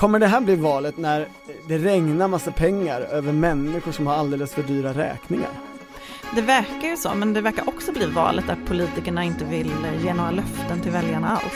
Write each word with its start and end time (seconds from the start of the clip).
kommer 0.00 0.18
det 0.18 0.26
här 0.26 0.40
bli 0.40 0.56
valet 0.56 0.96
när 0.96 1.26
det 1.68 1.78
regnar 1.78 2.28
massa 2.28 2.52
pengar 2.52 3.00
över 3.00 3.32
människor 3.32 3.92
som 3.92 4.06
har 4.06 4.14
alldeles 4.14 4.54
för 4.54 4.62
dyra 4.62 4.92
räkningar? 4.92 5.50
Det 6.34 6.40
verkar 6.40 6.88
ju 6.88 6.96
så, 6.96 7.14
men 7.14 7.32
det 7.32 7.40
verkar 7.40 7.68
också 7.68 7.92
bli 7.92 8.06
valet 8.06 8.46
där 8.46 8.56
politikerna 8.66 9.24
inte 9.24 9.44
vill 9.44 9.72
ge 10.04 10.14
några 10.14 10.30
löften 10.30 10.80
till 10.80 10.90
väljarna 10.90 11.28
alls. 11.28 11.54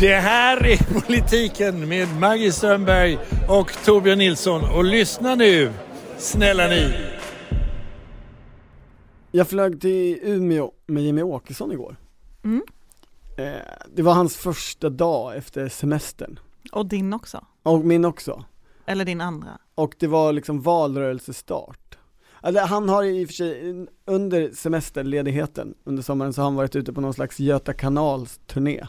Det 0.00 0.14
här 0.14 0.66
är 0.66 1.00
politiken 1.00 1.88
med 1.88 2.08
Maggie 2.20 2.52
Strömberg 2.52 3.18
och 3.48 3.72
Torbjörn 3.84 4.18
Nilsson. 4.18 4.64
Och 4.64 4.84
lyssna 4.84 5.34
nu, 5.34 5.72
snälla 6.18 6.66
ni. 6.66 7.07
Jag 9.38 9.48
flög 9.48 9.80
till 9.80 10.18
Umeå 10.22 10.72
med 10.86 11.02
Jimmy 11.02 11.22
Åkesson 11.22 11.72
igår. 11.72 11.96
Mm. 12.44 12.62
Eh, 13.36 13.62
det 13.94 14.02
var 14.02 14.14
hans 14.14 14.36
första 14.36 14.90
dag 14.90 15.36
efter 15.36 15.68
semestern. 15.68 16.38
Och 16.72 16.86
din 16.86 17.12
också. 17.12 17.44
Och 17.62 17.84
min 17.84 18.04
också. 18.04 18.44
Eller 18.86 19.04
din 19.04 19.20
andra. 19.20 19.58
Och 19.74 19.94
det 19.98 20.06
var 20.06 20.32
liksom 20.32 20.60
valrörelsestart. 20.60 21.98
Alltså, 22.40 22.62
han 22.62 22.88
har 22.88 23.04
i 23.04 23.24
och 23.24 23.28
för 23.28 23.34
sig, 23.34 23.86
under 24.04 24.50
semesterledigheten 24.54 25.74
under 25.84 26.02
sommaren 26.02 26.32
så 26.32 26.40
har 26.40 26.46
han 26.46 26.54
varit 26.54 26.76
ute 26.76 26.92
på 26.92 27.00
någon 27.00 27.14
slags 27.14 27.40
Göta 27.40 27.72
kanals 27.72 28.40
turné. 28.46 28.86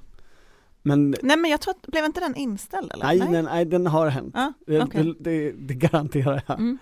Men 0.81 1.15
Nej 1.21 1.37
men 1.37 1.51
jag 1.51 1.61
tror 1.61 1.73
att, 1.73 1.87
blev 1.87 2.05
inte 2.05 2.19
den 2.19 2.35
inställd 2.35 2.91
eller? 2.93 3.05
nej, 3.05 3.19
Den, 3.19 3.45
nej 3.45 3.65
den 3.65 3.87
har 3.87 4.07
hänt. 4.07 4.35
Det, 4.67 4.81
okej. 4.81 5.03
det, 5.03 5.13
det, 5.19 5.51
det 5.51 5.73
garanterar 5.73 6.43
jag. 6.47 6.59
Mm. 6.59 6.77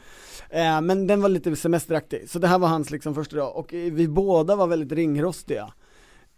Eh, 0.50 0.82
men 0.82 1.08
den 1.08 1.22
var 1.22 1.30
lite 1.30 1.56
semesteraktig, 1.56 2.30
så 2.30 2.40
det 2.40 2.48
här 2.48 2.60
var 2.60 2.68
hans 2.68 2.92
liksom 2.92 3.16
första 3.16 3.36
dag 3.36 3.56
och 3.56 3.74
vi 3.74 4.08
båda 4.08 4.56
var 4.56 4.68
väldigt 4.68 4.92
ringrostiga. 4.92 5.74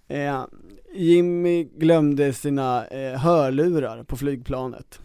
Eh, 0.07 0.45
Jimmy 0.93 1.63
glömde 1.63 2.33
sina 2.33 2.87
eh, 2.87 3.19
hörlurar 3.19 4.03
på 4.03 4.17
flygplanet 4.17 4.99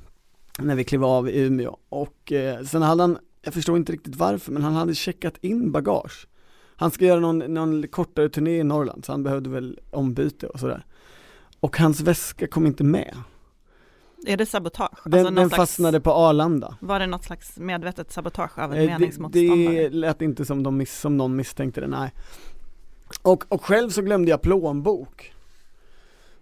när 0.59 0.75
vi 0.75 0.85
klev 0.85 1.05
av 1.05 1.29
i 1.29 1.41
Umeå 1.41 1.77
och 1.89 2.33
eh, 2.33 2.63
sen 2.63 2.83
hade 2.83 3.03
han, 3.03 3.19
jag 3.43 3.55
förstår 3.55 3.77
inte 3.77 3.93
riktigt 3.93 4.17
varför, 4.17 4.53
men 4.53 4.63
han 4.63 4.75
hade 4.75 4.95
checkat 4.95 5.35
in 5.41 5.73
bagage. 5.73 6.27
Han 6.77 6.91
ska 6.91 7.05
göra 7.05 7.21
någon, 7.21 7.39
någon 7.39 7.89
kortare 7.89 8.29
turné 8.29 8.59
i 8.59 8.65
Norrland 8.65 9.05
så 9.05 9.13
han 9.13 9.23
behövde 9.23 9.51
väl 9.51 9.79
ombyte 9.91 10.47
och 10.47 10.61
sådär. 10.61 10.85
Och 11.65 11.79
hans 11.79 12.01
väska 12.01 12.47
kom 12.47 12.67
inte 12.67 12.85
med. 12.85 13.15
Är 14.27 14.37
det 14.37 14.47
sabotage? 14.47 14.99
Den, 15.05 15.21
Alltså 15.21 15.35
den 15.35 15.49
slags- 15.49 15.57
fastnade 15.61 16.01
på 16.01 16.13
Arlanda. 16.13 16.77
Var 16.81 16.99
det 17.01 17.07
något 17.07 17.25
slags 17.25 17.59
medvetet 17.59 18.13
sabotage 18.13 18.59
av 18.59 18.73
en 18.73 18.79
Eh, 18.79 18.85
det, 18.87 18.99
meningsmotståndare? 18.99 19.75
det 19.83 19.91
lät 19.91 20.23
inte 20.23 20.45
som, 20.45 20.63
de 20.63 20.77
miss, 20.77 21.01
som 21.01 21.17
någon 21.17 21.37
misstänkte 21.37 21.81
det, 21.81 21.87
nej. 21.87 22.13
Och, 23.23 23.45
och 23.49 23.65
själv 23.65 23.91
så 23.91 24.03
glömde 24.03 24.31
jag 24.31 24.43
plånbok. 24.43 25.33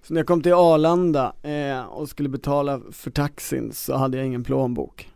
Så 0.02 0.14
när 0.14 0.20
jag 0.20 0.26
kom 0.26 0.42
till 0.42 0.52
Arlanda 0.54 1.32
eh, 1.42 1.80
och 1.82 2.08
skulle 2.08 2.28
betala 2.28 2.80
för 2.92 3.10
taxin 3.10 3.72
så 3.72 3.96
hade 3.96 4.16
jag 4.16 4.26
ingen 4.26 4.44
plånbok. 4.44 5.10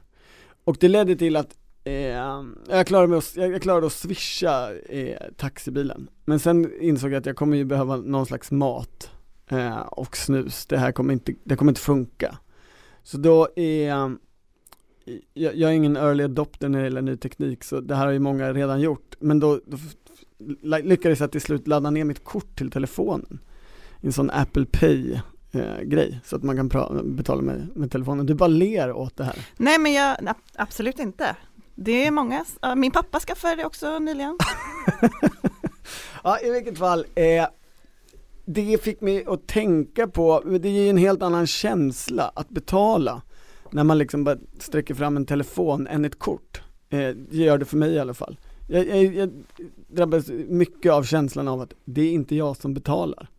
Och 0.64 0.76
det 0.80 0.88
ledde 0.88 1.16
till 1.16 1.36
att 1.36 1.56
eh, 1.84 1.92
jag, 2.68 2.86
klarade 2.86 3.08
mig 3.08 3.18
att, 3.18 3.36
jag, 3.36 3.52
jag 3.52 3.62
klarade 3.62 3.86
att 3.86 3.92
swisha 3.92 4.74
eh, 4.74 5.18
taxibilen. 5.36 6.08
Men 6.24 6.40
sen 6.40 6.72
insåg 6.80 7.12
jag 7.12 7.18
att 7.20 7.26
jag 7.26 7.36
kommer 7.36 7.56
ju 7.56 7.64
behöva 7.64 7.96
någon 7.96 8.26
slags 8.26 8.50
mat 8.50 9.10
eh, 9.50 9.78
och 9.78 10.16
snus. 10.16 10.66
Det 10.66 10.78
här 10.78 10.92
kommer 10.92 11.12
inte, 11.12 11.34
det 11.44 11.56
kommer 11.56 11.70
inte 11.72 11.80
funka. 11.80 12.38
Så 13.02 13.16
då 13.18 13.48
är 13.56 13.88
jag, 13.88 14.16
jag 15.34 15.70
är 15.70 15.74
ingen 15.74 15.96
early 15.96 16.24
adopter 16.24 16.68
när 16.68 16.78
det 16.78 16.84
gäller 16.84 17.02
ny 17.02 17.16
teknik 17.16 17.64
så 17.64 17.80
det 17.80 17.94
här 17.94 18.06
har 18.06 18.12
ju 18.12 18.18
många 18.18 18.52
redan 18.52 18.80
gjort 18.80 19.14
men 19.20 19.40
då, 19.40 19.60
då 19.66 19.76
lyckades 20.82 21.20
jag 21.20 21.32
till 21.32 21.40
slut 21.40 21.66
ladda 21.68 21.90
ner 21.90 22.04
mitt 22.04 22.24
kort 22.24 22.56
till 22.58 22.70
telefonen 22.70 23.38
en 24.00 24.12
sån 24.12 24.30
Apple 24.30 24.66
Pay 24.66 25.12
eh, 25.52 25.80
grej 25.82 26.20
så 26.24 26.36
att 26.36 26.42
man 26.42 26.56
kan 26.56 26.68
betala 27.16 27.42
med, 27.42 27.68
med 27.76 27.90
telefonen. 27.90 28.26
Du 28.26 28.34
bara 28.34 28.46
ler 28.46 28.92
åt 28.92 29.16
det 29.16 29.24
här. 29.24 29.46
Nej 29.56 29.78
men 29.78 29.92
jag, 29.92 30.16
ab- 30.28 30.36
absolut 30.54 30.98
inte. 30.98 31.36
Det 31.74 32.06
är 32.06 32.10
många, 32.10 32.44
min 32.76 32.90
pappa 32.90 33.20
skaffade 33.20 33.56
det 33.56 33.64
också 33.64 33.98
nyligen. 33.98 34.38
Ja 36.24 36.38
i 36.40 36.50
vilket 36.50 36.78
fall, 36.78 37.06
eh, 37.14 37.46
det 38.46 38.82
fick 38.82 39.00
mig 39.00 39.24
att 39.26 39.46
tänka 39.46 40.06
på, 40.06 40.40
det 40.40 40.68
ger 40.68 40.82
ju 40.82 40.90
en 40.90 40.96
helt 40.96 41.22
annan 41.22 41.46
känsla 41.46 42.32
att 42.34 42.48
betala 42.48 43.22
när 43.70 43.84
man 43.84 43.98
liksom 43.98 44.24
bara 44.24 44.36
sträcker 44.58 44.94
fram 44.94 45.16
en 45.16 45.26
telefon 45.26 45.86
än 45.86 46.04
ett 46.04 46.18
kort. 46.18 46.62
Eh, 46.88 47.08
det 47.08 47.36
gör 47.36 47.58
det 47.58 47.64
för 47.64 47.76
mig 47.76 47.92
i 47.92 47.98
alla 47.98 48.14
fall. 48.14 48.38
Jag, 48.68 48.86
jag, 48.86 49.14
jag 49.14 49.30
drabbas 49.88 50.28
mycket 50.48 50.92
av 50.92 51.02
känslan 51.02 51.48
av 51.48 51.60
att 51.60 51.72
det 51.84 52.00
är 52.00 52.12
inte 52.12 52.36
jag 52.36 52.56
som 52.56 52.74
betalar. 52.74 53.30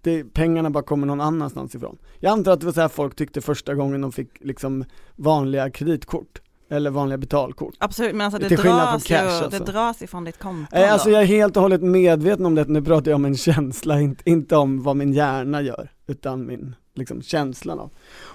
Det, 0.00 0.24
pengarna 0.24 0.70
bara 0.70 0.84
kommer 0.84 1.06
någon 1.06 1.20
annanstans 1.20 1.74
ifrån. 1.74 1.98
Jag 2.20 2.32
antar 2.32 2.52
att 2.52 2.60
det 2.60 2.66
var 2.66 2.72
så 2.72 2.80
här 2.80 2.88
folk 2.88 3.16
tyckte 3.16 3.40
första 3.40 3.74
gången 3.74 4.00
de 4.00 4.12
fick 4.12 4.44
liksom 4.44 4.84
vanliga 5.16 5.70
kreditkort, 5.70 6.40
eller 6.68 6.90
vanliga 6.90 7.18
betalkort. 7.18 7.74
Absolut, 7.78 8.14
men 8.14 8.24
alltså 8.24 8.38
det, 8.40 8.48
Till 8.48 8.58
dras, 8.58 9.04
cash, 9.04 9.22
ju, 9.22 9.28
alltså. 9.28 9.58
det 9.64 9.72
dras 9.72 10.02
ifrån 10.02 10.24
ditt 10.24 10.38
konto. 10.38 10.76
Eh, 10.76 10.92
Alltså 10.92 11.10
jag 11.10 11.22
är 11.22 11.26
helt 11.26 11.56
och 11.56 11.62
hållet 11.62 11.82
medveten 11.82 12.46
om 12.46 12.54
det, 12.54 12.68
nu 12.68 12.82
pratar 12.82 13.10
jag 13.10 13.16
om 13.16 13.24
en 13.24 13.36
känsla, 13.36 14.00
inte, 14.00 14.30
inte 14.30 14.56
om 14.56 14.82
vad 14.82 14.96
min 14.96 15.12
hjärna 15.12 15.62
gör, 15.62 15.90
utan 16.06 16.46
min, 16.46 16.74
liksom 16.94 17.22
känslan 17.22 17.78
av. 17.80 17.90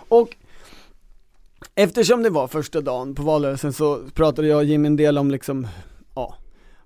Och 0.09 0.29
eftersom 1.75 2.23
det 2.23 2.29
var 2.29 2.47
första 2.47 2.81
dagen 2.81 3.15
på 3.15 3.21
valrörelsen 3.23 3.73
så 3.73 3.99
pratade 4.13 4.47
jag 4.47 4.57
och 4.57 4.63
Jimmy 4.63 4.87
en 4.87 4.95
del 4.95 5.17
om 5.17 5.31
liksom, 5.31 5.67
ja, 6.15 6.35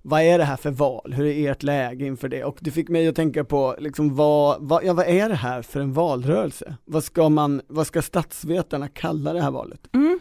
vad 0.02 0.22
är 0.22 0.38
det 0.38 0.44
här 0.44 0.58
för 0.58 0.72
val? 0.72 1.14
Hur 1.14 1.26
är 1.26 1.52
ert 1.52 1.64
läge 1.64 2.06
inför 2.06 2.30
det? 2.30 2.44
Och 2.44 2.58
det 2.62 2.72
fick 2.72 2.90
mig 2.90 3.08
att 3.08 3.16
tänka 3.16 3.44
på 3.44 3.76
liksom 3.80 4.16
vad, 4.16 4.58
vad, 4.60 4.84
ja, 4.84 4.94
vad 4.94 5.08
är 5.08 5.30
det 5.30 5.36
här 5.36 5.62
för 5.62 5.80
en 5.80 5.94
valrörelse? 5.94 6.76
Vad 6.86 7.04
ska 7.04 7.30
man, 7.30 7.62
vad 7.68 7.88
ska 7.88 8.02
statsvetarna 8.02 8.88
kalla 8.88 9.34
det 9.34 9.42
här 9.42 9.52
valet? 9.52 9.80
Mm. 9.94 10.20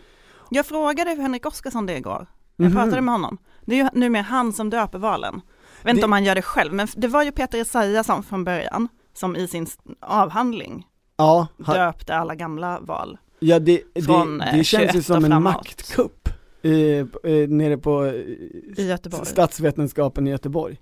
Jag 0.54 0.66
frågade 0.66 1.10
Henrik 1.10 1.46
Oskarsson 1.46 1.86
det 1.86 1.96
igår. 1.96 2.26
Jag 2.56 2.64
Mhm. 2.66 2.74
pratade 2.76 3.00
med 3.00 3.14
honom. 3.14 3.38
Det 3.64 3.80
är 3.80 3.84
ju 3.84 3.88
numera 4.00 4.22
han 4.22 4.52
som 4.52 4.70
döper 4.70 4.98
valen. 4.98 5.40
Jag 5.80 5.84
vet 5.84 5.90
inte 5.90 6.00
Det- 6.00 6.04
om 6.04 6.12
han 6.12 6.24
gör 6.24 6.34
det 6.34 6.42
själv, 6.42 6.72
men 6.74 6.88
det 6.96 7.08
var 7.08 7.22
ju 7.22 7.32
Peter 7.32 7.58
Esaiasson 7.60 8.22
från 8.22 8.44
början 8.44 8.88
som 9.14 9.36
i 9.36 9.48
sin 9.48 9.66
avhandling 10.00 10.86
Ja, 11.16 11.46
ha, 11.66 11.74
döpte 11.74 12.14
alla 12.16 12.34
gamla 12.34 12.80
val. 12.80 13.18
Ja 13.38 13.58
det, 13.58 13.82
Från, 14.06 14.38
det, 14.38 14.44
eh, 14.44 14.56
det 14.56 14.64
känns 14.64 14.82
ju 14.84 14.88
21 15.02 15.04
som 15.06 15.24
en 15.24 15.42
maktkupp 15.42 16.28
i, 16.62 16.98
eh, 16.98 17.06
nere 17.48 17.76
på 17.78 18.04
eh, 18.04 18.12
I 18.12 18.86
Göteborg. 18.88 19.26
statsvetenskapen 19.26 20.26
i 20.26 20.30
Göteborg. 20.30 20.80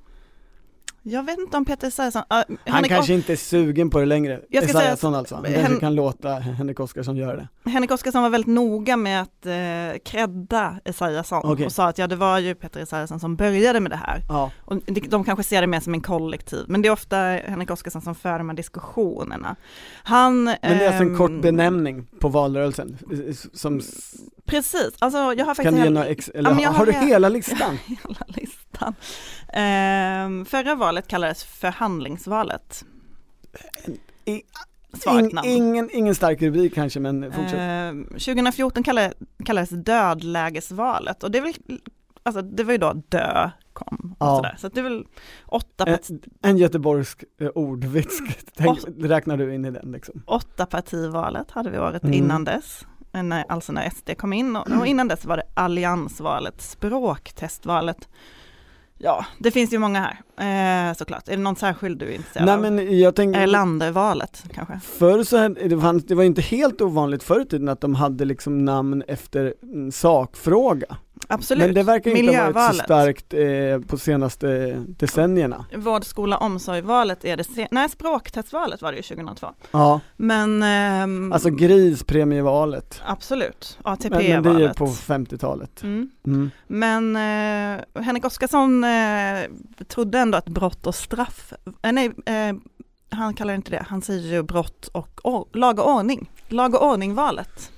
Jag 1.05 1.23
vet 1.23 1.39
inte 1.39 1.57
om 1.57 1.65
Peter 1.65 1.89
Esaiasson, 1.89 2.23
uh, 2.51 2.57
Han 2.73 2.83
kanske 2.85 3.15
inte 3.15 3.33
är 3.33 3.37
sugen 3.37 3.91
på 3.91 3.99
det 4.01 4.07
längre, 4.07 4.41
Jag 4.49 4.65
ska 4.65 4.73
säga 4.73 4.83
Esaiasson 4.85 5.15
att- 5.15 5.19
alltså, 5.19 5.35
han 5.35 5.45
kanske 5.45 5.81
kan 5.81 5.95
låta 5.95 6.29
Henrik 6.35 6.81
Oskarsson 6.81 7.17
göra 7.17 7.37
det. 7.37 7.71
Henrik 7.71 7.91
Oskarsson 7.91 8.23
var 8.23 8.31
väldigt 8.31 8.55
noga 8.55 8.97
med 8.97 9.23
att 9.23 9.47
eh, 9.47 10.01
credda 10.05 10.81
Esaiasson 10.85 11.41
Okej. 11.45 11.67
och 11.67 11.73
sa 11.73 11.89
att 11.89 11.99
ja 11.99 12.07
det 12.07 12.17
var 12.17 12.39
ju 12.39 12.55
Peter 12.55 12.81
Esaiasson 12.81 13.21
som 13.21 13.37
började 13.37 13.81
med 13.81 13.91
det 13.91 13.97
här. 13.97 14.23
Ja, 14.29 14.51
Och 14.61 14.77
de, 14.87 15.01
de 15.01 15.25
kanske 15.25 15.43
ser 15.43 15.61
det 15.61 15.67
mer 15.67 15.81
som 15.81 15.95
en 15.95 16.01
kollektiv, 16.01 16.65
men 16.69 16.83
det 16.83 16.89
är 16.89 16.93
ofta 16.93 17.17
Henrik 17.17 17.71
Oskarsson 17.71 18.03
som 18.03 18.15
för 18.15 18.39
de 18.39 18.49
här 18.49 18.57
diskussionerna. 18.57 19.57
Han... 20.03 20.45
men 20.45 20.57
det 20.61 20.69
är 20.69 20.87
alltså 20.87 21.03
en 21.03 21.09
ehm, 21.09 21.17
kort 21.19 21.43
benämning 21.43 22.07
på 22.21 22.29
valrörelsen, 22.29 22.97
eh, 23.13 23.35
som, 23.53 23.81
Precis, 24.47 24.91
alltså 24.99 25.19
jag 25.19 25.45
har 25.47 25.55
faktiskt 25.55 25.65
kan 25.65 25.75
du 25.75 25.85
ge 25.85 25.91
några 25.91 26.07
ex, 26.07 26.29
eller 26.29 26.51
Ja, 26.51 26.69
har, 26.69 26.75
har 26.75 26.87
du 26.87 26.93
he- 26.93 27.07
hela 27.07 27.29
listan? 27.39 27.79
hela 27.87 28.25
listan. 28.27 28.95
Ehm, 29.53 30.45
förra 30.45 30.75
valet 30.75 31.09
kallades 31.09 31.45
förhandlingsvalet. 31.45 32.85
I- 34.25 34.43
In, 35.19 35.39
ingen, 35.45 35.91
ingen 35.93 36.15
stark 36.15 36.43
rubrik 36.43 36.75
kanske 36.75 37.01
men 37.01 37.33
fortsätt. 37.33 37.55
Ehm, 37.59 38.05
2014 38.09 38.83
kallades, 38.83 39.15
kallades 39.45 39.71
dödlägesvalet 39.71 41.23
och 41.23 41.31
det 41.31 41.39
är 41.39 41.43
väl, 41.43 41.53
alltså 42.23 42.43
det 42.43 42.65
var 42.65 42.73
ju 42.73 42.79
då 42.79 42.93
dö 43.09 43.51
kom 43.73 44.15
och 44.19 44.27
Ja. 44.27 44.37
sådär. 44.37 44.57
Så 44.59 44.69
det 44.69 44.81
är 44.81 44.85
väl 44.85 45.05
åtta, 45.47 45.85
En, 45.87 45.93
part- 45.95 46.11
en 46.43 46.57
göteborgsk 46.59 47.25
eh, 47.41 47.49
ordvits, 47.49 48.19
Tänk, 48.57 48.79
räknar 48.99 49.37
du 49.37 49.55
in 49.55 49.65
i 49.65 49.71
den 49.71 49.93
liksom? 49.93 50.23
åtta 50.27 50.67
partivalet 50.67 51.51
hade 51.51 51.71
vi 51.71 51.79
året 51.79 52.03
Mm. 52.05 52.15
innan 52.15 52.45
dess. 52.45 52.87
När, 53.13 53.45
alltså 53.49 53.73
när 53.73 53.91
SD 53.91 54.11
kom 54.19 54.33
in 54.33 54.57
och, 54.57 54.71
och 54.81 54.87
innan 54.87 55.09
dess 55.09 55.25
var 55.25 55.37
det 55.37 55.45
alliansvalet, 55.55 56.61
språktestvalet. 56.63 58.09
Ja, 59.05 59.25
det 59.39 59.51
finns 59.51 59.73
ju 59.73 59.79
många 59.79 60.15
här 60.37 60.91
eh, 60.91 60.95
såklart. 60.97 61.29
Är 61.29 61.37
det 61.37 61.43
någon 61.43 61.57
särskild 61.57 61.99
du 61.99 62.07
är 62.07 62.15
intresserad 62.15 62.47
Nej 62.47 62.55
av? 62.55 62.61
men 62.61 62.99
jag 62.99 63.15
tänker 63.17 63.41
Erlandervalet 63.41 64.45
kanske? 64.55 64.81
Förr 64.85 65.25
så 65.25 65.37
hade, 65.37 65.69
det, 65.69 65.81
fanns, 65.81 66.05
det 66.07 66.15
var 66.15 66.25
inte 66.25 66.43
helt 66.43 66.81
ovanligt 66.81 67.23
förr 67.23 67.41
i 67.41 67.45
tiden 67.47 67.69
att 67.69 67.81
de 67.81 67.95
hade 67.95 68.25
liksom 68.25 68.65
namn 68.65 69.03
efter 69.09 69.55
sakfråga. 69.93 70.97
Absolut. 71.29 71.65
Men 71.67 71.75
det 71.75 71.83
verkar 71.83 72.17
inte 72.17 72.37
ha 72.39 72.51
varit 72.51 72.77
så 72.77 72.83
starkt. 72.83 73.33
Men 73.33 73.73
eh, 73.75 73.81
på 73.81 73.99
senaste 73.99 74.47
decennierna. 74.89 75.65
Vård, 75.77 76.05
skola, 76.05 76.37
omsorg-valet 76.37 77.25
är 77.25 77.37
det 77.37 77.45
se- 77.45 77.69
Nej, 77.71 77.89
språktestvalet 77.89 78.83
var 78.83 78.93
det 78.93 78.97
ju 78.97 79.03
2002. 79.03 79.47
Ja, 79.71 80.01
Men 80.17 80.63
ehm, 80.63 81.33
alltså 81.33 81.51
grispremievalet. 81.51 83.01
absolut, 83.07 83.79
Men, 83.85 83.93
ATP-valet. 83.93 84.29
men 84.31 84.43
det 84.43 84.51
är 84.65 84.69
ju 84.69 84.75
på 84.75 84.87
50-talet. 84.87 85.83
Mm. 85.83 86.11
Mm. 86.27 86.51
Men 86.67 87.17
eh, 87.17 88.03
Henrik 88.03 88.25
Oskarsson 88.25 88.85
eh, 88.85 89.41
trodde 89.89 90.19
ändå 90.19 90.39
att 90.39 90.49
brott 90.49 90.87
och 90.87 90.95
straff, 90.95 91.53
eh, 91.83 91.93
nej, 91.93 92.11
eh, 92.27 92.55
han 93.11 93.35
kallar 93.35 93.55
inte 93.55 93.71
det, 93.71 93.85
han 93.89 94.03
säger 94.03 94.33
ju 94.35 94.43
brott 94.43 94.87
och 94.93 95.21
or, 95.25 95.49
lag 95.53 95.79
och 95.79 95.95
ordning. 95.95 96.31
Lag 96.49 96.75
och 96.75 96.91
ordning-valet. 96.93 97.71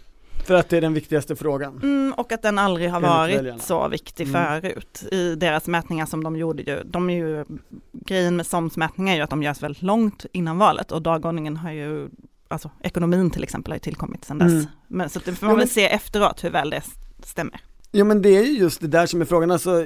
För 0.45 0.55
att 0.55 0.69
det 0.69 0.77
är 0.77 0.81
den 0.81 0.95
viktigaste 0.95 1.37
frågan. 1.37 1.81
Mm, 1.83 2.13
och 2.17 2.33
att 2.33 2.43
den 2.43 2.59
aldrig 2.59 2.91
har 2.91 3.01
varit 3.01 3.37
väljarna. 3.39 3.59
så 3.59 3.89
viktig 3.89 4.29
Mm. 4.29 4.61
förut 4.61 5.05
i 5.13 5.35
deras 5.35 5.67
mätningar 5.67 6.07
som 6.07 6.25
de 6.25 6.37
gjorde 6.37 6.63
ju. 6.63 6.83
De 6.85 7.11
är 7.11 7.15
ju, 7.17 7.45
grejen 7.93 8.37
med 8.37 8.47
SOMs 8.47 8.77
mätningar 8.77 9.13
är 9.13 9.17
ju 9.17 9.23
att 9.23 9.31
de 9.31 9.43
görs 9.43 9.63
väldigt 9.63 9.83
långt 9.83 10.27
innan 10.33 10.59
valet 10.59 10.93
och 10.93 11.03
dagordningen 11.03 11.57
har 11.57 11.73
ju, 11.73 12.09
alltså 12.49 12.71
ekonomin 12.83 13.31
till 13.31 13.43
exempel 13.43 13.73
har 13.73 13.77
ju 13.77 13.81
tillkommit 13.81 14.25
sedan 14.25 14.39
dess. 14.39 14.53
Mm. 14.53 14.67
Men 14.89 15.09
så 15.11 15.21
det 15.25 15.33
får 15.33 15.47
man 15.47 15.57
väl 15.59 15.69
se 15.69 15.85
efteråt 15.89 16.45
hur 16.45 16.51
väl 16.51 16.71
det 16.71 16.83
stämmer. 17.23 17.61
Jo 17.97 18.05
men 18.05 18.23
det 18.23 18.29
är 18.29 18.43
ju 18.45 18.53
just 18.59 18.81
det 18.81 18.87
där 18.87 19.07
som 19.07 19.21
är 19.21 19.25
frågan. 19.25 19.51
Alltså, 19.51 19.85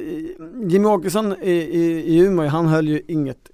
Jimmy 0.68 0.88
Åkesson 0.88 1.34
i, 1.42 1.50
i, 1.50 2.14
i 2.14 2.18
Umeå, 2.18 2.46
han 2.48 2.66
höll 2.66 2.88
ju 2.88 3.02
inget, 3.08 3.50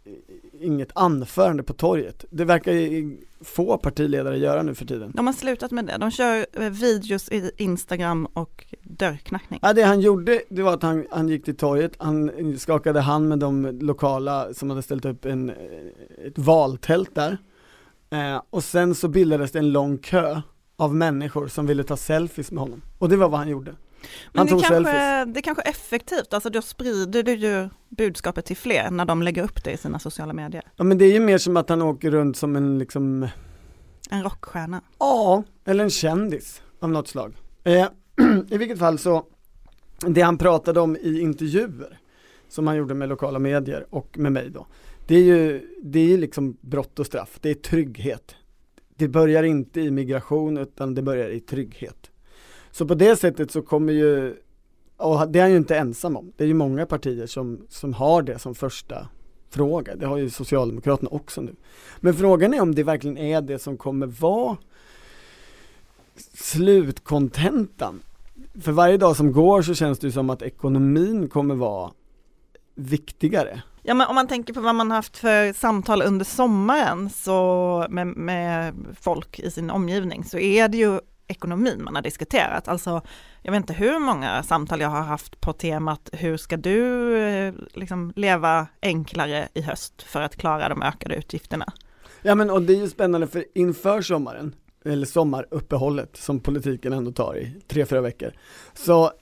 inget 0.65 0.91
anförande 0.95 1.63
på 1.63 1.73
torget. 1.73 2.25
Det 2.31 2.45
verkar 2.45 2.73
ju 2.73 3.19
få 3.41 3.79
partiledare 3.79 4.39
göra 4.39 4.63
nu 4.63 4.75
för 4.75 4.85
tiden. 4.87 5.13
De 5.15 5.27
har 5.27 5.35
slutat 5.35 5.71
med 5.71 5.87
det. 5.87 5.97
De 5.99 6.11
kör 6.11 6.47
eh, 6.53 6.71
videos 6.71 7.29
i 7.29 7.51
Instagram 7.57 8.27
och 8.27 8.65
dörrknackning. 8.83 9.61
Ja, 9.63 9.73
det 9.73 9.83
han 9.83 10.01
gjorde, 10.01 10.43
det 10.49 10.63
var 10.63 10.75
att 10.75 10.83
han, 10.83 11.07
han 11.11 11.29
gick 11.29 11.45
till 11.45 11.57
torget, 11.57 11.93
han 11.99 12.31
skakade 12.59 13.01
hand 13.01 13.29
med 13.29 13.39
de 13.39 13.79
lokala 13.81 14.55
som 14.55 14.71
hade 14.71 14.83
ställt 14.83 15.05
upp 15.05 15.25
en, 15.25 15.53
ett 16.27 16.39
valtält 16.39 17.15
där. 17.15 17.39
Eh, 18.11 18.43
och 18.51 18.65
sen 18.65 18.95
så 18.95 19.09
bildades 19.09 19.53
det 19.53 19.59
en 19.59 19.73
lång 19.73 19.99
kö 19.99 20.41
av 20.77 20.95
människor 20.95 21.49
som 21.49 21.67
ville 21.67 21.85
ta 21.85 21.97
selfies 21.97 22.53
med 22.53 22.63
honom. 22.63 22.83
Och 22.99 23.09
det 23.09 23.17
var 23.17 23.29
vad 23.29 23.39
han 23.39 23.49
gjorde. 23.49 23.75
Men 24.33 24.47
det 24.47 24.63
kanske, 24.63 25.25
det 25.25 25.43
kanske 25.43 25.63
är 25.63 25.69
effektivt, 25.71 26.35
alltså 26.35 26.51
då 26.51 26.63
sprider 26.63 27.23
du 27.23 27.35
ju 27.35 27.69
budskapet 27.89 28.45
till 28.45 28.57
fler 28.57 28.91
när 28.91 29.05
de 29.05 29.23
lägger 29.23 29.43
upp 29.43 29.65
det 29.65 29.73
i 29.73 29.77
sina 29.77 29.99
sociala 29.99 30.33
medier. 30.33 30.63
Ja 30.77 30.85
men 30.85 30.99
det 30.99 31.05
är 31.05 31.13
ju 31.13 31.21
mer 31.21 31.39
som 31.39 31.57
att 31.57 31.69
han 31.69 31.83
åker 31.83 32.11
runt 32.11 32.37
som 32.37 32.57
en 32.57 32.79
liksom, 32.79 33.29
En 34.11 34.23
rockstjärna. 34.23 34.81
ja, 34.99 35.43
eller 35.65 35.85
en 35.85 35.91
kändis 35.91 36.63
av 36.81 36.91
något 36.91 37.09
slag. 37.09 37.35
Eh, 37.65 37.89
I 38.51 38.59
vilket 38.59 38.79
fall 38.79 38.99
så, 38.99 39.25
det 40.07 40.21
han 40.21 40.39
pratade 40.39 40.81
om 40.81 40.97
i 40.97 41.21
intervjuer 41.21 41.99
som 42.49 42.67
han 42.67 42.77
gjorde 42.77 42.95
med 42.95 43.09
lokala 43.09 43.39
medier 43.39 43.87
och 43.91 44.19
med 44.19 44.33
mig 44.33 44.51
då. 44.51 44.67
Det 45.07 45.15
är 45.15 45.23
ju, 45.23 45.69
det 45.83 46.13
är 46.13 46.19
liksom 46.19 46.57
brott 46.61 46.99
och 46.99 47.07
straff, 47.07 47.39
det 47.41 47.51
är 47.51 47.55
trygghet. 47.55 48.35
Det 48.97 49.09
börjar 49.09 49.43
inte 49.43 49.81
i 49.81 49.91
migration 49.91 50.59
utan 50.59 50.95
det 50.95 51.03
börjar 51.03 51.29
i 51.29 51.41
trygghet. 51.41 52.11
Så 52.75 52.87
på 52.87 52.95
det 52.95 53.17
sättet 53.17 53.51
så 53.51 53.63
kommer 53.63 53.93
ju, 53.93 54.37
och 54.97 55.29
det 55.29 55.39
är 55.39 55.43
han 55.43 55.51
ju 55.51 55.57
inte 55.57 55.77
ensam 55.77 56.17
om, 56.17 56.33
det 56.37 56.45
är 56.45 56.49
ju 56.49 56.55
många 56.55 56.87
partier 56.87 57.27
som, 57.27 57.67
som 57.69 57.93
har 57.93 58.23
det 58.23 58.39
som 58.39 58.55
första 58.55 59.09
fråga. 59.51 59.97
Det 59.97 60.07
har 60.07 60.17
ju 60.17 60.31
Socialdemokraterna 60.31 61.11
också 61.11 61.41
nu. 61.41 61.55
Men 62.01 62.15
frågan 62.15 62.55
är 62.55 62.61
om 62.61 62.75
det 62.75 62.83
verkligen 62.83 63.19
är 63.19 63.41
det 63.41 63.59
som 63.59 63.77
kommer 63.77 64.07
vara 64.07 64.57
slutkontentan. 66.35 68.03
För 68.61 68.73
varje 68.73 68.97
dag 68.97 69.17
som 69.17 69.33
går 69.33 69.63
så 69.63 69.75
känns 69.75 69.99
det 69.99 70.07
ju 70.07 70.13
som 70.13 70.31
att 70.31 70.43
ekonomin 70.43 71.29
kommer 71.29 71.55
vara 71.55 71.91
viktigare. 72.75 73.63
Ja 73.83 73.95
men 73.95 74.07
om 74.07 74.15
man 74.15 74.29
tänker 74.29 74.55
på 74.55 74.61
vad 74.61 74.75
man 74.75 74.91
haft 74.91 75.17
för 75.17 75.53
samtal 75.53 76.03
under 76.03 76.25
sommaren 76.25 77.11
så 77.11 77.87
med, 77.91 78.07
med 78.07 78.75
folk 79.01 79.39
i 79.39 79.51
sin 79.51 79.71
omgivning 79.71 80.25
så 80.25 80.39
är 80.39 80.69
det 80.69 80.79
ju 80.79 81.01
ekonomin 81.27 81.85
man 81.85 81.95
har 81.95 82.03
diskuterat. 82.03 82.69
Alltså 82.69 83.03
jag 83.43 83.53
vet 83.53 83.61
inte 83.61 83.73
hur 83.73 83.99
många 83.99 84.43
samtal 84.43 84.81
jag 84.81 84.89
har 84.89 85.03
haft 85.03 85.41
på 85.41 85.53
temat 85.53 86.11
hur 86.13 86.37
ska 86.37 86.57
du 86.57 87.17
eh, 87.19 87.55
liksom 87.75 88.13
leva 88.17 88.67
enklare 88.83 89.49
i 89.55 89.61
höst 89.61 90.03
för 90.03 90.23
att 90.23 90.37
klara 90.37 90.69
de 90.69 90.83
ökade 90.83 91.15
utgifterna. 91.15 91.73
Ja 92.23 92.35
men 92.35 92.51
och 92.51 92.63
det 92.63 92.73
är 92.73 92.81
ju 92.81 92.89
spännande 92.89 93.27
för 93.27 93.45
inför 93.55 94.03
sommaren, 94.03 94.55
eller 94.85 95.07
sommaruppehållet 95.07 96.17
som 96.17 96.41
politiken 96.41 96.93
ändå 96.93 97.13
tar 97.13 97.37
i 97.39 97.61
tre, 97.69 97.87
fyra 97.87 98.01
veckor, 98.01 98.33
så 98.75 99.13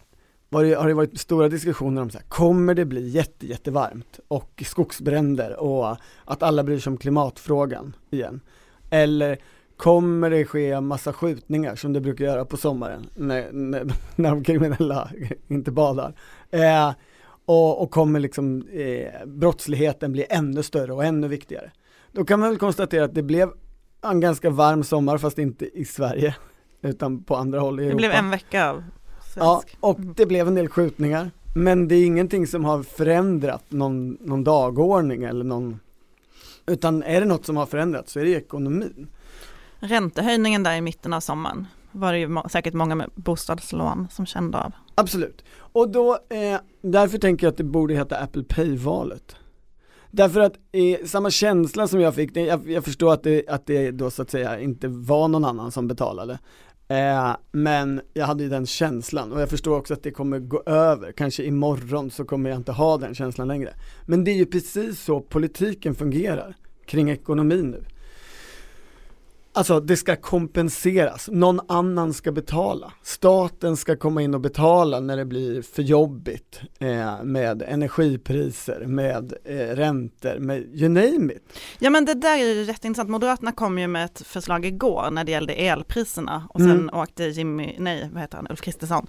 var 0.48 0.64
det, 0.64 0.74
har 0.74 0.88
det 0.88 0.94
varit 0.94 1.20
stora 1.20 1.48
diskussioner 1.48 2.02
om 2.02 2.10
så 2.10 2.18
här, 2.18 2.26
kommer 2.28 2.74
det 2.74 2.84
bli 2.84 3.08
jätte, 3.08 3.46
jättevarmt 3.46 4.20
och 4.28 4.62
skogsbränder 4.66 5.60
och 5.60 5.96
att 6.24 6.42
alla 6.42 6.64
bryr 6.64 6.78
sig 6.78 6.90
om 6.90 6.96
klimatfrågan 6.96 7.96
igen? 8.10 8.40
Eller 8.90 9.38
kommer 9.82 10.30
det 10.30 10.44
ske 10.44 10.80
massa 10.80 11.12
skjutningar 11.12 11.76
som 11.76 11.92
det 11.92 12.00
brukar 12.00 12.24
göra 12.24 12.44
på 12.44 12.56
sommaren 12.56 13.06
när, 13.14 13.52
när, 13.52 13.84
när 14.16 14.30
de 14.30 14.44
kriminella 14.44 15.10
inte 15.48 15.70
badar? 15.70 16.14
Eh, 16.50 16.90
och, 17.44 17.82
och 17.82 17.90
kommer 17.90 18.20
liksom 18.20 18.68
eh, 18.72 19.26
brottsligheten 19.26 20.12
bli 20.12 20.26
ännu 20.30 20.62
större 20.62 20.92
och 20.92 21.04
ännu 21.04 21.28
viktigare? 21.28 21.70
Då 22.12 22.24
kan 22.24 22.40
man 22.40 22.48
väl 22.48 22.58
konstatera 22.58 23.04
att 23.04 23.14
det 23.14 23.22
blev 23.22 23.50
en 24.02 24.20
ganska 24.20 24.50
varm 24.50 24.84
sommar 24.84 25.18
fast 25.18 25.38
inte 25.38 25.78
i 25.78 25.84
Sverige 25.84 26.34
utan 26.82 27.22
på 27.22 27.36
andra 27.36 27.60
håll 27.60 27.80
i 27.80 27.82
Det 27.82 27.88
Europa. 27.88 27.98
blev 27.98 28.10
en 28.12 28.30
vecka 28.30 28.70
av 28.70 28.84
Ja, 29.36 29.62
svensk. 29.62 29.76
och 29.80 30.00
det 30.00 30.26
blev 30.26 30.48
en 30.48 30.54
del 30.54 30.68
skjutningar. 30.68 31.30
Men 31.54 31.88
det 31.88 31.94
är 31.94 32.06
ingenting 32.06 32.46
som 32.46 32.64
har 32.64 32.82
förändrat 32.82 33.64
någon, 33.68 34.18
någon 34.20 34.44
dagordning 34.44 35.22
eller 35.22 35.44
någon 35.44 35.80
Utan 36.66 37.02
är 37.02 37.20
det 37.20 37.26
något 37.26 37.46
som 37.46 37.56
har 37.56 37.66
förändrats 37.66 38.12
så 38.12 38.20
är 38.20 38.24
det 38.24 38.30
ekonomin. 38.30 39.08
Räntehöjningen 39.82 40.62
där 40.62 40.76
i 40.76 40.80
mitten 40.80 41.12
av 41.12 41.20
sommaren 41.20 41.66
var 41.92 42.12
det 42.12 42.18
ju 42.18 42.36
säkert 42.50 42.74
många 42.74 42.94
med 42.94 43.10
bostadslån 43.14 44.08
som 44.10 44.26
kände 44.26 44.58
av. 44.58 44.72
Absolut. 44.94 45.44
Och 45.54 45.90
då, 45.90 46.12
eh, 46.12 46.60
därför 46.82 47.18
tänker 47.18 47.46
jag 47.46 47.52
att 47.52 47.56
det 47.56 47.64
borde 47.64 47.94
heta 47.94 48.16
Apple 48.16 48.42
Pay-valet. 48.42 49.36
Därför 50.10 50.40
att 50.40 50.54
eh, 50.72 51.06
samma 51.06 51.30
känsla 51.30 51.88
som 51.88 52.00
jag 52.00 52.14
fick, 52.14 52.36
jag, 52.36 52.70
jag 52.70 52.84
förstår 52.84 53.12
att 53.12 53.22
det, 53.22 53.48
att 53.48 53.66
det 53.66 53.90
då 53.90 54.10
så 54.10 54.22
att 54.22 54.30
säga 54.30 54.60
inte 54.60 54.88
var 54.88 55.28
någon 55.28 55.44
annan 55.44 55.72
som 55.72 55.88
betalade. 55.88 56.38
Eh, 56.88 57.36
men 57.52 58.00
jag 58.14 58.26
hade 58.26 58.42
ju 58.42 58.48
den 58.48 58.66
känslan 58.66 59.32
och 59.32 59.40
jag 59.40 59.48
förstår 59.48 59.76
också 59.76 59.94
att 59.94 60.02
det 60.02 60.10
kommer 60.10 60.38
gå 60.38 60.62
över, 60.66 61.12
kanske 61.12 61.44
imorgon 61.44 62.10
så 62.10 62.24
kommer 62.24 62.50
jag 62.50 62.56
inte 62.56 62.72
ha 62.72 62.98
den 62.98 63.14
känslan 63.14 63.48
längre. 63.48 63.74
Men 64.06 64.24
det 64.24 64.30
är 64.30 64.36
ju 64.36 64.46
precis 64.46 65.00
så 65.00 65.20
politiken 65.20 65.94
fungerar 65.94 66.56
kring 66.86 67.10
ekonomin 67.10 67.70
nu. 67.70 67.84
Alltså 69.54 69.80
det 69.80 69.96
ska 69.96 70.16
kompenseras, 70.16 71.28
någon 71.32 71.60
annan 71.68 72.12
ska 72.14 72.32
betala. 72.32 72.92
Staten 73.02 73.76
ska 73.76 73.96
komma 73.96 74.22
in 74.22 74.34
och 74.34 74.40
betala 74.40 75.00
när 75.00 75.16
det 75.16 75.24
blir 75.24 75.62
för 75.62 75.82
jobbigt 75.82 76.60
eh, 76.78 77.22
med 77.24 77.62
energipriser, 77.62 78.86
med 78.86 79.32
eh, 79.44 79.56
räntor, 79.56 80.38
med 80.38 80.58
you 80.74 80.88
name 80.88 81.32
it. 81.32 81.58
Ja 81.78 81.90
men 81.90 82.04
det 82.04 82.14
där 82.14 82.38
är 82.38 82.54
ju 82.54 82.64
rätt 82.64 82.84
intressant. 82.84 83.10
Moderaterna 83.10 83.52
kom 83.52 83.78
ju 83.78 83.86
med 83.86 84.04
ett 84.04 84.22
förslag 84.26 84.64
igår 84.66 85.10
när 85.10 85.24
det 85.24 85.32
gällde 85.32 85.52
elpriserna 85.52 86.48
och 86.50 86.60
sen 86.60 86.70
Mm. 86.70 86.90
åkte 86.94 87.24
Jimmy, 87.24 87.74
nej 87.78 88.08
vad 88.12 88.20
heter 88.22 88.36
han, 88.36 88.46
Ulf 88.50 88.60
Kristersson 88.60 89.06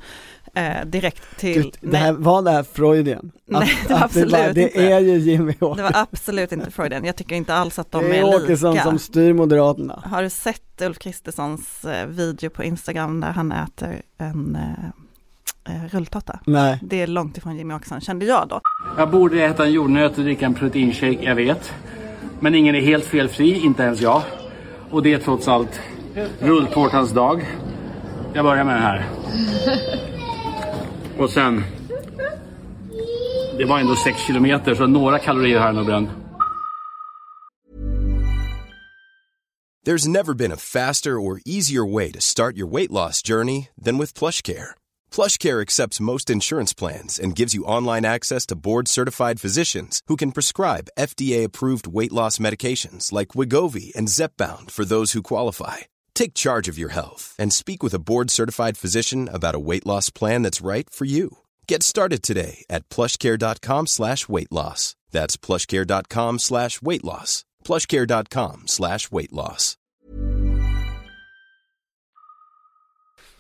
eh, 0.56 0.86
direkt 0.86 1.38
till, 1.38 1.62
Gud, 1.64 1.78
det 1.82 1.98
här, 1.98 2.12
var 2.14 2.42
det 2.42 2.52
här 2.52 2.64
Freudian? 2.64 3.32
Nej, 3.46 3.70
det 3.88 3.94
var 3.94 4.02
absolut 4.04 4.32
det, 4.32 4.62
inte. 4.62 4.80
det 4.80 4.92
är 4.92 5.00
ju 5.00 5.18
Jimmy 5.18 5.56
det 5.60 5.66
Åkesson. 5.66 5.84
var 5.84 6.02
absolut 6.02 6.52
inte 6.52 6.72
Freudian. 6.72 7.06
Jag 7.06 7.16
tycker 7.16 7.36
inte 7.36 7.54
alls 7.54 7.80
att 7.80 7.92
de 7.92 8.04
Det 8.04 8.18
är, 8.18 8.34
är 8.34 8.44
Åkesson 8.44 8.72
lika. 8.72 8.84
som 8.84 9.00
styr 9.00 9.34
Moderaterna. 9.34 10.04
Har 10.06 10.24
du 10.24 10.30
sett 10.30 10.82
Ulf 10.82 11.00
Kristerssons 11.00 11.86
eh, 11.86 12.08
video 12.08 12.50
på 12.50 12.64
Instagram 12.64 13.20
där 13.20 13.32
han 13.32 13.52
äter 13.52 14.02
en 14.18 14.56
eh, 14.56 15.76
eh, 15.76 15.90
rulltårta? 15.92 16.40
Nej. 16.46 16.80
Det 16.82 17.02
är 17.02 17.08
långt 17.08 17.38
ifrån 17.38 17.58
Jimmy 17.58 17.74
Åkesson, 17.74 18.02
kände 18.02 18.26
jag 18.26 18.48
då. 18.48 18.62
Jag 18.98 19.12
borde 19.12 19.44
äta 19.44 19.66
en 19.66 19.72
jordnöt 19.72 20.18
och 20.18 20.24
dricka 20.24 20.46
en 20.46 20.54
proteinshake, 20.54 21.24
jag 21.24 21.36
vet. 21.36 21.74
Men 22.40 22.56
ingen 22.56 22.76
är 22.76 22.82
helt 22.82 23.06
felfri, 23.06 23.60
inte 23.60 23.84
ens 23.84 24.02
jag. 24.02 24.22
Och 24.92 25.04
det 25.04 25.14
är 25.14 25.18
trots 25.18 25.48
allt 25.48 25.80
rulltårtans 26.40 27.12
dag. 27.12 27.46
Jag 28.34 28.46
börjar 28.46 28.64
med 28.64 28.76
den 28.76 28.84
här. 28.84 29.06
Och 31.18 31.30
sen... 31.30 31.64
Det 33.58 33.66
var 33.66 33.80
ändå 33.80 33.96
6 33.96 34.20
kilometer, 34.20 34.76
så 34.76 34.88
några 34.88 35.20
kalorier 35.20 35.60
har 35.60 35.66
jag 35.66 35.76
nog 35.76 35.86
bränt. 35.86 36.10
There's 39.86 40.08
never 40.08 40.34
been 40.34 40.52
a 40.52 40.58
faster 40.58 41.20
or 41.20 41.42
easier 41.46 41.86
way 41.94 42.12
to 42.12 42.22
start 42.22 42.56
your 42.56 42.72
weight 42.72 42.92
loss 42.92 43.22
journey 43.22 43.68
than 43.86 43.98
with 43.98 44.14
PlushCare. 44.14 44.76
PlushCare 45.12 45.62
accepts 45.62 46.00
most 46.00 46.30
insurance 46.30 46.74
plans 46.74 47.20
and 47.20 47.36
gives 47.36 47.54
you 47.54 47.66
online 47.66 48.06
access 48.06 48.46
to 48.46 48.56
board-certified 48.56 49.42
physicians 49.42 50.02
who 50.08 50.16
can 50.16 50.32
prescribe 50.32 50.88
FDA-approved 50.98 51.86
weight 51.86 52.14
loss 52.14 52.40
medications 52.40 53.12
like 53.12 53.36
Wigovi 53.36 53.94
and 53.94 54.08
Zepbound 54.08 54.72
for 54.72 54.86
those 54.86 55.12
who 55.12 55.22
qualify. 55.22 55.78
Take 56.16 56.34
charge 56.34 56.68
of 56.72 56.78
your 56.78 56.94
health 56.94 57.36
and 57.40 57.54
speak 57.54 57.84
with 57.84 57.94
a 57.94 58.00
board-certified 58.00 58.78
physician 58.78 59.30
about 59.34 59.56
a 59.56 59.60
weight 59.60 59.86
loss 59.86 60.10
plan 60.12 60.44
that's 60.44 60.62
right 60.68 60.90
for 60.90 61.06
you. 61.06 61.30
Get 61.68 61.84
started 61.84 62.22
today 62.24 62.64
at 62.70 62.90
plushcare.com 62.90 63.88
slash 63.88 64.30
weight 64.30 64.52
loss. 64.52 64.96
That's 65.12 65.38
plushcare.com 65.38 66.40
slash 66.40 66.82
weight 66.82 67.04
loss. 67.04 67.46
plushcare.com 67.66 68.64
slash 68.68 69.12
weight 69.12 69.32
loss. 69.34 69.78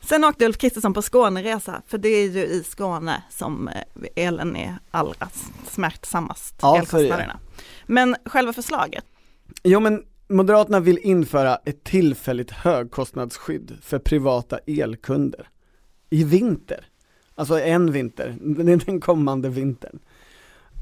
Sen 0.01 0.23
åkte 0.23 0.45
Ulf 0.45 0.57
Kristersson 0.57 0.93
på 0.93 1.01
Skåneresa, 1.01 1.81
för 1.87 1.97
det 1.97 2.09
är 2.09 2.29
ju 2.29 2.43
i 2.45 2.63
Skåne 2.63 3.23
som 3.29 3.67
eh, 3.67 3.83
elen 4.15 4.55
är 4.55 4.77
allra 4.91 5.29
smärtsammast, 5.71 6.55
Ja, 6.61 6.77
elkostnaderna. 6.77 7.39
Men 7.85 8.15
själva 8.25 8.53
förslaget, 8.53 9.05
Jo 9.63 9.79
men 9.79 10.03
Moderaterna 10.33 10.79
vill 10.79 10.97
införa 10.97 11.55
ett 11.55 11.83
tillfälligt 11.83 12.51
högkostnadsskydd 12.51 13.77
för 13.81 13.99
privata 13.99 14.57
elkunder 14.57 15.47
i 16.09 16.23
vinter. 16.23 16.85
Alltså 17.35 17.59
en 17.59 17.91
vinter, 17.91 18.35
den 18.85 19.01
kommande 19.01 19.49
vintern. 19.49 19.99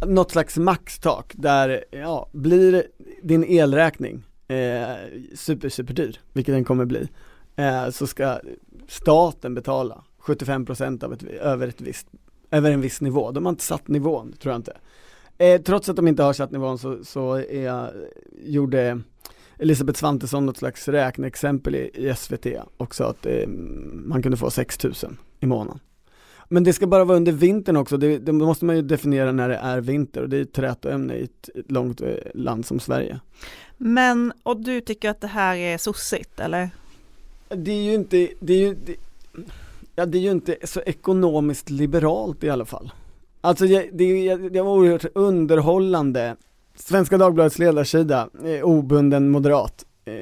Något 0.07 0.31
slags 0.31 0.57
maxtak 0.57 1.33
där, 1.35 1.85
ja, 1.91 2.29
blir 2.31 2.83
din 3.21 3.43
elräkning 3.43 4.23
eh, 4.47 4.95
super, 5.35 5.69
super 5.69 5.93
dyr, 5.93 6.19
vilket 6.33 6.55
den 6.55 6.65
kommer 6.65 6.85
bli, 6.85 7.09
eh, 7.55 7.89
så 7.89 8.07
ska 8.07 8.39
staten 8.87 9.53
betala 9.53 10.03
75% 10.21 11.03
av 11.03 11.13
ett, 11.13 11.23
över, 11.23 11.67
ett 11.67 11.81
visst, 11.81 12.07
över 12.51 12.71
en 12.71 12.81
viss 12.81 13.01
nivå. 13.01 13.31
De 13.31 13.45
har 13.45 13.49
inte 13.49 13.63
satt 13.63 13.87
nivån, 13.87 14.33
tror 14.41 14.51
jag 14.51 14.59
inte. 14.59 14.77
Eh, 15.37 15.61
trots 15.61 15.89
att 15.89 15.95
de 15.95 16.07
inte 16.07 16.23
har 16.23 16.33
satt 16.33 16.51
nivån 16.51 16.77
så, 16.77 17.03
så 17.03 17.35
är, 17.35 17.93
gjorde 18.43 19.01
Elisabeth 19.61 19.99
Svantesson 19.99 20.45
något 20.45 20.57
slags 20.57 20.87
räkneexempel 20.87 21.75
i, 21.75 21.91
i 21.93 22.13
SVT 22.15 22.45
och 22.77 22.95
sa 22.95 23.09
att 23.09 23.25
eh, 23.25 23.47
man 23.93 24.23
kunde 24.23 24.37
få 24.37 24.49
6000 24.49 25.17
i 25.39 25.45
månaden. 25.45 25.79
Men 26.49 26.63
det 26.63 26.73
ska 26.73 26.87
bara 26.87 27.05
vara 27.05 27.17
under 27.17 27.31
vintern 27.31 27.77
också, 27.77 27.97
det, 27.97 28.17
det 28.17 28.31
måste 28.31 28.65
man 28.65 28.75
ju 28.75 28.81
definiera 28.81 29.31
när 29.31 29.49
det 29.49 29.55
är 29.55 29.81
vinter 29.81 30.21
och 30.21 30.29
det 30.29 30.37
är 30.37 30.41
ett 30.41 30.53
trätoämne 30.53 31.13
i 31.13 31.23
ett, 31.23 31.49
ett 31.55 31.71
långt 31.71 32.01
eh, 32.01 32.07
land 32.33 32.65
som 32.65 32.79
Sverige. 32.79 33.19
men, 33.77 34.33
och 34.43 34.63
du 34.63 34.81
tycker 34.81 35.09
att 35.09 35.21
det 35.21 35.27
här 35.27 35.55
är 35.55 35.77
sossigt, 35.77 36.39
eller? 36.39 36.69
Det 37.49 37.71
är 37.71 37.83
ju 37.83 37.93
inte, 37.93 38.27
det 38.39 38.53
är 38.53 38.59
ju, 38.59 38.75
det, 38.85 38.95
ja 39.95 40.05
det 40.05 40.17
är 40.17 40.21
ju 40.21 40.31
inte 40.31 40.57
så 40.63 40.81
ekonomiskt 40.81 41.69
liberalt 41.69 42.43
i 42.43 42.49
alla 42.49 42.65
fall. 42.65 42.91
Alltså 43.41 43.65
det, 43.65 43.89
det, 43.93 44.35
det 44.35 44.61
var 44.61 44.71
oerhört 44.71 45.05
underhållande 45.15 46.35
Svenska 46.75 47.17
Dagbladets 47.17 47.59
ledarsida, 47.59 48.29
eh, 48.45 48.63
obunden 48.63 49.29
moderat, 49.29 49.85
eh, 50.05 50.13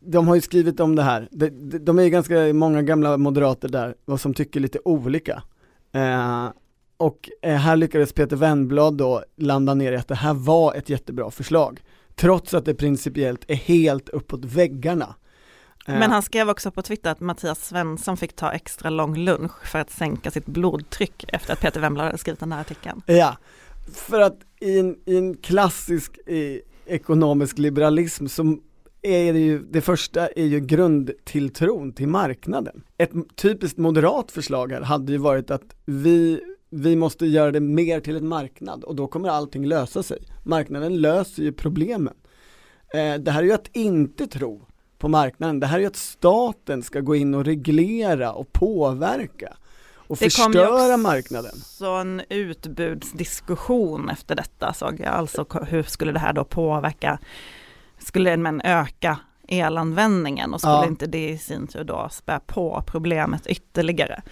de 0.00 0.28
har 0.28 0.34
ju 0.34 0.40
skrivit 0.40 0.80
om 0.80 0.96
det 0.96 1.02
här, 1.02 1.28
de, 1.30 1.50
de, 1.50 1.78
de 1.78 1.98
är 1.98 2.02
ju 2.02 2.10
ganska 2.10 2.34
många 2.52 2.82
gamla 2.82 3.16
moderater 3.16 3.68
där, 3.68 3.94
och 4.04 4.20
som 4.20 4.34
tycker 4.34 4.60
lite 4.60 4.78
olika. 4.84 5.42
Eh, 5.92 6.48
och 6.96 7.30
eh, 7.42 7.56
här 7.56 7.76
lyckades 7.76 8.12
Peter 8.12 8.36
Wennblad 8.36 8.96
då 8.96 9.24
landa 9.36 9.74
ner 9.74 9.92
i 9.92 9.96
att 9.96 10.08
det 10.08 10.14
här 10.14 10.34
var 10.34 10.74
ett 10.74 10.88
jättebra 10.88 11.30
förslag, 11.30 11.80
trots 12.14 12.54
att 12.54 12.64
det 12.64 12.74
principiellt 12.74 13.44
är 13.48 13.54
helt 13.54 14.08
uppåt 14.08 14.44
väggarna. 14.44 15.14
Eh, 15.86 15.98
Men 15.98 16.10
han 16.10 16.22
skrev 16.22 16.50
också 16.50 16.70
på 16.70 16.82
Twitter 16.82 17.10
att 17.10 17.20
Mattias 17.20 17.64
Svensson 17.66 18.16
fick 18.16 18.36
ta 18.36 18.50
extra 18.52 18.90
lång 18.90 19.16
lunch 19.16 19.66
för 19.66 19.78
att 19.78 19.90
sänka 19.90 20.30
sitt 20.30 20.46
blodtryck 20.46 21.24
efter 21.28 21.52
att 21.52 21.60
Peter 21.60 21.80
Wemblad 21.80 22.06
hade 22.06 22.18
skrivit 22.18 22.40
den 22.40 22.52
här 22.52 22.60
artikeln. 22.60 23.02
Ja, 23.06 23.36
för 23.94 24.20
att 24.20 24.38
i 24.64 24.78
en, 24.78 24.96
i 25.04 25.16
en 25.16 25.36
klassisk 25.36 26.18
i, 26.28 26.60
ekonomisk 26.86 27.58
liberalism 27.58 28.26
så 28.26 28.56
är 29.02 29.32
det 29.32 29.38
ju, 29.38 29.58
det 29.58 29.80
första 29.80 30.28
är 30.28 30.44
ju 30.44 30.60
grundtilltron 30.60 31.92
till 31.92 32.08
marknaden. 32.08 32.82
Ett 32.98 33.10
typiskt 33.36 33.78
moderat 33.78 34.30
förslag 34.30 34.72
här 34.72 34.80
hade 34.80 35.12
ju 35.12 35.18
varit 35.18 35.50
att 35.50 35.76
vi, 35.84 36.40
vi 36.70 36.96
måste 36.96 37.26
göra 37.26 37.52
det 37.52 37.60
mer 37.60 38.00
till 38.00 38.16
en 38.16 38.28
marknad 38.28 38.84
och 38.84 38.96
då 38.96 39.06
kommer 39.06 39.28
allting 39.28 39.66
lösa 39.66 40.02
sig. 40.02 40.18
Marknaden 40.42 41.00
löser 41.00 41.42
ju 41.42 41.52
problemen. 41.52 42.14
Eh, 42.94 43.14
det 43.14 43.30
här 43.30 43.42
är 43.42 43.46
ju 43.46 43.52
att 43.52 43.76
inte 43.76 44.26
tro 44.26 44.66
på 44.98 45.08
marknaden, 45.08 45.60
det 45.60 45.66
här 45.66 45.76
är 45.76 45.80
ju 45.80 45.86
att 45.86 45.96
staten 45.96 46.82
ska 46.82 47.00
gå 47.00 47.16
in 47.16 47.34
och 47.34 47.44
reglera 47.44 48.32
och 48.32 48.52
påverka 48.52 49.56
och 50.06 50.16
Det 50.20 50.36
kom 50.36 50.52
förstöra 50.52 50.74
också 50.74 50.96
marknaden. 50.96 51.52
Så 51.54 51.96
en 51.96 52.22
utbudsdiskussion 52.28 54.10
efter 54.10 54.34
detta 54.34 54.72
såg 54.72 55.00
jag, 55.00 55.08
alltså 55.14 55.46
hur 55.68 55.82
skulle 55.82 56.12
det 56.12 56.18
här 56.18 56.32
då 56.32 56.44
påverka, 56.44 57.18
skulle 57.98 58.36
man 58.36 58.60
öka 58.64 59.18
elanvändningen 59.48 60.54
och 60.54 60.60
skulle 60.60 60.72
Ja. 60.74 60.86
inte 60.86 61.06
det 61.06 61.28
i 61.28 61.38
sin 61.38 61.66
tur 61.66 61.84
då 61.84 62.08
spä 62.12 62.40
på 62.46 62.82
problemet 62.86 63.46
ytterligare? 63.46 64.22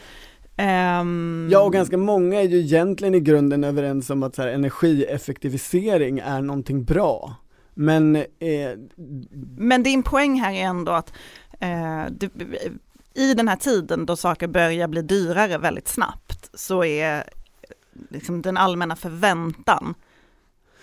Ehm, 0.56 1.48
Ja 1.52 1.60
och 1.60 1.72
ganska 1.72 1.96
många 1.96 2.40
är 2.40 2.48
ju 2.48 2.58
egentligen 2.58 3.14
i 3.14 3.20
grunden 3.20 3.64
överens 3.64 4.10
om 4.10 4.22
att 4.22 4.34
så 4.34 4.42
här, 4.42 4.48
energieffektivisering 4.48 6.18
är 6.18 6.40
någonting 6.42 6.84
bra. 6.84 7.34
Men 7.74 8.16
eh, 8.16 8.24
Men 9.56 9.82
din 9.82 10.02
poäng 10.02 10.40
här 10.40 10.52
är 10.52 10.62
ändå 10.64 10.92
att 10.92 11.12
eh, 11.60 12.04
det, 12.10 12.30
i 13.14 13.34
den 13.34 13.48
här 13.48 13.56
tiden 13.56 14.06
då 14.06 14.16
saker 14.16 14.48
börjar 14.48 14.88
bli 14.88 15.02
dyrare 15.02 15.58
väldigt 15.58 15.88
snabbt 15.88 16.50
så 16.54 16.84
är 16.84 17.24
liksom 18.08 18.42
den 18.42 18.56
allmänna 18.56 18.96
förväntan 18.96 19.94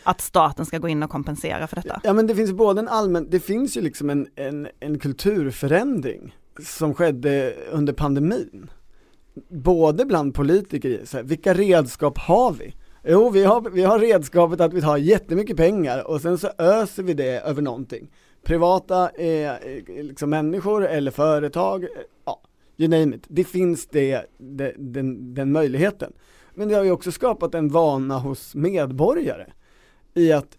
att 0.04 0.22
staten 0.22 0.66
ska 0.66 0.78
gå 0.78 0.88
in 0.88 1.04
och 1.04 1.10
kompensera 1.10 1.68
för 1.68 1.76
detta. 1.76 2.02
ja 2.04 2.14
men 2.14 2.28
det 2.28 2.36
finns 2.36 2.52
både 2.52 2.82
en 2.82 2.88
allmän, 2.88 3.28
det 3.30 3.40
finns 3.40 3.78
ju 3.78 3.82
liksom 3.82 4.10
en, 4.10 4.28
en, 4.36 4.68
en 4.80 5.00
kulturförändring 5.00 6.36
som 6.66 6.94
skedde 6.94 7.56
under 7.72 7.94
pandemin. 7.94 8.70
Både 9.50 10.06
bland 10.06 10.34
politiker, 10.34 11.02
så 11.06 11.18
här, 11.18 11.24
vilka 11.24 11.54
redskap 11.54 12.18
har 12.18 12.52
vi? 12.52 12.76
Jo, 13.04 13.30
vi 13.30 13.44
har, 13.44 13.70
vi 13.70 13.84
har 13.84 14.00
redskapet 14.00 14.62
att 14.62 14.74
vi 14.74 14.82
har 14.82 14.98
jättemycket 14.98 15.58
pengar 15.58 16.08
och 16.08 16.22
sen 16.22 16.38
så 16.38 16.50
öser 16.58 17.04
vi 17.04 17.14
det 17.14 17.40
över 17.40 17.62
någonting. 17.62 18.12
Privata 18.44 19.10
eh, 19.10 19.56
eh, 19.56 19.84
liksom 19.88 20.30
människor 20.30 20.86
eller 20.86 21.12
företag, 21.12 21.84
eh, 21.84 21.90
ja, 22.26 22.42
you 22.78 22.90
name 22.90 23.16
it. 23.16 23.26
Det 23.28 23.44
finns 23.44 23.88
det, 23.88 24.26
det, 24.38 24.74
den, 24.78 25.34
den 25.34 25.52
möjligheten. 25.52 26.14
Men 26.54 26.68
det 26.68 26.76
har 26.76 26.84
ju 26.84 26.92
också 26.92 27.12
skapat 27.12 27.56
en 27.56 27.70
vana 27.70 28.18
hos 28.18 28.56
medborgare 28.56 29.46
i 30.14 30.32
att 30.32 30.58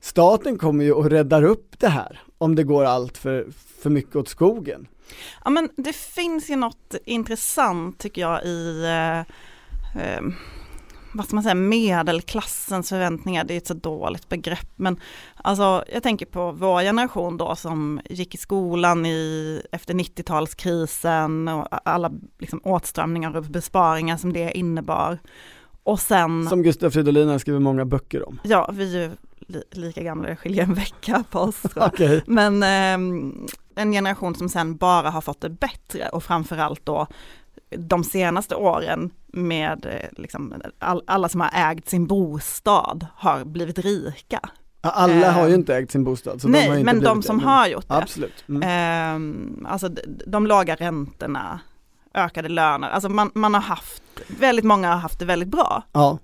staten 0.00 0.58
kommer 0.58 0.84
ju 0.84 0.92
och 0.92 1.10
räddar 1.10 1.42
upp 1.42 1.78
det 1.78 1.88
här 1.88 2.20
om 2.38 2.54
det 2.54 2.64
går 2.64 2.84
allt 2.84 3.18
för, 3.18 3.46
för 3.82 3.90
mycket 3.90 4.16
åt 4.16 4.28
skogen. 4.28 4.88
Ja 5.44 5.50
men 5.50 5.68
det 5.76 5.96
finns 5.96 6.50
ju 6.50 6.56
något 6.56 6.94
intressant 7.04 7.98
tycker 7.98 8.20
jag 8.20 8.44
i 8.44 8.84
eh, 8.84 9.18
eh, 10.02 10.22
vad 11.12 11.26
ska 11.26 11.34
man 11.34 11.42
säga, 11.42 11.54
medelklassens 11.54 12.88
förväntningar, 12.88 13.44
det 13.44 13.54
är 13.54 13.58
ett 13.58 13.66
så 13.66 13.74
dåligt 13.74 14.28
begrepp, 14.28 14.72
men 14.76 15.00
alltså 15.36 15.84
jag 15.92 16.02
tänker 16.02 16.26
på 16.26 16.52
vår 16.52 16.80
generation 16.80 17.36
då 17.36 17.56
som 17.56 18.00
gick 18.10 18.34
i 18.34 18.38
skolan 18.38 19.06
i, 19.06 19.62
efter 19.72 19.94
90-talskrisen 19.94 21.60
och 21.60 21.68
alla 21.84 22.12
liksom, 22.38 22.60
åtstramningar 22.64 23.36
och 23.36 23.44
besparingar 23.44 24.16
som 24.16 24.32
det 24.32 24.58
innebar. 24.58 25.18
Och 25.82 26.00
sen, 26.00 26.48
Som 26.48 26.62
Gustav 26.62 26.90
Fridolin 26.90 27.28
har 27.28 27.38
skrivit 27.38 27.62
många 27.62 27.84
böcker 27.84 28.28
om. 28.28 28.40
ja 28.44 28.70
vi 28.72 28.96
är 28.96 29.02
ju 29.02 29.10
li, 29.46 29.62
lika 29.70 30.02
gamla, 30.02 30.28
det 30.28 30.36
skiljer 30.36 30.62
en 30.64 30.74
vecka 30.74 31.24
på 31.30 31.38
oss. 31.38 31.62
Okej. 31.76 32.22
Men 32.26 32.62
eh, 32.62 33.38
en 33.74 33.92
generation 33.92 34.34
som 34.34 34.48
sen 34.48 34.76
bara 34.76 35.10
har 35.10 35.20
fått 35.20 35.40
det 35.40 35.50
bättre 35.50 36.08
och 36.08 36.24
framförallt 36.24 36.86
då 36.86 37.06
de 37.70 38.04
senaste 38.04 38.54
åren 38.54 39.10
med 39.26 39.86
eh, 39.86 40.20
liksom, 40.22 40.54
all, 40.78 41.02
alla 41.06 41.28
som 41.28 41.40
har 41.40 41.72
ägt 41.72 41.88
sin 41.88 42.06
bostad 42.06 43.06
har 43.16 43.44
blivit 43.44 43.78
rika. 43.78 44.40
Alla 44.80 45.30
har 45.30 45.46
ju 45.46 45.54
Ehm, 45.54 45.60
inte 45.60 45.76
ägt 45.76 45.90
sin 45.90 46.04
bostad. 46.04 46.40
Så 46.40 46.48
de 46.48 46.52
Nej, 46.52 46.66
inte 46.66 46.84
men 46.84 47.00
de 47.00 47.22
som 47.22 47.38
det, 47.38 47.44
har 47.44 47.66
gjort 47.66 47.88
det. 47.88 47.94
Absolut. 47.94 48.44
Mm. 48.48 48.62
Ehm, 48.62 49.66
alltså 49.68 49.88
de, 49.88 50.00
de 50.26 50.46
låga 50.46 50.74
räntorna, 50.74 51.60
ökade 52.14 52.48
löner, 52.48 52.90
alltså 52.90 53.08
man, 53.08 53.30
man 53.34 53.54
har 53.54 53.60
haft, 53.60 54.02
väldigt 54.26 54.64
många 54.64 54.88
har 54.88 54.96
haft 54.96 55.18
det 55.18 55.24
väldigt 55.24 55.48
bra 55.48 55.82
Ja, 55.92 56.18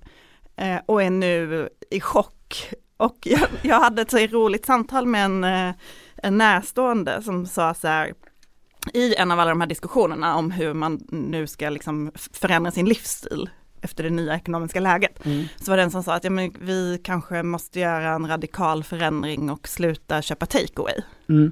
eh, 0.56 0.76
och 0.86 1.02
är 1.02 1.10
nu 1.10 1.68
i 1.90 2.00
chock. 2.00 2.70
Och 2.96 3.18
jag, 3.22 3.48
jag 3.62 3.80
hade 3.80 4.02
ett 4.02 4.10
så 4.10 4.18
roligt 4.18 4.66
samtal 4.66 5.06
med 5.06 5.24
en, 5.24 5.44
eh, 5.44 5.74
en 6.16 6.38
närstående 6.38 7.22
som 7.22 7.46
sa 7.46 7.74
så 7.74 7.88
här, 7.88 8.14
i 8.92 9.14
en 9.14 9.30
av 9.30 9.40
alla 9.40 9.50
de 9.50 9.60
här 9.60 9.68
diskussionerna 9.68 10.36
om 10.36 10.50
hur 10.50 10.74
man 10.74 11.00
nu 11.08 11.46
ska 11.46 11.70
liksom 11.70 12.12
förändra 12.32 12.70
sin 12.70 12.86
livsstil 12.86 13.50
efter 13.80 14.04
det 14.04 14.10
nya 14.10 14.34
ekonomiska 14.34 14.80
läget, 14.80 15.26
mm. 15.26 15.44
så 15.56 15.70
var 15.70 15.76
det 15.76 15.82
en 15.82 15.90
som 15.90 16.02
sa 16.02 16.14
att 16.14 16.24
ja, 16.24 16.30
men 16.30 16.54
vi 16.60 17.00
kanske 17.04 17.42
måste 17.42 17.80
göra 17.80 18.08
en 18.08 18.28
radikal 18.28 18.84
förändring 18.84 19.50
och 19.50 19.68
sluta 19.68 20.22
köpa 20.22 20.46
takeaway. 20.46 21.02
Mm. 21.28 21.50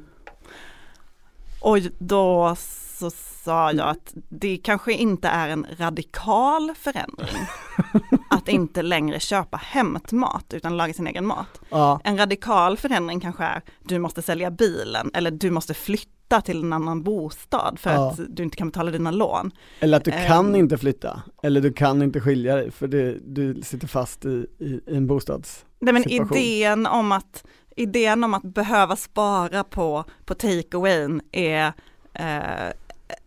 Och 1.60 1.78
då 1.98 2.56
så 2.98 3.10
sa 3.44 3.72
jag 3.72 3.88
att 3.88 4.12
det 4.28 4.56
kanske 4.56 4.92
inte 4.92 5.28
är 5.28 5.48
en 5.48 5.66
radikal 5.78 6.72
förändring 6.74 7.42
att 8.30 8.48
inte 8.48 8.82
längre 8.82 9.20
köpa 9.20 9.56
hämtmat 9.56 10.54
utan 10.54 10.76
laga 10.76 10.94
sin 10.94 11.06
egen 11.06 11.26
mat. 11.26 11.60
Ja. 11.70 12.00
En 12.04 12.18
radikal 12.18 12.76
förändring 12.76 13.20
kanske 13.20 13.44
är 13.44 13.62
du 13.82 13.98
måste 13.98 14.22
sälja 14.22 14.50
bilen 14.50 15.10
eller 15.14 15.30
du 15.30 15.50
måste 15.50 15.74
flytta 15.74 16.40
till 16.40 16.62
en 16.62 16.72
annan 16.72 17.02
bostad 17.02 17.78
för 17.78 17.92
Ja. 17.92 18.10
att 18.10 18.20
du 18.28 18.42
inte 18.42 18.56
kan 18.56 18.68
betala 18.68 18.90
dina 18.90 19.10
lån. 19.10 19.50
Eller 19.80 19.96
att 19.96 20.04
du 20.04 20.10
kan 20.10 20.46
Ehm. 20.48 20.54
inte 20.54 20.78
flytta, 20.78 21.22
eller 21.42 21.60
du 21.60 21.72
kan 21.72 22.02
inte 22.02 22.20
skilja 22.20 22.56
dig 22.56 22.70
för 22.70 22.88
det, 22.88 23.18
du 23.26 23.62
sitter 23.62 23.86
fast 23.88 24.24
i, 24.24 24.46
i, 24.58 24.80
i 24.86 24.96
en 24.96 25.06
bostads... 25.06 25.64
Nej 25.78 25.92
men 25.94 26.08
idén 26.10 26.86
om 26.86 27.12
att, 27.12 27.44
idén 27.76 28.24
om 28.24 28.34
att 28.34 28.42
behöva 28.42 28.96
spara 28.96 29.64
på, 29.64 30.04
på 30.24 30.34
takeawayn 30.34 31.20
är 31.32 31.72
eh, 32.14 32.72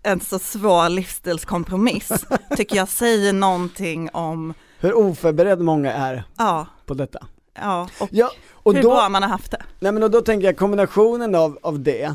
en 0.04 0.20
så 0.20 0.40
svår 0.40 0.90
livsstilskompromiss, 0.90 2.26
tycker 2.58 2.76
jag 2.76 2.90
säger 2.90 3.34
någonting 3.34 4.10
om, 4.14 4.54
Hur 4.80 4.94
oförberedd 4.98 5.60
många 5.60 5.94
är 5.94 6.24
ja, 6.38 6.68
på 6.86 6.94
detta. 6.94 7.28
ja, 7.54 7.90
och 8.00 8.10
Ja, 8.12 8.32
och 8.54 8.74
hur 8.74 8.82
då, 8.82 8.90
bra 8.90 9.10
man 9.10 9.24
har 9.24 9.30
haft 9.30 9.52
det. 9.52 9.64
nej 9.80 9.92
men 9.92 10.04
och 10.04 10.12
då 10.12 10.22
tänker 10.22 10.48
jag 10.48 10.58
kombinationen 10.58 11.36
av, 11.36 11.60
av 11.62 11.80
det 11.80 12.14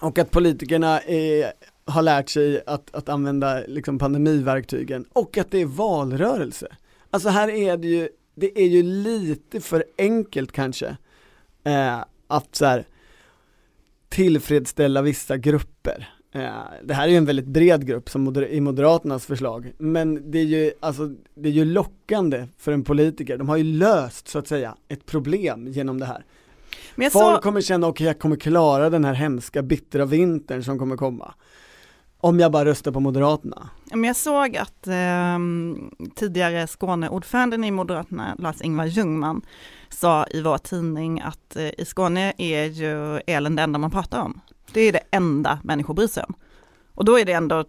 och 0.00 0.18
att 0.18 0.30
politikerna 0.30 1.00
är, 1.00 1.52
har 1.84 2.02
lärt 2.02 2.28
sig 2.28 2.62
att, 2.66 2.94
att 2.94 3.08
använda 3.08 3.60
liksom 3.66 3.98
pandemiverktygen 3.98 5.04
och 5.12 5.38
att 5.38 5.50
det 5.50 5.58
är 5.60 5.66
valrörelse. 5.66 6.66
Alltså 7.10 7.28
här 7.28 7.48
är 7.48 7.76
det 7.76 7.88
ju, 7.88 8.08
det 8.34 8.58
är 8.60 8.66
ju 8.66 8.82
lite 8.82 9.60
för 9.60 9.84
enkelt 9.98 10.52
kanske 10.52 10.96
eh, 11.64 11.98
att 12.28 12.54
så 12.56 12.64
här, 12.64 12.86
tillfredsställa 14.08 15.02
vissa 15.02 15.36
grupper. 15.36 16.14
Eh, 16.34 16.52
det 16.82 16.94
här 16.94 17.04
är 17.04 17.10
ju 17.10 17.16
en 17.16 17.24
väldigt 17.24 17.46
bred 17.46 17.86
grupp 17.86 18.10
som 18.10 18.22
moder- 18.22 18.48
i 18.48 18.60
Moderaternas 18.60 19.26
förslag, 19.26 19.72
men 19.78 20.30
det 20.30 20.38
är 20.38 20.44
ju, 20.44 20.72
alltså, 20.80 21.10
det 21.34 21.48
är 21.48 21.52
ju 21.52 21.64
lockande 21.64 22.46
för 22.58 22.72
en 22.72 22.84
politiker. 22.84 23.38
De 23.38 23.48
har 23.48 23.56
ju 23.56 23.64
löst, 23.64 24.28
så 24.28 24.38
att 24.38 24.48
säga, 24.48 24.76
ett 24.88 25.06
problem 25.06 25.68
genom 25.68 26.00
det 26.00 26.06
här. 26.06 26.24
Folk 26.96 27.12
så, 27.12 27.40
kommer 27.42 27.60
känna, 27.60 27.86
okej 27.86 28.06
jag 28.06 28.18
kommer 28.18 28.36
klara 28.36 28.90
den 28.90 29.04
här 29.04 29.14
hemska, 29.14 29.62
bittra 29.62 30.04
vintern 30.04 30.64
som 30.64 30.78
kommer 30.78 30.96
komma. 30.96 31.34
Om 32.20 32.40
jag 32.40 32.52
bara 32.52 32.64
röstar 32.64 32.92
på 32.92 33.00
Moderaterna. 33.00 33.68
men 33.90 34.04
jag 34.04 34.16
såg 34.16 34.56
att 34.56 34.86
eh, 34.86 35.38
tidigare 36.14 36.66
Skåneordföranden 36.66 37.64
i 37.64 37.70
Moderaterna, 37.70 38.36
Lars-Ingvar 38.38 38.84
Ljungman, 38.84 39.42
sa 39.88 40.26
i 40.30 40.42
vår 40.42 40.58
tidning 40.58 41.20
att 41.20 41.56
eh, 41.56 41.68
i 41.78 41.84
Skåne 41.84 42.32
är 42.38 42.64
ju 42.64 43.20
elen 43.26 43.56
det 43.56 43.62
enda 43.62 43.78
man 43.78 43.90
pratar 43.90 44.20
om. 44.20 44.40
Det 44.72 44.80
är 44.80 44.92
det 44.92 45.02
enda 45.10 45.58
människor 45.64 45.94
bryr 45.94 46.06
sig 46.06 46.24
om. 46.28 46.34
Och 46.94 47.04
då 47.04 47.18
är 47.18 47.24
det 47.24 47.32
ändå 47.32 47.64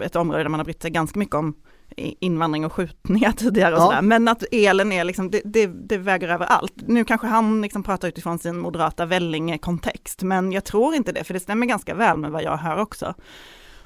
ett, 0.00 0.16
område 0.16 0.42
där 0.42 0.48
man 0.48 0.60
har 0.60 0.64
brytt 0.64 0.82
sig 0.82 0.90
ganska 0.90 1.18
mycket 1.18 1.34
om 1.34 1.54
invandring 1.96 2.64
och 2.64 2.72
skjutningar 2.72 3.32
tidigare 3.36 3.74
och 3.74 3.80
Ja. 3.80 3.84
sådär. 3.86 4.02
Men 4.02 4.28
att 4.28 4.44
elen 4.52 4.92
är 4.92 5.04
liksom, 5.04 5.30
det, 5.30 5.42
det, 5.44 5.66
det 5.66 5.98
väger 5.98 6.28
över 6.28 6.46
allt. 6.46 6.74
Nu 6.76 7.04
kanske 7.04 7.26
han 7.26 7.62
liksom 7.62 7.82
pratar 7.82 8.08
utifrån 8.08 8.38
sin 8.38 8.58
moderata 8.58 9.06
Vellinge-kontext, 9.06 10.22
men 10.22 10.52
jag 10.52 10.64
tror 10.64 10.94
inte 10.94 11.12
det, 11.12 11.24
för 11.24 11.34
det 11.34 11.40
stämmer 11.40 11.66
ganska 11.66 11.94
väl 11.94 12.16
med 12.16 12.30
vad 12.30 12.42
jag 12.42 12.56
hör 12.56 12.76
också. 12.78 13.14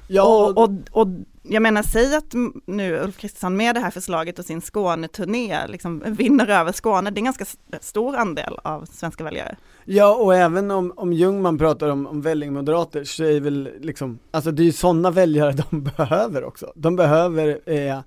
Ja, 0.07 0.53
Och, 0.55 0.63
och, 0.63 0.71
och 0.91 1.07
jag 1.43 1.61
menar, 1.63 1.83
säg 1.83 2.15
att 2.15 2.33
nu 2.65 2.99
Ulf 2.99 3.17
Kristersson 3.17 3.57
med 3.57 3.75
det 3.75 3.79
här 3.79 3.91
förslaget 3.91 4.39
och 4.39 4.45
sin 4.45 4.61
Skåneturné 4.61 5.67
liksom 5.67 6.03
vinner 6.05 6.47
över 6.47 6.71
Skåne, 6.71 7.09
det 7.09 7.17
är 7.17 7.19
en 7.19 7.25
ganska 7.25 7.45
stor 7.81 8.15
andel 8.15 8.53
av 8.63 8.85
svenska 8.85 9.23
väljare. 9.23 9.55
Ja 9.85 10.15
och 10.15 10.35
även 10.35 10.71
om, 10.71 10.93
om 10.95 11.13
Ljungman 11.13 11.57
pratar 11.57 11.89
om, 11.89 12.07
om 12.07 12.21
vällingmoderater 12.21 13.03
så 13.03 13.23
är 13.23 13.39
väl 13.39 13.69
liksom, 13.81 14.19
alltså 14.31 14.51
det 14.51 14.63
är 14.63 14.65
ju 14.65 14.71
sådana 14.71 15.11
väljare 15.11 15.51
de 15.71 15.83
behöver 15.83 16.43
också. 16.43 16.73
De 16.75 16.95
behöver 16.95 17.59
eh, 17.65 17.97
eh, 17.97 18.01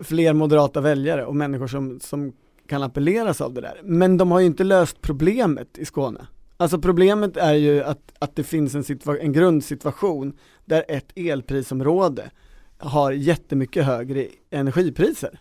fler 0.00 0.32
moderata 0.32 0.80
väljare 0.80 1.24
och 1.24 1.36
människor 1.36 1.66
som, 1.66 2.00
som 2.00 2.32
kan 2.66 2.82
appelleras 2.82 3.40
av 3.40 3.54
det 3.54 3.60
där. 3.60 3.80
Men 3.84 4.16
de 4.16 4.30
har 4.30 4.40
ju 4.40 4.46
inte 4.46 4.64
löst 4.64 5.00
problemet 5.00 5.78
i 5.78 5.84
Skåne. 5.84 6.26
Alltså 6.60 6.78
problemet 6.78 7.36
är 7.36 7.54
ju 7.54 7.82
att, 7.82 8.12
att 8.18 8.36
det 8.36 8.44
finns 8.44 8.74
en, 8.74 8.82
situa- 8.82 9.20
en 9.20 9.32
grundsituation 9.32 10.38
där 10.64 10.84
ett 10.88 11.12
elprisområde 11.14 12.30
har 12.78 13.12
jättemycket 13.12 13.84
högre 13.84 14.26
energipriser. 14.50 15.40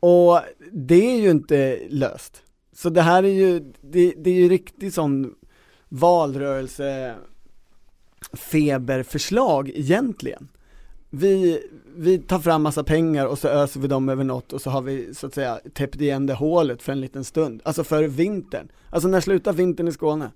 Och 0.00 0.40
det 0.72 1.14
är 1.14 1.20
ju 1.20 1.30
inte 1.30 1.80
löst. 1.88 2.42
Så 2.72 2.90
det 2.90 3.02
här 3.02 3.22
är 3.22 3.32
ju, 3.32 3.72
det, 3.80 4.14
det 4.16 4.30
är 4.30 4.34
ju 4.34 4.48
riktigt 4.48 4.94
sån 4.94 5.34
valrörelse 5.88 7.14
feberförslag 8.32 9.70
egentligen. 9.74 10.48
Vi, 11.18 11.62
vi 11.96 12.18
tar 12.18 12.38
fram 12.38 12.62
massa 12.62 12.84
pengar 12.84 13.26
och 13.26 13.38
så 13.38 13.48
öser 13.48 13.80
vi 13.80 13.88
dem 13.88 14.08
över 14.08 14.24
något 14.24 14.52
och 14.52 14.60
så 14.60 14.70
har 14.70 14.82
vi 14.82 15.14
så 15.14 15.26
att 15.26 15.34
säga 15.34 15.60
täppt 15.74 16.00
igen 16.00 16.26
det 16.26 16.34
hålet 16.34 16.82
för 16.82 16.92
en 16.92 17.00
liten 17.00 17.24
stund. 17.24 17.60
Alltså 17.64 17.84
för 17.84 18.04
vintern. 18.04 18.68
Alltså 18.90 19.08
när 19.08 19.20
slutar 19.20 19.52
vintern 19.52 19.88
i 19.88 19.92
Skåne? 19.92 20.30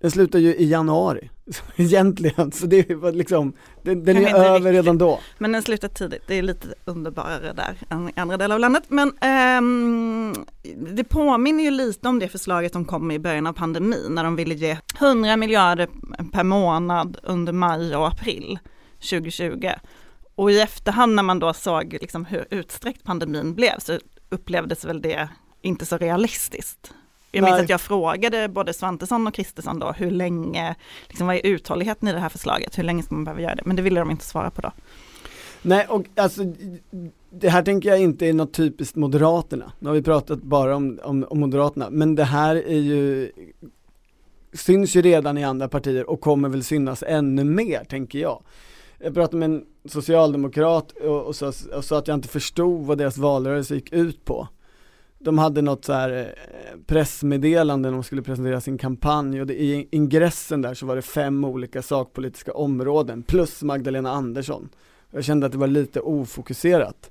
Den 0.00 0.10
slutar 0.10 0.38
ju 0.38 0.54
i 0.54 0.70
januari, 0.70 1.30
egentligen, 1.76 2.52
så 2.52 2.66
det 2.66 2.90
är 2.90 3.12
liksom, 3.12 3.52
den, 3.82 4.04
den 4.04 4.16
är 4.16 4.34
över 4.34 4.54
riktigt. 4.54 4.72
redan 4.72 4.98
då. 4.98 5.20
Men 5.38 5.52
den 5.52 5.62
slutar 5.62 5.88
tidigt, 5.88 6.22
det 6.26 6.34
är 6.34 6.42
lite 6.42 6.68
underbarare 6.84 7.52
där 7.52 7.76
än 7.90 8.08
i 8.08 8.12
andra 8.16 8.36
delar 8.36 8.54
av 8.54 8.60
landet. 8.60 8.84
Men 8.88 9.12
ehm, 9.20 10.34
det 10.94 11.04
påminner 11.04 11.64
ju 11.64 11.70
lite 11.70 12.08
om 12.08 12.18
det 12.18 12.28
förslaget 12.28 12.72
som 12.72 12.84
kom 12.84 13.10
i 13.10 13.18
början 13.18 13.46
av 13.46 13.52
pandemin, 13.52 14.06
när 14.10 14.24
de 14.24 14.36
ville 14.36 14.54
ge 14.54 14.78
100 15.00 15.36
miljarder 15.36 15.88
per 16.32 16.44
månad 16.44 17.16
under 17.22 17.52
maj 17.52 17.96
och 17.96 18.08
april 18.08 18.58
2020. 19.10 19.68
Och 20.40 20.50
i 20.50 20.60
efterhand 20.60 21.14
när 21.14 21.22
man 21.22 21.38
då 21.38 21.52
såg 21.52 21.96
liksom 22.00 22.24
hur 22.24 22.44
utsträckt 22.50 23.04
pandemin 23.04 23.54
blev 23.54 23.78
så 23.78 23.98
upplevdes 24.28 24.84
väl 24.84 25.02
det 25.02 25.28
inte 25.62 25.86
så 25.86 25.96
realistiskt. 25.96 26.92
Jag 27.32 27.42
minns 27.42 27.54
Nej. 27.54 27.62
att 27.62 27.68
jag 27.68 27.80
frågade 27.80 28.48
både 28.48 28.72
Svantesson 28.72 29.26
och 29.26 29.34
Kristersson 29.34 29.78
då 29.78 29.92
hur 29.92 30.10
länge, 30.10 30.74
liksom 31.08 31.26
vad 31.26 31.36
är 31.36 31.46
uthålligheten 31.46 32.08
i 32.08 32.12
det 32.12 32.18
här 32.18 32.28
förslaget, 32.28 32.78
hur 32.78 32.82
länge 32.82 33.02
ska 33.02 33.14
man 33.14 33.24
behöva 33.24 33.42
göra 33.42 33.54
det? 33.54 33.62
Men 33.64 33.76
det 33.76 33.82
ville 33.82 34.00
de 34.00 34.10
inte 34.10 34.24
svara 34.24 34.50
på 34.50 34.60
då. 34.60 34.72
Nej, 35.62 35.86
och 35.86 36.04
alltså 36.16 36.42
det 37.30 37.48
här 37.48 37.62
tänker 37.62 37.88
jag 37.88 38.00
inte 38.00 38.26
är 38.26 38.32
något 38.32 38.52
typiskt 38.52 38.96
Moderaterna. 38.96 39.72
Nu 39.78 39.88
har 39.88 39.94
vi 39.94 40.02
pratat 40.02 40.42
bara 40.42 40.76
om, 40.76 41.00
om, 41.02 41.26
om 41.30 41.40
Moderaterna, 41.40 41.90
men 41.90 42.14
det 42.14 42.24
här 42.24 42.56
är 42.56 42.80
ju 42.80 43.32
syns 44.52 44.96
ju 44.96 45.02
redan 45.02 45.38
i 45.38 45.44
andra 45.44 45.68
partier 45.68 46.10
och 46.10 46.20
kommer 46.20 46.48
väl 46.48 46.64
synas 46.64 47.04
ännu 47.06 47.44
mer, 47.44 47.84
tänker 47.84 48.18
jag. 48.18 48.42
Jag 49.02 49.14
pratade 49.14 49.36
med 49.36 49.50
en 49.50 49.64
socialdemokrat 49.84 50.92
och, 50.92 51.22
och, 51.22 51.36
sa, 51.36 51.52
och 51.74 51.84
sa 51.84 51.98
att 51.98 52.08
jag 52.08 52.14
inte 52.14 52.28
förstod 52.28 52.86
vad 52.86 52.98
deras 52.98 53.18
valrörelse 53.18 53.74
gick 53.74 53.92
ut 53.92 54.24
på. 54.24 54.48
De 55.18 55.38
hade 55.38 55.62
något 55.62 55.84
så 55.84 55.92
här 55.92 56.10
eh, 56.10 56.78
pressmeddelande 56.86 57.88
när 57.88 57.96
de 57.96 58.02
skulle 58.02 58.22
presentera 58.22 58.60
sin 58.60 58.78
kampanj 58.78 59.40
och 59.40 59.46
det, 59.46 59.62
i 59.62 59.88
ingressen 59.90 60.62
där 60.62 60.74
så 60.74 60.86
var 60.86 60.96
det 60.96 61.02
fem 61.02 61.44
olika 61.44 61.82
sakpolitiska 61.82 62.52
områden 62.52 63.22
plus 63.22 63.62
Magdalena 63.62 64.10
Andersson. 64.10 64.68
Jag 65.10 65.24
kände 65.24 65.46
att 65.46 65.52
det 65.52 65.58
var 65.58 65.66
lite 65.66 66.00
ofokuserat. 66.00 67.10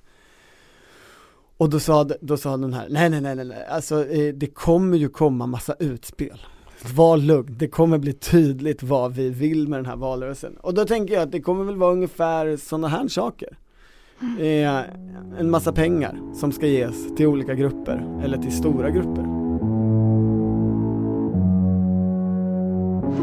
Och 1.57 1.69
då 1.69 1.79
sa, 1.79 2.03
då 2.03 2.37
sa 2.37 2.57
den 2.57 2.73
här, 2.73 2.87
nej 2.89 3.09
nej 3.09 3.21
nej 3.21 3.35
nej, 3.35 3.65
alltså 3.69 4.07
eh, 4.07 4.33
det 4.33 4.47
kommer 4.47 4.97
ju 4.97 5.09
komma 5.09 5.47
massa 5.47 5.75
utspel. 5.79 6.41
Var 6.85 7.17
lugn, 7.17 7.55
det 7.59 7.67
kommer 7.67 7.97
bli 7.97 8.13
tydligt 8.13 8.83
vad 8.83 9.13
vi 9.13 9.29
vill 9.29 9.67
med 9.67 9.79
den 9.79 9.85
här 9.85 9.95
valrörelsen. 9.95 10.57
Och 10.61 10.73
då 10.73 10.85
tänker 10.85 11.13
jag 11.13 11.23
att 11.23 11.31
det 11.31 11.41
kommer 11.41 11.63
väl 11.63 11.75
vara 11.75 11.91
ungefär 11.91 12.57
sådana 12.57 12.87
här 12.87 13.07
saker. 13.07 13.57
Eh, 14.39 14.81
en 15.39 15.49
massa 15.49 15.71
pengar 15.71 16.19
som 16.33 16.51
ska 16.51 16.67
ges 16.67 17.15
till 17.15 17.27
olika 17.27 17.53
grupper, 17.53 18.21
eller 18.23 18.37
till 18.37 18.51
stora 18.51 18.89
grupper. 18.89 19.23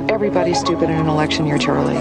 Everybody's 0.08 0.54
stupid 0.54 0.90
in 0.90 0.96
an 0.96 1.08
election 1.08 1.46
year, 1.46 1.58
Charlie. 1.58 1.96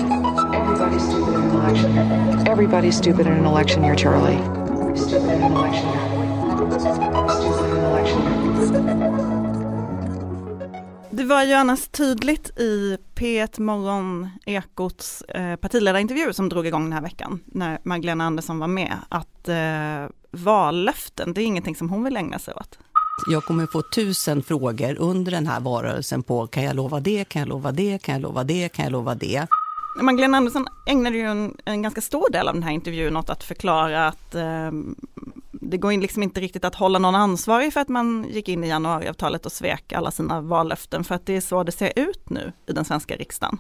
Everybody's 0.55 1.01
stupid 1.01 1.35
in 1.35 1.41
an 1.41 1.55
election 1.55 1.95
year. 1.95 2.45
Everybody's 2.45 2.97
stupid 2.97 3.27
in 3.27 3.33
an 3.33 3.45
election 3.45 3.83
year, 3.83 3.95
Charlie. 3.95 4.37
Stupid 4.95 5.31
in 5.31 5.43
an 5.43 5.51
election 5.51 5.89
year. 5.89 6.79
Stupid 6.79 7.65
in 7.65 7.73
an 7.73 7.83
election 7.83 8.99
year. 8.99 9.14
Det 11.15 11.23
var 11.23 11.43
ju 11.43 11.53
annars 11.53 11.87
tydligt 11.87 12.59
i 12.59 12.97
P1 13.15 13.59
Morgon 13.61 14.29
Ekots 14.45 15.21
eh, 15.21 15.55
partiledarintervju 15.55 16.33
som 16.33 16.49
drog 16.49 16.67
igång 16.67 16.83
den 16.83 16.93
här 16.93 17.01
veckan, 17.01 17.39
när 17.45 17.79
Magdalena 17.83 18.23
Andersson 18.23 18.59
var 18.59 18.67
med, 18.67 18.97
att 19.09 19.49
eh, 19.49 20.15
vallöften, 20.31 21.33
det 21.33 21.41
är 21.41 21.45
ingenting 21.45 21.75
som 21.75 21.89
hon 21.89 22.03
vill 22.03 22.17
ägna 22.17 22.39
sig 22.39 22.53
åt. 22.53 22.79
Jag 23.31 23.43
kommer 23.43 23.65
få 23.65 23.81
tusen 23.95 24.43
frågor 24.43 24.95
under 24.99 25.31
den 25.31 25.47
här 25.47 25.59
valrörelsen 25.59 26.23
på 26.23 26.47
kan 26.47 26.63
jag 26.63 26.75
lova 26.75 26.99
det, 26.99 27.29
kan 27.29 27.39
jag 27.39 27.49
lova 27.49 27.71
det, 27.71 28.01
kan 28.01 28.13
jag 28.13 28.21
lova 28.21 28.43
det, 28.43 28.69
kan 28.69 28.85
jag 28.85 28.91
lova 28.91 29.15
det. 29.15 29.47
Magdalena 30.01 30.37
Andersson 30.37 30.67
ägnade 30.85 31.17
ju 31.17 31.25
en, 31.25 31.57
en 31.65 31.81
ganska 31.81 32.01
stor 32.01 32.31
del 32.31 32.47
av 32.47 32.53
den 32.53 32.63
här 32.63 32.71
intervjun 32.71 33.17
åt 33.17 33.29
att 33.29 33.43
förklara 33.43 34.07
att 34.07 34.35
eh, 34.35 34.71
det 35.69 35.77
går 35.77 35.91
liksom 36.01 36.23
inte 36.23 36.41
riktigt 36.41 36.65
att 36.65 36.75
hålla 36.75 36.99
någon 36.99 37.15
ansvarig 37.15 37.73
för 37.73 37.79
att 37.79 37.89
man 37.89 38.25
gick 38.29 38.49
in 38.49 38.63
i 38.63 38.67
januariavtalet 38.67 39.45
och 39.45 39.51
svek 39.51 39.93
alla 39.93 40.11
sina 40.11 40.41
vallöften 40.41 41.03
för 41.03 41.15
att 41.15 41.25
det 41.25 41.35
är 41.35 41.41
så 41.41 41.63
det 41.63 41.71
ser 41.71 41.91
ut 41.95 42.29
nu 42.29 42.51
i 42.67 42.71
den 42.73 42.85
svenska 42.85 43.15
riksdagen. 43.15 43.57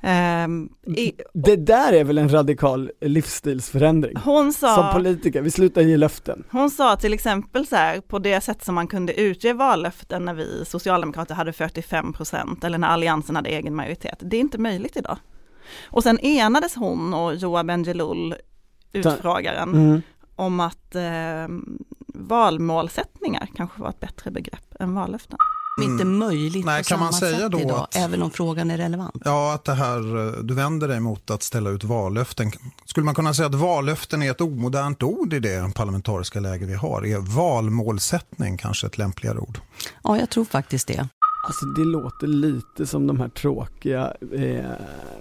Ehm, 0.00 0.68
i, 0.96 1.12
Det 1.34 1.56
där 1.56 1.92
är 1.92 2.04
väl 2.04 2.18
en 2.18 2.28
radikal 2.32 2.90
livsstilsförändring? 3.00 4.16
hon 4.24 4.52
Som 4.52 4.68
sa, 4.68 4.92
politiker, 4.92 5.42
vi 5.42 5.50
slutar 5.50 5.80
ge 5.82 5.96
löften. 5.96 6.44
hon 6.50 6.70
sa 6.70 6.96
till 6.96 7.12
exempel 7.12 7.66
så 7.66 7.76
här, 7.76 8.00
på 8.00 8.18
det 8.18 8.40
sätt 8.40 8.64
som 8.64 8.74
man 8.74 8.86
kunde 8.86 9.20
utge 9.20 9.52
vallöften 9.52 10.24
när 10.24 10.34
vi 10.34 10.64
socialdemokrater 10.66 11.34
hade 11.34 11.52
45 11.52 12.12
procent 12.12 12.64
eller 12.64 12.78
när 12.78 12.88
alliansen 12.88 13.36
hade 13.36 13.50
egen 13.50 13.74
majoritet. 13.74 14.18
Det 14.20 14.36
är 14.36 14.40
inte 14.40 14.58
möjligt 14.58 14.96
idag. 14.96 15.18
Och 15.84 16.02
sen 16.02 16.18
enades 16.18 16.74
hon 16.76 17.14
och 17.14 17.34
Joa 17.34 17.64
Bendjelloul, 17.64 18.34
utfrågaren, 18.92 19.68
Mm. 19.74 20.02
Om 20.38 20.60
att 20.60 20.94
eh, 20.94 21.02
valmålsättningar 22.14 23.48
kanske 23.56 23.80
var 23.80 23.88
ett 23.90 24.00
bättre 24.00 24.30
begrepp 24.30 24.74
än 24.80 24.94
vallöften. 24.94 25.38
Inte 25.82 26.04
möjligt 26.04 26.66
Nej, 26.66 26.82
på 26.82 26.88
kan 26.88 27.00
man 27.00 27.12
samma 27.12 27.20
säga 27.30 27.38
sätt 27.38 27.52
då 27.52 27.60
idag, 27.60 27.78
att- 27.80 27.96
även 27.96 28.22
om 28.22 28.30
frågan 28.30 28.70
är 28.70 28.76
relevant. 28.76 29.22
Ja, 29.24 29.52
att 29.54 29.64
det 29.64 29.74
här, 29.74 30.26
eh, 30.26 30.32
du 30.42 30.54
vänder 30.54 30.88
dig 30.88 31.00
mot 31.00 31.30
att 31.30 31.42
ställa 31.42 31.70
ut 31.70 31.84
vallöften. 31.84 32.52
Skulle 32.84 33.04
man 33.04 33.14
kunna 33.14 33.34
säga 33.34 33.46
att 33.46 33.54
vallöften 33.54 34.22
är 34.22 34.30
ett 34.30 34.40
omodernt 34.40 35.02
ord 35.02 35.32
i 35.34 35.40
det 35.40 35.74
parlamentariska 35.74 36.40
läge 36.40 36.66
vi 36.66 36.74
har? 36.74 37.06
Är 37.06 37.18
valmålsättning 37.18 38.56
kanske 38.56 38.86
ett 38.86 38.98
lämpligare 38.98 39.38
ord? 39.38 39.60
Ja, 40.04 40.18
jag 40.18 40.30
tror 40.30 40.44
faktiskt 40.44 40.88
det. 40.88 41.08
Alltså 41.48 41.66
det 41.66 41.84
låter 41.84 42.26
lite 42.26 42.86
som 42.86 43.06
de 43.06 43.20
här 43.20 43.28
tråkiga 43.28 44.14
eh, 44.32 44.70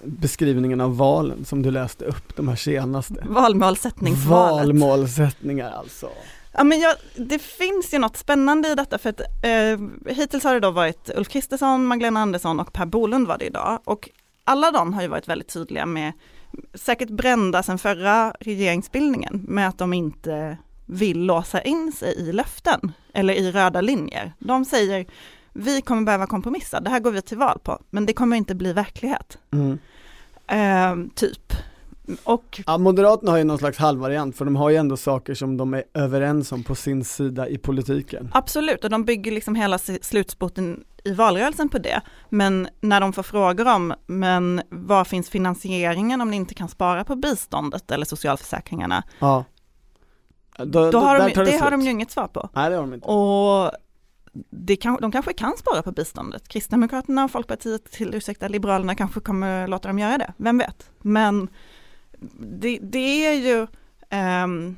beskrivningarna 0.04 0.84
av 0.84 0.98
valen 0.98 1.46
som 1.46 1.62
du 1.62 1.72
läste 1.72 2.06
upp, 2.06 2.36
de 2.36 2.48
här 2.48 2.56
senaste. 2.56 3.26
Valmålsättningsvalet. 3.30 4.68
Valmålsättningar 4.68 5.72
alltså. 5.72 6.10
Ja, 6.52 6.63
men 6.63 6.80
jag, 6.80 6.96
det 7.16 7.40
finns 7.40 7.94
ju 7.94 8.00
något 8.00 8.18
spännande 8.18 8.70
i 8.70 8.76
detta 8.76 8.98
för 8.98 9.10
att 9.10 9.22
eh, 9.22 10.13
hittills 10.16 10.44
har 10.44 10.54
det 10.54 10.60
då 10.60 10.72
varit 10.72 11.10
Ulf 11.16 11.30
Kristersson, 11.30 11.86
Magdalena 11.86 12.20
Andersson 12.20 12.60
och 12.60 12.74
Per 12.74 12.86
Bolund 12.86 13.28
var 13.28 13.38
det 13.38 13.46
idag 13.46 13.80
och 13.84 14.10
alla 14.44 14.72
de 14.72 14.94
har 14.94 15.02
ju 15.02 15.08
varit 15.08 15.28
väldigt 15.28 15.54
tydliga 15.54 15.86
med, 15.86 16.13
säkert 16.74 17.10
brända 17.10 17.63
sedan 17.63 17.80
förra 17.80 18.32
regeringsbildningen, 18.40 19.46
med 19.48 19.68
att 19.68 19.78
de 19.78 19.94
inte 19.94 20.58
vill 20.86 21.20
låsa 21.20 21.62
in 21.62 21.92
sig 21.92 22.16
i 22.18 22.32
löften 22.32 22.92
eller 23.13 23.34
i 23.34 23.52
röda 23.52 23.82
linjer. 23.82 24.34
De 24.40 24.66
säger 24.66 25.06
vi 25.58 25.82
kommer 25.82 26.02
behöva 26.02 26.28
kompromissa, 26.28 26.80
det 26.80 26.89
här 26.89 27.00
går 27.00 27.12
vi 27.12 27.22
till 27.22 27.38
val 27.38 27.60
på, 27.63 27.80
men 27.89 28.06
det 28.06 28.13
kommer 28.13 28.38
inte 28.38 28.56
bli 28.56 28.74
verklighet. 28.74 29.38
Mm. 29.52 29.80
Eh, 30.48 31.12
typ. 31.15 31.54
Och 32.24 32.62
Ja, 32.65 32.78
Moderaterna 32.78 33.32
har 33.32 33.38
ju 33.38 33.43
någon 33.43 33.58
slags 33.58 33.78
halvvariant 33.78 34.38
för 34.38 34.46
de 34.46 34.56
har 34.56 34.70
ju 34.70 34.76
ändå 34.76 34.98
saker 34.98 35.34
som 35.34 35.58
de 35.58 35.74
är 35.74 35.84
överens 35.93 36.52
om 36.52 36.63
på 36.63 36.76
sin 36.76 37.04
sida 37.04 37.48
i 37.48 37.58
politiken. 37.58 38.32
Absolut, 38.34 38.84
och 38.84 38.89
de 38.89 39.06
bygger 39.06 39.32
liksom 39.32 39.56
hela 39.56 39.78
slutspurten 39.78 40.84
i 41.04 41.13
valrörelsen 41.13 41.70
på 41.70 41.78
det. 41.78 42.02
Men 42.30 42.67
när 42.82 43.02
de 43.02 43.13
får 43.13 43.24
frågor 43.24 43.67
om, 43.67 43.93
men 44.06 44.62
var 44.70 45.04
finns 45.06 45.30
finansieringen 45.30 46.22
om 46.22 46.32
ni 46.32 46.38
inte 46.38 46.54
kan 46.54 46.70
spara 46.70 47.04
på 47.04 47.15
biståndet 47.15 47.91
eller 47.91 48.06
socialförsäkringarna? 48.06 49.04
Ja. 49.20 49.46
Då, 50.58 50.91
Då 50.91 51.00
har 51.00 51.20
de, 51.20 51.34
tar 51.34 51.46
det 51.46 51.58
har 51.58 51.72
de 51.72 51.82
ju 51.82 51.91
inget 51.91 52.12
svar 52.12 52.28
på. 52.28 52.50
Nej 52.54 52.70
det 52.70 52.76
har 52.76 52.84
de 52.84 52.93
inte. 52.93 53.08
Och 53.08 53.72
det 54.50 54.76
kan, 54.76 54.97
de 55.02 55.12
kanske 55.12 55.34
kan 55.34 55.58
spara 55.58 55.82
på 55.82 55.91
biståndet. 55.91 56.47
Kristdemokraterna 56.47 57.23
och 57.23 57.32
Folkpartiet, 57.32 57.91
till 57.91 58.15
ursäkta 58.15 58.47
Liberalerna 58.47 58.95
kanske 58.95 59.19
kommer 59.19 59.67
låta 59.67 59.88
dem 59.88 60.00
göra 60.00 60.17
det, 60.17 60.34
vem 60.38 60.58
vet. 60.58 60.91
Men 61.02 61.47
det, 62.39 62.80
det 62.82 63.26
är 63.26 63.34
ju 63.34 63.67
ehm, 64.10 64.78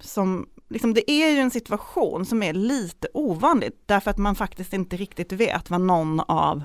som, 0.00 0.48
liksom 0.68 0.94
det 0.94 1.10
är 1.10 1.30
ju 1.30 1.38
en 1.38 1.50
situation 1.50 2.26
som 2.26 2.42
är 2.42 2.52
lite 2.52 3.08
ovanlig 3.14 3.72
därför 3.86 4.10
att 4.10 4.18
man 4.18 4.34
faktiskt 4.34 4.72
inte 4.72 4.96
riktigt 4.96 5.32
vet 5.32 5.70
vad 5.70 5.80
någon 5.80 6.20
av 6.20 6.62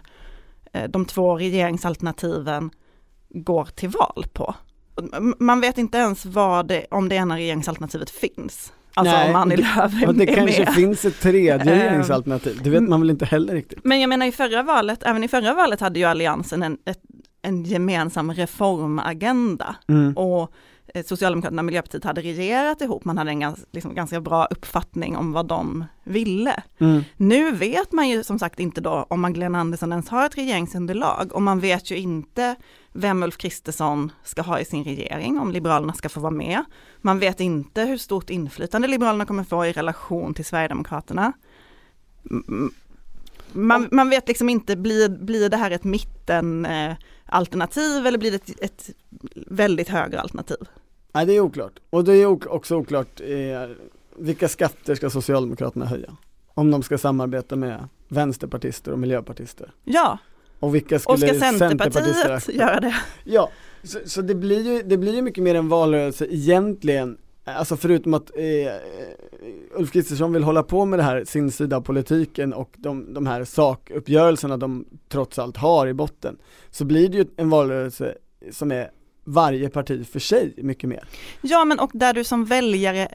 eh, 0.73 0.89
de 0.89 1.06
två 1.06 1.38
regeringsalternativen 1.38 2.71
går 3.29 3.65
till 3.65 3.89
val 3.89 4.25
på. 4.34 4.56
Man 5.39 5.62
vet 5.62 5.77
inte 5.77 5.97
ens 5.97 6.25
vad 6.25 6.67
det, 6.67 6.86
om 6.91 7.10
det 7.10 7.15
ena 7.15 7.38
regeringsalternativet 7.38 8.10
finns. 8.10 8.73
Alltså 8.95 9.15
Nej, 9.15 9.29
om 9.29 9.36
Annie 9.36 9.56
Lööf 9.58 10.03
är 10.03 10.13
det 10.13 10.25
kanske 10.25 10.65
med. 10.65 10.73
finns 10.73 11.06
ett 11.06 11.19
tredje 11.21 11.53
Ehm, 11.53 11.67
regeringsalternativ, 11.67 12.60
det 12.63 12.69
vet 12.69 12.84
man 12.84 13.01
väl 13.01 13.10
inte 13.10 13.25
heller 13.25 13.53
riktigt. 13.53 13.79
Men 13.84 14.01
jag 14.01 14.10
menar 14.10 14.25
i 14.25 14.32
förra 14.32 14.63
valet, 14.63 15.03
även 15.03 15.23
i 15.23 15.27
förra 15.27 15.53
valet 15.53 15.79
hade 15.82 15.99
ju 15.99 16.06
Alliansen 16.06 16.63
en, 16.63 16.77
ett, 16.86 16.99
en 17.41 17.63
gemensam 17.63 18.34
reformagenda. 18.34 19.75
Mm. 19.88 20.17
Och 20.17 20.51
Socialdemokraterna 21.06 21.60
och 21.60 21.65
Miljöpartiet 21.65 22.03
hade 22.03 22.21
regerat 22.21 22.82
ihop, 22.82 23.06
man 23.06 23.17
hade 23.17 23.29
en 23.29 23.39
gans, 23.39 23.65
liksom, 23.71 23.95
ganska 23.95 24.21
bra 24.21 24.45
uppfattning 24.45 25.17
om 25.17 25.32
vad 25.32 25.47
de 25.47 25.86
ville. 26.03 26.63
Mm. 26.79 27.03
Nu 27.17 27.51
vet 27.51 27.91
man 27.91 28.10
ju 28.10 28.23
som 28.23 28.39
sagt 28.39 28.60
inte 28.60 28.82
då 28.82 29.06
om 29.10 29.21
Magdalena 29.21 29.60
Andersson 29.60 29.91
ens 29.91 30.10
har 30.10 30.25
ett 30.25 30.38
regeringsunderlag 30.38 31.34
och 31.34 31.41
man 31.41 31.60
vet 31.60 31.91
ju 31.91 31.97
inte 31.97 32.56
vem 32.91 33.23
Ulf 33.23 33.38
Kristersson 33.38 34.12
ska 34.23 34.41
ha 34.41 34.60
i 34.60 34.65
sin 34.65 34.84
regering, 34.84 35.39
om 35.39 35.51
Liberalerna 35.51 35.93
ska 35.93 36.10
få 36.10 36.19
vara 36.19 36.32
med. 36.32 36.63
Man 37.01 37.19
vet 37.19 37.39
inte 37.39 37.82
hur 37.82 37.97
stort 37.97 38.29
inflytande 38.29 38.88
Liberalerna 38.88 39.25
kommer 39.25 39.43
få 39.43 39.65
i 39.65 39.71
relation 39.71 40.34
till 40.34 40.45
Sverigedemokraterna. 40.45 41.34
Man, 43.51 43.88
man 43.91 44.10
vet 44.10 44.27
liksom 44.27 44.49
inte, 44.49 44.75
blir, 44.75 45.10
blir 45.10 45.49
det 45.49 45.58
här 45.58 45.71
ett 45.71 45.84
mitten 45.84 46.65
eh, 46.65 46.95
alternativ 47.25 48.08
eller 48.08 48.17
blir 48.17 48.32
det 48.32 48.49
ett, 48.49 48.62
ett 48.62 48.89
väldigt 49.47 49.89
högre 49.89 50.21
alternativ? 50.21 50.58
Nej 51.13 51.26
det 51.26 51.34
är 51.34 51.39
oklart. 51.39 51.80
Och 51.89 52.04
det 52.04 52.13
är 52.13 52.52
också 52.54 52.76
oklart 52.76 53.21
eh, 53.21 53.76
vilka 54.17 54.47
skatter 54.47 54.95
ska 54.95 55.10
Socialdemokraterna 55.10 55.86
höja? 55.86 56.17
Om 56.54 56.71
de 56.71 56.84
ska 56.84 56.97
samarbeta 56.97 57.56
med 57.56 57.88
vänsterpartister 58.08 58.91
och 58.91 58.99
miljöpartister. 58.99 59.71
Ja, 59.84 60.17
Och 60.60 60.76
vilka 60.76 60.95
och 60.95 61.02
skulle 61.02 61.17
ska 61.17 61.39
Centerpartiet 61.39 61.93
centerpartister 61.93 62.54
göra 62.54 62.80
det? 62.80 62.95
Ja, 63.23 63.49
så, 63.84 63.99
så 64.06 64.21
det 64.21 64.36
blir 64.36 64.62
ju, 64.62 64.82
det 64.84 64.97
blir 64.97 65.15
ju 65.15 65.21
mycket 65.21 65.43
mer 65.43 65.56
en 65.56 65.69
valrörelse 65.69 66.26
egentligen 66.30 67.17
Alltså 67.45 67.78
förutom 67.78 68.13
att 68.13 68.32
eh, 68.36 68.73
Ulf 69.76 69.91
Kristersson 69.91 70.34
vill 70.34 70.43
hålla 70.43 70.63
på 70.63 70.86
med 70.86 70.99
det 70.99 71.04
här, 71.04 71.26
sin 71.26 71.52
sida 71.52 71.78
av 71.78 71.82
politiken 71.82 72.54
och 72.54 72.69
de, 72.78 73.13
de 73.13 73.28
här 73.28 73.43
sakuppgörelserna 73.43 74.58
de 74.58 74.86
trots 75.10 75.39
allt 75.39 75.58
har 75.58 75.88
i 75.88 75.93
botten 75.93 76.38
Så 76.71 76.86
blir 76.86 77.10
det 77.10 77.17
ju 77.17 77.26
en 77.36 77.49
valrörelse 77.49 78.15
som 78.52 78.71
är 78.71 78.91
varje 79.23 79.69
parti 79.69 80.07
för 80.07 80.19
sig 80.19 80.53
mycket 80.57 80.89
mer 80.89 81.07
Ja, 81.41 81.65
men 81.65 81.79
och 81.79 81.91
där 81.93 82.13
du 82.13 82.23
som 82.23 82.45
väljare 82.45 83.07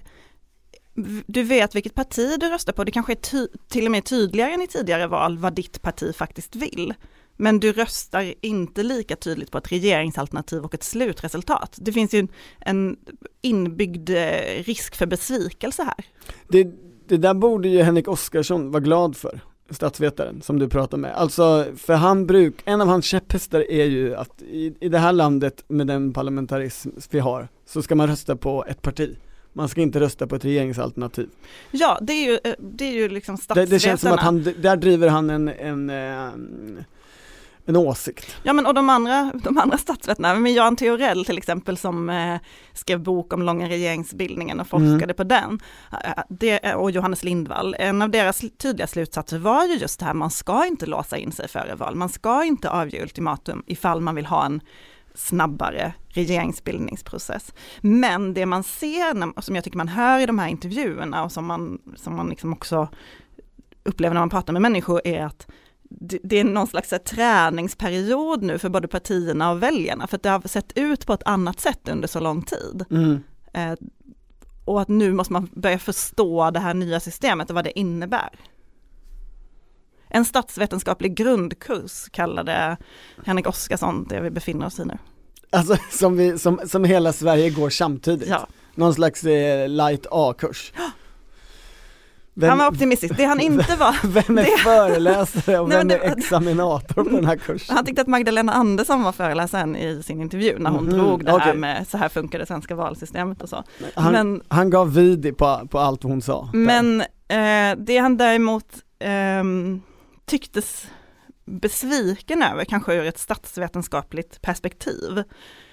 du 1.26 1.42
vet 1.42 1.74
vilket 1.74 1.94
parti 1.94 2.36
du 2.40 2.48
röstar 2.48 2.72
på, 2.72 2.84
det 2.84 2.92
kanske 2.92 3.12
är 3.12 3.46
till 3.68 3.84
och 3.84 3.90
med 3.90 4.04
tydligare 4.04 4.52
än 4.52 4.62
i 4.62 4.66
tidigare 4.66 5.06
val 5.06 5.38
vad 5.38 5.54
ditt 5.54 5.82
parti 5.82 6.16
faktiskt 6.16 6.56
vill. 6.56 6.94
Men 7.36 7.60
du 7.60 7.72
röstar 7.72 8.34
inte 8.40 8.82
lika 8.82 9.16
tydligt 9.16 9.50
på 9.50 9.58
ett 9.58 9.72
regeringsalternativ 9.72 10.64
och 10.64 10.74
ett 10.74 10.82
slutresultat. 10.82 11.78
Det 11.80 11.92
finns 11.92 12.14
ju 12.14 12.18
en, 12.18 12.28
en 12.60 12.96
inbyggd 13.42 14.10
eh, 14.10 14.62
risk 14.64 14.96
för 14.96 15.06
besvikelse 15.06 15.82
här. 15.82 16.04
Det, 16.48 16.64
det 17.08 17.16
där 17.16 17.34
borde 17.34 17.68
ju 17.68 17.82
Henrik 17.82 18.08
Oskarsson 18.08 18.70
vara 18.70 18.82
glad 18.82 19.16
för, 19.16 19.40
statsvetaren 19.70 20.42
som 20.42 20.58
du 20.58 20.68
pratar 20.68 20.98
med. 20.98 21.14
Alltså, 21.14 21.66
för 21.76 21.94
han 21.94 22.26
bruk, 22.26 22.54
en 22.64 22.80
av 22.80 22.88
hans 22.88 23.04
käpphästar 23.04 23.70
är 23.70 23.84
ju 23.84 24.14
att 24.14 24.42
i, 24.42 24.74
i 24.80 24.88
det 24.88 24.98
här 24.98 25.12
landet 25.12 25.64
med 25.68 25.86
den 25.86 26.12
parlamentarism 26.12 26.90
vi 27.10 27.18
har, 27.18 27.48
så 27.66 27.82
ska 27.82 27.94
man 27.94 28.06
rösta 28.06 28.36
på 28.36 28.64
ett 28.68 28.82
parti. 28.82 29.16
Man 29.52 29.68
ska 29.68 29.80
inte 29.80 30.00
rösta 30.00 30.26
på 30.26 30.36
ett 30.36 30.44
regeringsalternativ. 30.44 31.28
Ja, 31.70 31.98
det 32.02 32.12
är 32.12 32.26
ju, 32.30 32.38
eh, 32.44 32.54
det 32.58 32.84
är 32.84 32.92
ju 32.92 33.08
liksom 33.08 33.34
Det, 33.36 33.42
statsvetarna. 33.42 33.70
det 33.74 33.78
känns 33.78 34.00
som 34.00 34.12
att 34.12 34.20
han, 34.20 34.42
där 34.42 34.76
driver 34.76 35.08
han 35.08 35.30
en, 35.30 35.48
en, 35.48 35.90
eh, 35.90 36.30
en 37.68 37.76
åsikt. 37.76 38.36
Ja 38.42 38.52
men 38.52 38.66
och 38.66 38.74
de 38.74 38.88
andra, 38.90 39.32
de 39.44 39.58
andra 39.58 39.78
statsvetarna, 39.78 40.34
men 40.34 40.54
Jan 40.54 40.76
Theorell 40.76 41.24
till 41.24 41.38
exempel 41.38 41.76
som 41.76 42.10
eh, 42.10 42.36
skrev 42.72 43.00
bok 43.00 43.32
om 43.32 43.42
långa 43.42 43.68
regeringsbildningen 43.68 44.60
och 44.60 44.66
forskade 44.66 45.04
Mm. 45.04 45.16
på 45.16 45.24
den, 45.24 45.60
eh, 46.04 46.22
det, 46.28 46.74
och 46.74 46.90
Johannes 46.90 47.24
Lindvall, 47.24 47.76
en 47.78 48.02
av 48.02 48.10
deras 48.10 48.44
tydliga 48.58 48.86
slutsatser 48.86 49.38
var 49.38 49.64
ju 49.64 49.74
just 49.74 49.98
det 50.00 50.04
här, 50.06 50.14
man 50.14 50.30
ska 50.30 50.66
inte 50.66 50.86
låsa 50.86 51.16
in 51.16 51.32
sig 51.32 51.48
före 51.48 51.74
val, 51.74 51.94
man 51.94 52.08
ska 52.08 52.44
inte 52.44 52.70
avge 52.70 53.02
ultimatum 53.02 53.62
ifall 53.66 54.00
man 54.00 54.14
vill 54.14 54.26
ha 54.26 54.44
en 54.46 54.60
snabbare 55.14 55.92
regeringsbildningsprocess. 56.08 57.54
Men 57.80 58.34
det 58.34 58.46
man 58.46 58.62
ser, 58.62 59.40
som 59.40 59.54
jag 59.54 59.64
tycker 59.64 59.76
man 59.76 59.88
hör 59.88 60.18
i 60.18 60.26
de 60.26 60.38
här 60.38 60.48
intervjuerna 60.48 61.24
och 61.24 61.32
som 61.32 61.46
man, 61.46 61.78
som 61.96 62.16
man 62.16 62.28
liksom 62.28 62.52
också 62.52 62.88
upplever 63.84 64.14
när 64.14 64.20
man 64.20 64.30
pratar 64.30 64.52
med 64.52 64.62
människor 64.62 65.00
är 65.04 65.24
att 65.24 65.46
det, 65.88 66.36
är 66.36 66.44
någon 66.44 66.66
slags 66.66 66.90
här, 66.90 66.98
träningsperiod 66.98 68.42
nu 68.42 68.58
för 68.58 68.68
både 68.68 68.88
partierna 68.88 69.50
och 69.50 69.62
väljarna, 69.62 70.06
för 70.06 70.16
att 70.16 70.22
det 70.22 70.30
har 70.30 70.48
sett 70.48 70.72
ut 70.74 71.06
på 71.06 71.12
ett 71.12 71.22
annat 71.24 71.60
sätt 71.60 71.88
under 71.88 72.08
så 72.08 72.20
lång 72.20 72.42
tid. 72.42 72.84
Mm. 72.90 73.20
Eh, 73.52 73.78
och 74.64 74.80
att 74.80 74.88
nu 74.88 75.12
måste 75.12 75.32
man 75.32 75.50
börja 75.52 75.78
förstå 75.78 76.50
det 76.50 76.60
här 76.60 76.74
nya 76.74 77.00
systemet 77.00 77.50
och 77.50 77.54
vad 77.54 77.64
det 77.64 77.78
innebär. 77.78 78.30
En 80.08 80.24
statsvetenskaplig 80.24 81.14
grundkurs 81.14 82.08
kallade 82.10 82.76
Henrik 83.24 83.46
Oskarsson 83.46 84.06
det 84.08 84.20
vi 84.20 84.30
befinner 84.30 84.66
oss 84.66 84.78
i 84.78 84.84
nu. 84.84 84.98
Alltså 85.50 85.76
som, 85.90 86.16
vi, 86.16 86.38
som, 86.38 86.60
som 86.66 86.84
hela 86.84 87.12
Sverige 87.12 87.50
går 87.50 87.70
samtidigt. 87.70 88.28
Ja. 88.28 88.46
Någon 88.74 88.94
slags 88.94 89.24
eh, 89.24 89.68
light 89.68 90.06
A-kurs. 90.10 90.72
Vem, 92.40 92.48
Han 92.48 92.58
var 92.58 92.68
optimistisk, 92.68 93.16
det 93.16 93.24
han 93.24 93.40
inte 93.40 93.76
var. 93.76 93.94
vem 94.04 94.38
är 94.38 94.42
det- 94.42 94.58
föreläsare 94.58 95.58
och 95.58 95.68
Nej, 95.68 95.78
vem 95.78 95.90
är 95.90 96.18
examinator 96.18 97.04
på 97.04 97.10
den 97.10 97.24
här 97.26 97.36
kursen? 97.46 97.76
Han 97.76 97.84
tyckte 97.84 98.02
att 98.02 98.06
Magdalena 98.08 98.52
Andersson 98.52 99.02
var 99.02 99.12
föreläsaren 99.12 99.76
i 99.76 100.02
sin 100.02 100.20
intervju 100.20 100.58
när 100.58 100.70
hon 100.70 100.84
Mhm, 100.84 100.92
drog 100.98 101.24
det 101.24 101.30
här 101.30 101.38
okej. 101.38 101.54
med 101.56 101.88
så 101.88 101.98
här 101.98 102.08
funkar 102.08 102.38
det 102.38 102.46
svenska 102.46 102.74
valsystemet 102.74 103.42
och 103.42 103.48
så. 103.48 103.64
Han, 103.94 104.12
men- 104.12 104.42
han 104.48 104.70
gav 104.70 104.94
vid 104.94 105.36
på, 105.38 105.68
på 105.70 105.78
allt 105.78 106.02
hon 106.02 106.22
sa. 106.22 106.50
Men 106.52 107.00
eh, 107.28 107.76
det 107.78 107.98
han 107.98 108.16
däremot 108.16 108.66
ehm, 109.00 109.80
tycktes 110.26 110.86
besviken 111.44 112.42
över, 112.42 112.64
kanske 112.64 112.94
ur 112.94 113.04
ett 113.06 113.18
statsvetenskapligt 113.18 114.42
perspektiv, 114.42 115.22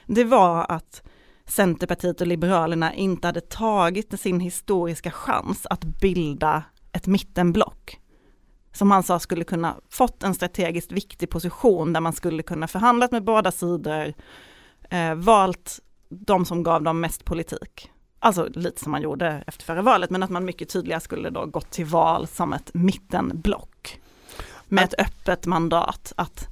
det 0.06 0.23
var 0.23 0.65
att 0.69 1.01
Centerpartiet 1.47 2.21
och 2.21 2.27
Liberalerna 2.27 2.93
inte 2.93 3.27
hade 3.27 3.41
tagit 3.41 4.19
sin 4.19 4.39
historiska 4.39 5.12
chans 5.12 5.67
att 5.69 5.84
bilda 5.84 6.63
ett 6.91 7.08
mittenblock. 7.08 7.99
Som 8.73 8.91
han 8.91 9.03
sa 9.03 9.19
skulle 9.19 9.43
kunna 9.43 9.75
fått 9.89 10.23
en 10.23 10.36
strategiskt 10.36 10.91
viktig 10.91 11.29
position 11.29 11.93
där 11.93 12.01
man 12.01 12.13
skulle 12.13 12.43
kunna 12.43 12.67
förhandlat 12.67 13.12
med 13.12 13.23
båda 13.23 13.51
sidor, 13.51 14.13
eh, 14.89 15.15
valt 15.15 15.79
de 16.10 16.45
som 16.45 16.63
gav 16.63 16.84
dem 16.84 16.99
mest 16.99 17.25
politik. 17.25 17.91
Alltså 18.19 18.47
lite 18.53 18.84
som 18.84 18.91
man 18.91 19.01
gjorde 19.01 19.43
efter 19.47 19.65
förra 19.65 19.81
valet, 19.81 20.10
men 20.10 20.23
att 20.23 20.29
man 20.29 20.45
mycket 20.45 20.69
tydligare 20.69 21.01
skulle 21.01 21.29
då 21.29 21.45
gått 21.45 21.71
till 21.71 21.86
val 21.86 22.27
som 22.27 22.53
ett 22.53 22.71
mittenblock. 22.73 23.99
Med 24.67 24.84
ett 24.84 24.93
öppet 24.97 25.45
mandat 25.45 26.13
att 26.17 26.47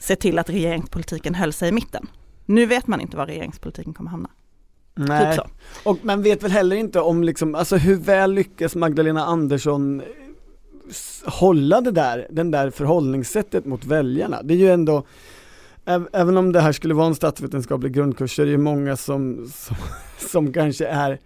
se 0.00 0.16
till 0.16 0.38
att 0.38 0.50
regeringspolitiken 0.50 1.34
höll 1.34 1.52
sig 1.52 1.68
i 1.68 1.72
mitten. 1.72 2.06
Nu 2.46 2.66
vet 2.66 2.86
man 2.86 3.00
inte 3.00 3.16
var 3.16 3.26
regeringspolitiken 3.26 3.94
kommer 3.94 4.10
hamna. 4.10 4.30
Nej. 4.94 5.36
Typ. 5.36 5.44
Och 5.84 5.98
man 6.02 6.22
vet 6.22 6.42
väl 6.42 6.50
heller 6.50 6.76
inte 6.76 7.00
om 7.00 7.24
liksom, 7.24 7.54
alltså 7.54 7.76
hur 7.76 7.96
väl 7.96 8.32
lyckas 8.32 8.76
Magdalena 8.76 9.24
Andersson 9.24 10.00
eh, 10.00 10.06
hålla 11.32 11.80
det 11.80 11.90
där, 11.90 12.26
den 12.30 12.50
där 12.50 12.70
förhållningssättet 12.70 13.64
mot 13.64 13.84
väljarna. 13.84 14.42
Det 14.42 14.54
är 14.54 14.58
ju 14.58 14.70
ändå, 14.70 15.06
äv- 15.84 16.08
även 16.12 16.36
om 16.36 16.52
det 16.52 16.60
här 16.60 16.72
skulle 16.72 16.94
vara 16.94 17.06
en 17.06 17.14
statsvetenskaplig 17.14 17.92
grundkurs 17.92 18.36
så 18.36 18.42
är 18.42 18.46
det 18.46 18.52
ju 18.52 18.58
många 18.58 18.96
som, 18.96 19.48
som, 19.54 19.76
som 20.30 20.52
kanske 20.52 20.86
är 20.86 21.18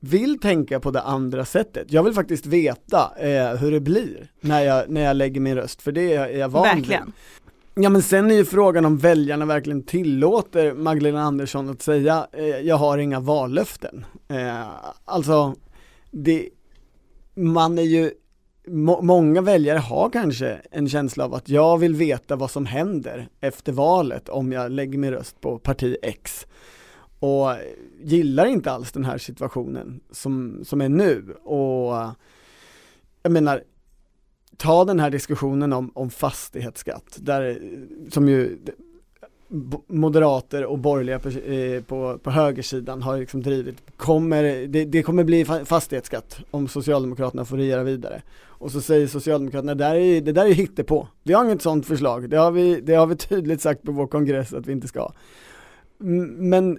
vill 0.00 0.38
tänka 0.40 0.80
på 0.80 0.90
det 0.90 1.02
andra 1.02 1.44
sättet. 1.44 1.92
Jag 1.92 2.02
vill 2.02 2.14
faktiskt 2.14 2.46
veta 2.46 3.10
eh, 3.18 3.54
hur 3.56 3.70
det 3.72 3.80
blir 3.80 4.30
när 4.40 4.60
jag, 4.60 4.90
när 4.90 5.00
jag 5.00 5.16
lägger 5.16 5.40
min 5.40 5.54
röst, 5.54 5.82
för 5.82 5.92
det 5.92 6.14
är 6.14 6.28
jag 6.38 6.48
van 6.48 6.64
vid. 6.76 7.12
Ja 7.80 7.90
men 7.90 8.02
sen 8.02 8.30
är 8.30 8.34
ju 8.34 8.44
frågan 8.44 8.84
om 8.84 8.98
väljarna 8.98 9.44
verkligen 9.46 9.82
tillåter 9.82 10.74
Magdalena 10.74 11.22
Andersson 11.22 11.70
att 11.70 11.82
säga 11.82 12.26
eh, 12.32 12.44
jag 12.46 12.76
har 12.76 12.98
inga 12.98 13.20
vallöften. 13.20 14.04
Eh, 14.28 14.66
alltså, 15.04 15.54
det, 16.10 16.48
man 17.34 17.78
är 17.78 17.82
ju, 17.82 18.10
må, 18.66 19.02
många 19.02 19.40
väljare 19.40 19.78
har 19.78 20.10
kanske 20.10 20.60
en 20.70 20.88
känsla 20.88 21.24
av 21.24 21.34
att 21.34 21.48
jag 21.48 21.78
vill 21.78 21.94
veta 21.94 22.36
vad 22.36 22.50
som 22.50 22.66
händer 22.66 23.28
efter 23.40 23.72
valet 23.72 24.28
om 24.28 24.52
jag 24.52 24.72
lägger 24.72 24.98
min 24.98 25.10
röst 25.10 25.40
på 25.40 25.58
parti 25.58 25.96
X. 26.02 26.46
Och 27.18 27.50
gillar 28.00 28.46
inte 28.46 28.70
alls 28.70 28.92
den 28.92 29.04
här 29.04 29.18
situationen 29.18 30.00
som, 30.10 30.64
som 30.64 30.80
är 30.80 30.88
nu. 30.88 31.34
Och 31.44 31.94
jag 33.22 33.32
menar, 33.32 33.62
ta 34.58 34.84
den 34.84 35.00
här 35.00 35.10
diskussionen 35.10 35.72
om, 35.72 35.90
om 35.94 36.10
fastighetsskatt, 36.10 37.18
där, 37.20 37.58
som 38.10 38.28
ju 38.28 38.58
moderater 39.86 40.64
och 40.64 40.78
borgerliga 40.78 41.18
på, 41.18 41.28
eh, 41.28 41.82
på, 41.82 42.18
på 42.18 42.30
högersidan 42.30 43.02
har 43.02 43.18
liksom 43.18 43.42
drivit, 43.42 43.76
kommer, 43.96 44.66
det, 44.66 44.84
det 44.84 45.02
kommer 45.02 45.24
bli 45.24 45.44
fastighetsskatt 45.44 46.40
om 46.50 46.68
Socialdemokraterna 46.68 47.44
får 47.44 47.56
regera 47.56 47.82
vidare. 47.82 48.22
Och 48.44 48.70
så 48.70 48.80
säger 48.80 49.06
Socialdemokraterna, 49.06 49.74
det 49.74 49.84
där 49.84 49.94
är, 49.94 50.20
det 50.20 50.32
där 50.32 50.46
är 50.46 50.52
hittepå. 50.52 51.08
Vi 51.22 51.32
har 51.32 51.44
inget 51.44 51.62
sådant 51.62 51.86
förslag, 51.86 52.30
det 52.30 52.36
har, 52.36 52.50
vi, 52.50 52.80
det 52.80 52.94
har 52.94 53.06
vi 53.06 53.16
tydligt 53.16 53.60
sagt 53.60 53.82
på 53.82 53.92
vår 53.92 54.06
kongress 54.06 54.52
att 54.52 54.66
vi 54.66 54.72
inte 54.72 54.88
ska. 54.88 55.12
Men 55.98 56.78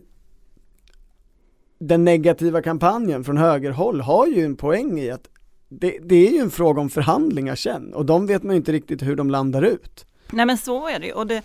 den 1.79 2.03
negativa 2.03 2.61
kampanjen 2.61 3.23
från 3.23 3.37
högerhåll 3.37 4.01
har 4.01 4.27
ju 4.27 4.45
en 4.45 4.55
poäng 4.55 4.99
i 4.99 5.11
att 5.11 5.29
det, 5.69 5.99
det 6.03 6.27
är 6.27 6.31
ju 6.31 6.37
en 6.37 6.51
fråga 6.51 6.81
om 6.81 6.89
förhandlingar 6.89 7.55
sen 7.55 7.93
och 7.93 8.05
de 8.05 8.27
vet 8.27 8.43
man 8.43 8.55
inte 8.55 8.71
riktigt 8.71 9.01
hur 9.01 9.15
de 9.15 9.29
landar 9.29 9.61
ut. 9.61 10.05
Nej 10.31 10.45
men 10.45 10.57
så 10.57 10.87
är 10.87 10.99
det 10.99 11.05
ju. 11.05 11.13
och 11.13 11.27
det, 11.27 11.41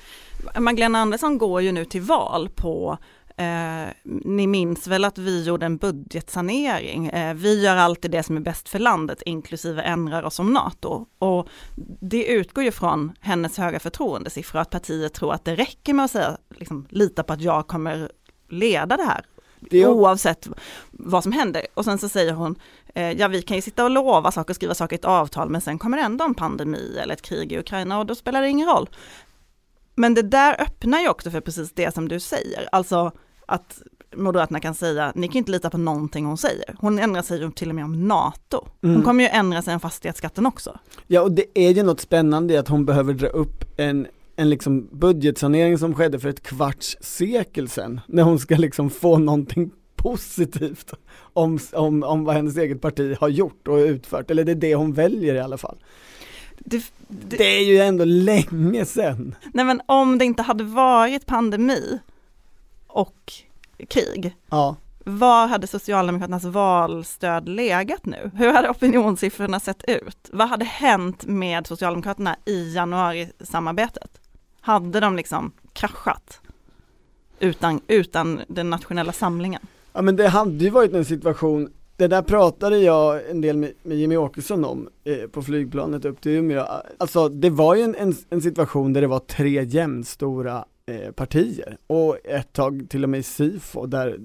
Magdalena 0.59 0.99
Andersson 0.99 1.39
går 1.39 1.63
ju 1.63 1.73
nu 1.73 1.85
till 1.85 2.01
val 2.03 2.49
på 2.55 2.99
Eh, 3.37 3.89
ni 4.05 4.47
minns 4.47 4.87
väl 4.87 5.05
att 5.05 5.19
vi 5.19 5.45
gjorde 5.45 5.67
en 5.67 5.77
budgetsanering. 5.77 7.07
Eh, 7.07 7.35
vi 7.35 7.63
gör 7.63 7.77
alltid 7.77 8.11
det 8.11 8.23
som 8.23 8.37
är 8.37 8.41
bäst 8.41 8.69
för 8.69 8.79
landet, 8.79 9.23
inklusive 9.27 9.83
ändrar 9.83 10.23
oss 10.23 10.39
om 10.39 10.53
NATO. 10.53 11.07
Och 11.19 11.49
det 12.01 12.25
utgår 12.27 12.65
ju 12.65 12.71
från 12.71 13.13
hennes 13.21 13.59
höga 13.59 13.79
förtroendesiffror, 13.81 14.61
att 14.61 14.71
partiet 14.71 15.15
tror 15.15 15.33
att 15.33 15.45
det 15.45 15.55
räcker 15.55 15.95
med 15.95 16.05
att 16.05 16.11
säga, 16.11 16.37
liksom, 16.51 16.87
lita 16.91 17.23
på 17.23 17.33
att 17.33 17.41
jag 17.41 17.67
kommer 17.67 18.11
leda 18.49 18.97
det 18.97 19.03
här. 19.05 19.25
Det 19.71 19.83
är- 19.83 19.89
Oavsett 19.89 20.49
vad 20.91 21.23
som 21.23 21.33
händer. 21.33 21.67
Och 21.75 21.85
sen 21.85 21.99
så 21.99 22.09
säger 22.09 22.33
hon, 22.33 22.55
ja 23.01 23.29
vi 23.29 23.43
kan 23.43 23.57
ju 23.57 23.63
sitta 23.63 23.85
och 23.85 23.91
lova 23.91 24.31
saker 24.33 24.53
och 24.53 24.57
skriva 24.57 24.75
saker 24.75 24.97
i 24.97 24.99
ett 24.99 25.05
avtal, 25.05 25.51
men 25.51 25.61
sen 25.61 25.79
kommer 25.79 25.97
det 25.97 26.03
ändå 26.03 26.25
en 26.25 26.35
pandemi 26.35 26.99
eller 27.03 27.15
ett 27.15 27.23
krig 27.23 27.53
i 27.53 27.59
Ukraina 27.59 27.99
och 27.99 28.07
då 28.07 28.15
spelar 28.15 28.43
det 28.43 28.49
ingen 28.49 28.69
roll. 28.69 28.89
Men 29.95 30.15
det 30.15 30.23
där 30.23 30.61
öppnar 30.63 31.01
ju 31.01 31.09
också 31.09 31.31
för 31.31 31.41
precis 31.41 31.73
det 31.75 31.95
som 31.95 32.09
du 32.09 32.21
säger, 32.21 32.69
alltså 32.73 33.13
att 33.47 33.83
Moderaterna 34.17 34.61
kan 34.61 34.75
säga, 34.75 35.13
ni 35.15 35.29
kan 35.29 35.37
inte 35.37 35.51
lita 35.51 35.71
på 35.71 35.79
någonting 35.79 36.27
hon 36.27 36.39
säger. 36.39 36.75
Hon 36.79 36.99
ändrar 36.99 37.23
sig 37.23 37.53
till 37.53 37.69
och 37.69 37.75
med 37.75 37.85
om 37.85 38.09
NATO. 38.09 38.69
Hon 38.81 38.91
Mm. 38.91 39.03
kommer 39.03 39.25
ju 39.25 39.31
ändra 39.31 39.63
sig 39.63 39.75
om 39.75 39.81
fastighetsskatten 39.81 40.47
också. 40.47 40.79
Ja 41.07 41.21
och 41.23 41.33
det 41.33 41.59
är 41.59 41.71
ju 41.71 41.83
något 41.83 42.01
spännande 42.01 42.55
i 42.55 42.57
att 42.57 42.69
hon 42.69 42.85
behöver 42.85 43.15
dra 43.15 43.27
upp 43.27 43.65
en, 43.77 44.07
en 44.37 44.51
liksom 44.51 44.89
budgetsanering 44.93 45.79
som 45.79 45.95
skedde 45.95 46.19
för 46.19 46.29
ett 46.29 46.43
kvarts 46.43 46.97
sekel 47.01 47.69
sedan. 47.69 48.01
När 48.07 48.23
hon 48.23 48.39
ska 48.39 48.57
liksom 48.57 48.91
få 48.91 49.19
någonting 49.19 49.71
positivt 50.05 50.93
om, 51.33 51.59
om, 51.73 52.03
om 52.03 52.25
vad 52.25 52.35
hennes 52.35 52.57
eget 52.57 52.81
parti 52.81 53.17
har 53.21 53.29
gjort 53.29 53.69
och 53.69 53.77
utfört. 53.77 54.31
Eller 54.31 54.45
det 54.45 54.53
är 54.53 54.57
det 54.57 54.75
hon 54.75 54.93
väljer 54.93 55.35
i 55.35 55.41
alla 55.41 55.59
fall. 55.59 55.77
Det, 56.59 56.85
det, 57.09 57.37
Det 57.37 57.57
är 57.59 57.65
ju 57.65 57.79
ändå 57.79 58.05
länge 58.05 58.85
sedan. 58.85 59.35
nej 59.53 59.65
men 59.65 59.81
om 59.87 60.19
det 60.19 60.25
inte 60.25 60.43
hade 60.43 60.65
varit 60.65 61.27
pandemi 61.27 61.99
och 62.87 63.33
krig, 63.89 64.37
Ja. 64.51 64.77
var 65.05 65.47
hade 65.47 65.67
Socialdemokraternas 65.67 66.45
valstöd 66.45 67.49
legat 67.49 68.07
nu? 68.07 68.31
Hur 68.35 68.53
hade 68.53 68.69
opinionssiffrorna 68.71 69.61
sett 69.61 69.85
ut? 69.89 70.31
Vad 70.33 70.49
hade 70.49 70.65
hänt 70.65 71.27
med 71.27 71.67
Socialdemokraterna 71.67 72.37
i 72.45 72.75
januari-samarbetet? 72.75 74.21
Hade 74.61 75.01
de 75.01 75.17
liksom 75.17 75.53
kraschat 75.73 76.41
utan, 77.41 77.81
utan 77.89 78.41
den 78.49 78.71
nationella 78.71 79.13
samlingen? 79.13 79.63
Ja 79.97 80.03
men 80.03 80.17
det 80.17 80.29
hade 80.29 80.65
ju 80.65 80.71
varit 80.71 80.93
en 80.93 81.05
situation, 81.05 81.73
det 81.97 82.07
där 82.07 82.23
pratade 82.23 82.79
jag 82.79 83.31
en 83.31 83.41
del 83.41 83.57
med, 83.57 83.73
med 83.83 83.97
Jimmy 83.97 84.17
Åkesson 84.17 84.65
om 84.65 84.89
eh, 85.05 85.27
på 85.27 85.43
flygplanet 85.43 86.05
upp 86.05 86.21
till 86.21 86.33
Umeå. 86.33 86.67
Alltså 86.99 87.29
det 87.29 87.51
var 87.51 87.75
ju 87.75 87.83
en, 87.83 87.95
en, 87.95 88.15
en 88.31 88.41
situation 88.43 88.93
där 88.93 89.01
det 89.01 89.07
var 89.07 89.19
tre 89.19 89.65
jämnstora 89.65 90.65
eh, 90.87 91.11
partier 91.13 91.77
och 91.87 92.19
ett 92.25 92.53
tag 92.53 92.87
till 92.89 93.03
och 93.03 93.11
med 93.11 93.21
i 93.21 93.23
SIFO 93.23 93.87
där, 93.87 94.19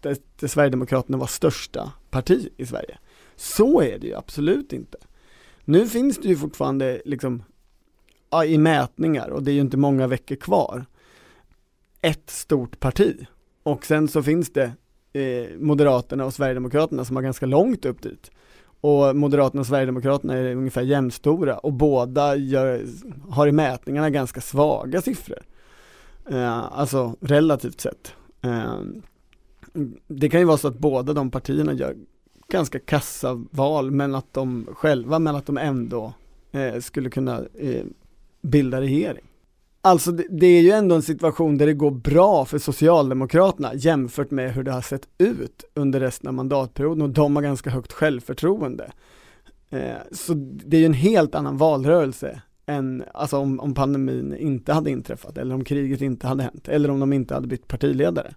där, 0.00 0.16
där 0.40 0.48
Sverigedemokraterna 0.48 1.18
var 1.18 1.26
största 1.26 1.92
parti 2.10 2.48
i 2.56 2.66
Sverige. 2.66 2.98
Så 3.36 3.82
är 3.82 3.98
det 3.98 4.06
ju 4.06 4.14
absolut 4.14 4.72
inte. 4.72 4.98
Nu 5.64 5.86
finns 5.86 6.18
det 6.18 6.28
ju 6.28 6.36
fortfarande 6.36 7.02
liksom 7.04 7.42
ja, 8.30 8.44
i 8.44 8.58
mätningar 8.58 9.28
och 9.28 9.42
det 9.42 9.50
är 9.50 9.54
ju 9.54 9.60
inte 9.60 9.76
många 9.76 10.06
veckor 10.06 10.36
kvar 10.36 10.86
ett 12.00 12.30
stort 12.30 12.80
parti 12.80 13.26
och 13.62 13.86
sen 13.86 14.08
så 14.08 14.22
finns 14.22 14.52
det 14.52 14.72
Eh, 15.14 15.58
Moderaterna 15.58 16.24
och 16.24 16.34
Sverigedemokraterna 16.34 17.04
som 17.04 17.16
har 17.16 17.22
ganska 17.22 17.46
långt 17.46 17.84
upp 17.84 18.02
dit. 18.02 18.30
Och 18.80 19.16
Moderaterna 19.16 19.60
och 19.60 19.66
Sverigedemokraterna 19.66 20.34
är 20.34 20.56
ungefär 20.56 20.82
jämnstora 20.82 21.58
och 21.58 21.72
båda 21.72 22.36
gör, 22.36 22.84
har 23.28 23.46
i 23.46 23.52
mätningarna 23.52 24.10
ganska 24.10 24.40
svaga 24.40 25.02
siffror. 25.02 25.38
Eh, 26.30 26.78
alltså 26.78 27.16
relativt 27.20 27.80
sett. 27.80 28.14
Eh, 28.42 28.78
det 30.06 30.28
kan 30.28 30.40
ju 30.40 30.46
vara 30.46 30.56
så 30.56 30.68
att 30.68 30.78
båda 30.78 31.12
de 31.12 31.30
partierna 31.30 31.72
gör 31.72 31.96
ganska 32.48 32.78
kassa 32.78 33.44
val 33.50 33.90
men 33.90 34.14
att 34.14 34.32
de 34.32 34.66
själva, 34.72 35.18
men 35.18 35.36
att 35.36 35.46
de 35.46 35.58
ändå 35.58 36.12
eh, 36.52 36.80
skulle 36.80 37.10
kunna 37.10 37.42
eh, 37.54 37.84
bilda 38.42 38.80
regering. 38.80 39.24
Alltså 39.86 40.12
det, 40.12 40.46
är 40.46 40.62
ju 40.62 40.70
ändå 40.70 40.94
en 40.94 41.02
situation 41.02 41.58
där 41.58 41.66
det 41.66 41.74
går 41.74 41.90
bra 41.90 42.44
för 42.44 42.58
Socialdemokraterna 42.58 43.74
jämfört 43.74 44.30
med 44.30 44.54
hur 44.54 44.62
det 44.62 44.72
har 44.72 44.80
sett 44.80 45.08
ut 45.18 45.64
under 45.74 46.00
resten 46.00 46.28
av 46.28 46.34
mandatperioden 46.34 47.02
och 47.02 47.10
de 47.10 47.36
har 47.36 47.42
ganska 47.42 47.70
högt 47.70 47.92
självförtroende. 47.92 48.92
Eh, 49.70 49.96
så 50.12 50.34
det 50.36 50.76
är 50.76 50.80
ju 50.80 50.86
en 50.86 50.92
helt 50.92 51.34
annan 51.34 51.56
valrörelse 51.56 52.42
än, 52.66 53.04
alltså 53.14 53.38
om, 53.38 53.60
om 53.60 53.74
pandemin 53.74 54.36
inte 54.36 54.72
hade 54.72 54.90
inträffat 54.90 55.38
eller 55.38 55.54
om 55.54 55.64
kriget 55.64 56.00
inte 56.00 56.26
hade 56.26 56.42
hänt 56.42 56.68
eller 56.68 56.90
om 56.90 57.00
de 57.00 57.12
inte 57.12 57.34
hade 57.34 57.46
bytt 57.46 57.68
partiledare. 57.68 58.34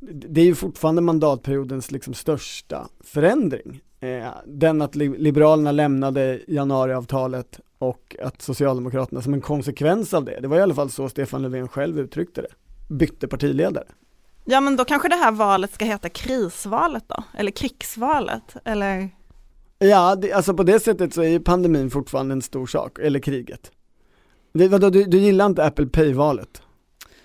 Det 0.00 0.40
är 0.40 0.44
ju 0.44 0.54
fortfarande 0.54 1.02
mandatperiodens 1.02 1.90
liksom 1.90 2.14
största 2.14 2.88
förändring 3.04 3.80
eh, 4.00 4.28
den 4.46 4.82
att 4.82 4.96
Liberalerna 4.96 5.72
lämnade 5.72 6.40
januariavtalet 6.46 7.60
och 7.78 8.16
att 8.22 8.42
Socialdemokraterna 8.42 9.22
som 9.22 9.34
en 9.34 9.40
konsekvens 9.40 10.14
av 10.14 10.24
det, 10.24 10.40
det 10.40 10.48
var 10.48 10.56
i 10.56 10.60
alla 10.60 10.74
fall 10.74 10.90
så 10.90 11.08
Stefan 11.08 11.42
Löfven 11.42 11.68
själv 11.68 11.98
uttryckte 11.98 12.42
det, 12.42 12.48
bytte 12.94 13.28
partiledare. 13.28 13.86
Ja 14.44 14.60
men 14.60 14.76
då 14.76 14.84
kanske 14.84 15.08
det 15.08 15.16
här 15.16 15.32
valet 15.32 15.74
ska 15.74 15.84
heta 15.84 16.08
krisvalet 16.08 17.04
då, 17.06 17.22
eller 17.38 17.50
krigsvalet, 17.50 18.56
eller? 18.64 19.10
Ja, 19.78 20.16
det, 20.16 20.32
alltså 20.32 20.54
på 20.54 20.62
det 20.62 20.80
sättet 20.80 21.14
så 21.14 21.22
är 21.22 21.28
ju 21.28 21.40
pandemin 21.40 21.90
fortfarande 21.90 22.32
en 22.32 22.42
stor 22.42 22.66
sak, 22.66 22.98
eller 22.98 23.20
kriget. 23.20 23.72
Det, 24.52 24.68
vadå, 24.68 24.90
du, 24.90 25.04
du 25.04 25.18
gillar 25.18 25.46
inte 25.46 25.64
Apple 25.64 25.86
Pay-valet? 25.86 26.62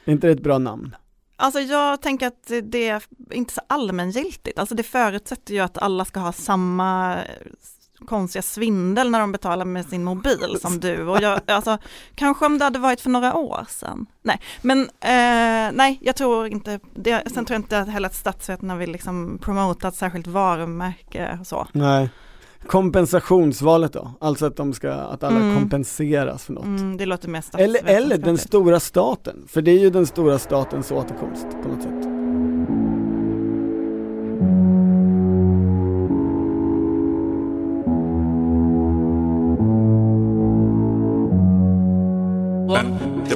Är 0.05 0.11
inte 0.11 0.27
det 0.27 0.33
ett 0.33 0.43
bra 0.43 0.57
namn? 0.57 0.95
Alltså 1.35 1.59
jag 1.59 2.01
tänker 2.01 2.27
att 2.27 2.51
det 2.63 2.87
är 2.87 3.03
inte 3.31 3.53
så 3.53 3.61
allmängiltigt, 3.67 4.59
alltså 4.59 4.75
det 4.75 4.83
förutsätter 4.83 5.53
ju 5.53 5.59
att 5.59 5.77
alla 5.77 6.05
ska 6.05 6.19
ha 6.19 6.31
samma 6.31 7.17
konstiga 8.05 8.41
svindel 8.41 9.11
när 9.11 9.19
de 9.19 9.31
betalar 9.31 9.65
med 9.65 9.85
sin 9.85 10.03
mobil 10.03 10.57
som 10.61 10.79
du 10.79 11.07
och 11.07 11.21
jag, 11.21 11.39
alltså 11.47 11.77
kanske 12.15 12.45
om 12.45 12.57
det 12.57 12.63
hade 12.63 12.79
varit 12.79 13.01
för 13.01 13.09
några 13.09 13.35
år 13.35 13.65
sedan. 13.69 14.05
Nej, 14.23 14.41
men 14.61 14.79
eh, 14.81 15.71
nej, 15.77 15.99
jag 16.01 16.15
tror 16.15 16.47
inte, 16.47 16.79
det, 16.95 17.23
sen 17.33 17.45
tror 17.45 17.55
jag 17.55 17.59
inte 17.59 17.91
heller 17.91 18.07
att 18.09 18.15
statsvetarna 18.15 18.75
vill 18.75 18.91
liksom 18.91 19.39
promota 19.41 19.87
ett 19.87 19.95
särskilt 19.95 20.27
varumärke 20.27 21.37
och 21.41 21.47
så. 21.47 21.67
Nej. 21.71 22.09
Kompensationsvalet 22.67 23.93
då, 23.93 24.11
alltså 24.19 24.45
att 24.45 24.55
de 24.55 24.73
ska, 24.73 24.91
att 24.91 25.23
alla 25.23 25.39
Mm. 25.39 25.55
kompenseras 25.55 26.45
för 26.45 26.53
något. 26.53 26.65
Mm, 26.65 26.97
det 26.97 27.05
låter 27.05 27.29
mer 27.29 27.43
Eller, 27.57 27.85
eller 27.85 28.17
den 28.17 28.37
stora 28.37 28.79
staten, 28.79 29.45
för 29.47 29.61
det 29.61 29.71
är 29.71 29.79
ju 29.79 29.89
den 29.89 30.05
stora 30.05 30.39
statens 30.39 30.91
återkomst 30.91 31.45
på 31.63 31.69
något 31.69 31.81
sätt. 31.83 32.11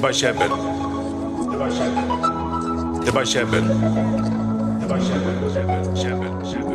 Bara 0.06 0.14
käbbel. 0.14 0.50
Det 0.50 1.56
är 1.56 1.60
bara 1.60 1.72
käbbel. 1.72 2.04
Det 3.02 3.08
är 3.08 3.14
bara 3.14 3.26
käbbel. 3.26 3.68
Det 4.80 4.86
är 4.86 4.90
bara 4.90 5.00
käbbel, 5.00 5.54
käbbel, 5.54 5.98
käbbel, 5.98 5.98
käbbel, 5.98 6.46
käbbel, 6.46 6.75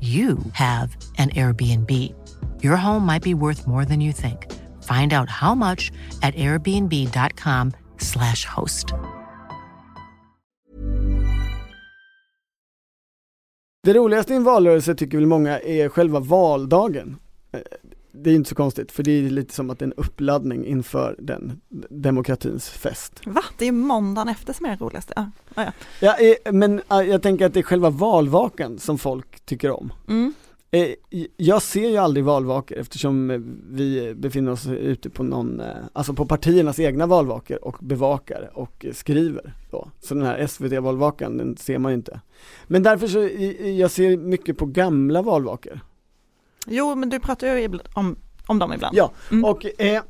you 0.00 0.38
have 0.52 0.96
an 1.18 1.30
Airbnb. 1.30 1.90
Your 2.62 2.76
home 2.76 3.06
might 3.06 3.22
be 3.22 3.34
worth 3.34 3.66
more 3.66 3.84
than 3.84 4.00
you 4.00 4.12
think. 4.12 4.52
Find 4.82 5.12
out 5.12 5.30
how 5.30 5.54
much 5.54 5.92
at 6.22 6.34
airbnb.com/slash 6.34 8.44
host. 8.44 8.94
Det 13.84 13.92
roligaste 13.92 14.32
i 14.32 14.36
en 14.36 14.44
valrörelse 14.44 14.94
tycker 14.94 15.18
väl 15.18 15.26
många 15.26 15.60
är 15.60 15.88
själva 15.88 16.20
valdagen. 16.20 17.16
Eh, 17.52 17.60
det 18.16 18.30
är 18.30 18.34
inte 18.34 18.48
så 18.48 18.54
konstigt, 18.54 18.92
för 18.92 19.02
det 19.02 19.10
är 19.10 19.30
lite 19.30 19.54
som 19.54 19.70
att 19.70 19.78
det 19.78 19.82
är 19.84 19.86
en 19.86 19.92
uppladdning 19.92 20.66
inför 20.66 21.16
den 21.18 21.60
demokratins 21.90 22.68
fest. 22.70 23.20
Va? 23.26 23.42
Det 23.58 23.68
är 23.68 23.72
måndagen 23.72 24.28
efter 24.28 24.52
som 24.52 24.66
är 24.66 24.70
det 24.70 24.84
roligaste. 24.84 25.12
Ja. 25.16 25.30
Ja, 25.54 25.64
ja. 25.64 25.72
Ja, 26.00 26.26
eh, 26.46 26.52
men 26.52 26.82
jag 26.88 27.22
tänker 27.22 27.46
att 27.46 27.54
det 27.54 27.60
är 27.60 27.64
själva 27.64 27.90
valvakan 27.90 28.78
som 28.78 28.98
folk 28.98 29.40
tycker 29.44 29.70
om. 29.70 29.92
Mm. 30.08 30.34
Eh, 30.70 30.88
Jag 31.36 31.62
ser 31.62 31.88
ju 31.90 31.96
aldrig 31.96 32.24
valvakor 32.24 32.78
eftersom 32.78 33.44
vi 33.70 34.14
befinner 34.14 34.52
oss 34.52 34.66
ute 34.66 35.10
på 35.10 35.22
någon, 35.22 35.60
eh, 35.60 35.66
alltså 35.92 36.12
på 36.14 36.26
partiernas 36.26 36.78
egna 36.80 37.06
valvakor 37.06 37.64
och 37.64 37.76
bevakar 37.80 38.50
och 38.54 38.86
skriver 38.92 39.54
då. 39.70 39.88
Så 40.00 40.14
den 40.14 40.22
här 40.26 40.46
SVT-valvakan, 40.46 41.36
den 41.36 41.56
ser 41.56 41.78
man 41.78 41.92
ju 41.92 41.96
inte. 41.96 42.20
Men 42.66 42.82
därför 42.82 43.06
så, 43.06 43.28
jag 43.68 43.90
ser 43.90 44.16
mycket 44.16 44.58
på 44.58 44.66
gamla 44.66 45.22
valvakor. 45.22 45.80
Jo, 46.66 46.94
men 46.94 47.08
du 47.10 47.20
pratar 47.20 47.46
ju 47.56 47.78
om, 47.94 48.16
om 48.46 48.58
dem 48.58 48.72
ibland. 48.72 48.96
Ja, 48.96 49.12
Mm. 49.30 49.44
och 49.44 49.80
eh, 49.80 50.02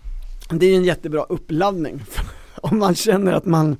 det 0.50 0.66
är 0.66 0.76
en 0.76 0.84
jättebra 0.84 1.22
uppladdning. 1.22 2.02
Om 2.62 2.78
man 2.78 2.94
känner 2.94 3.32
att 3.32 3.44
man 3.44 3.76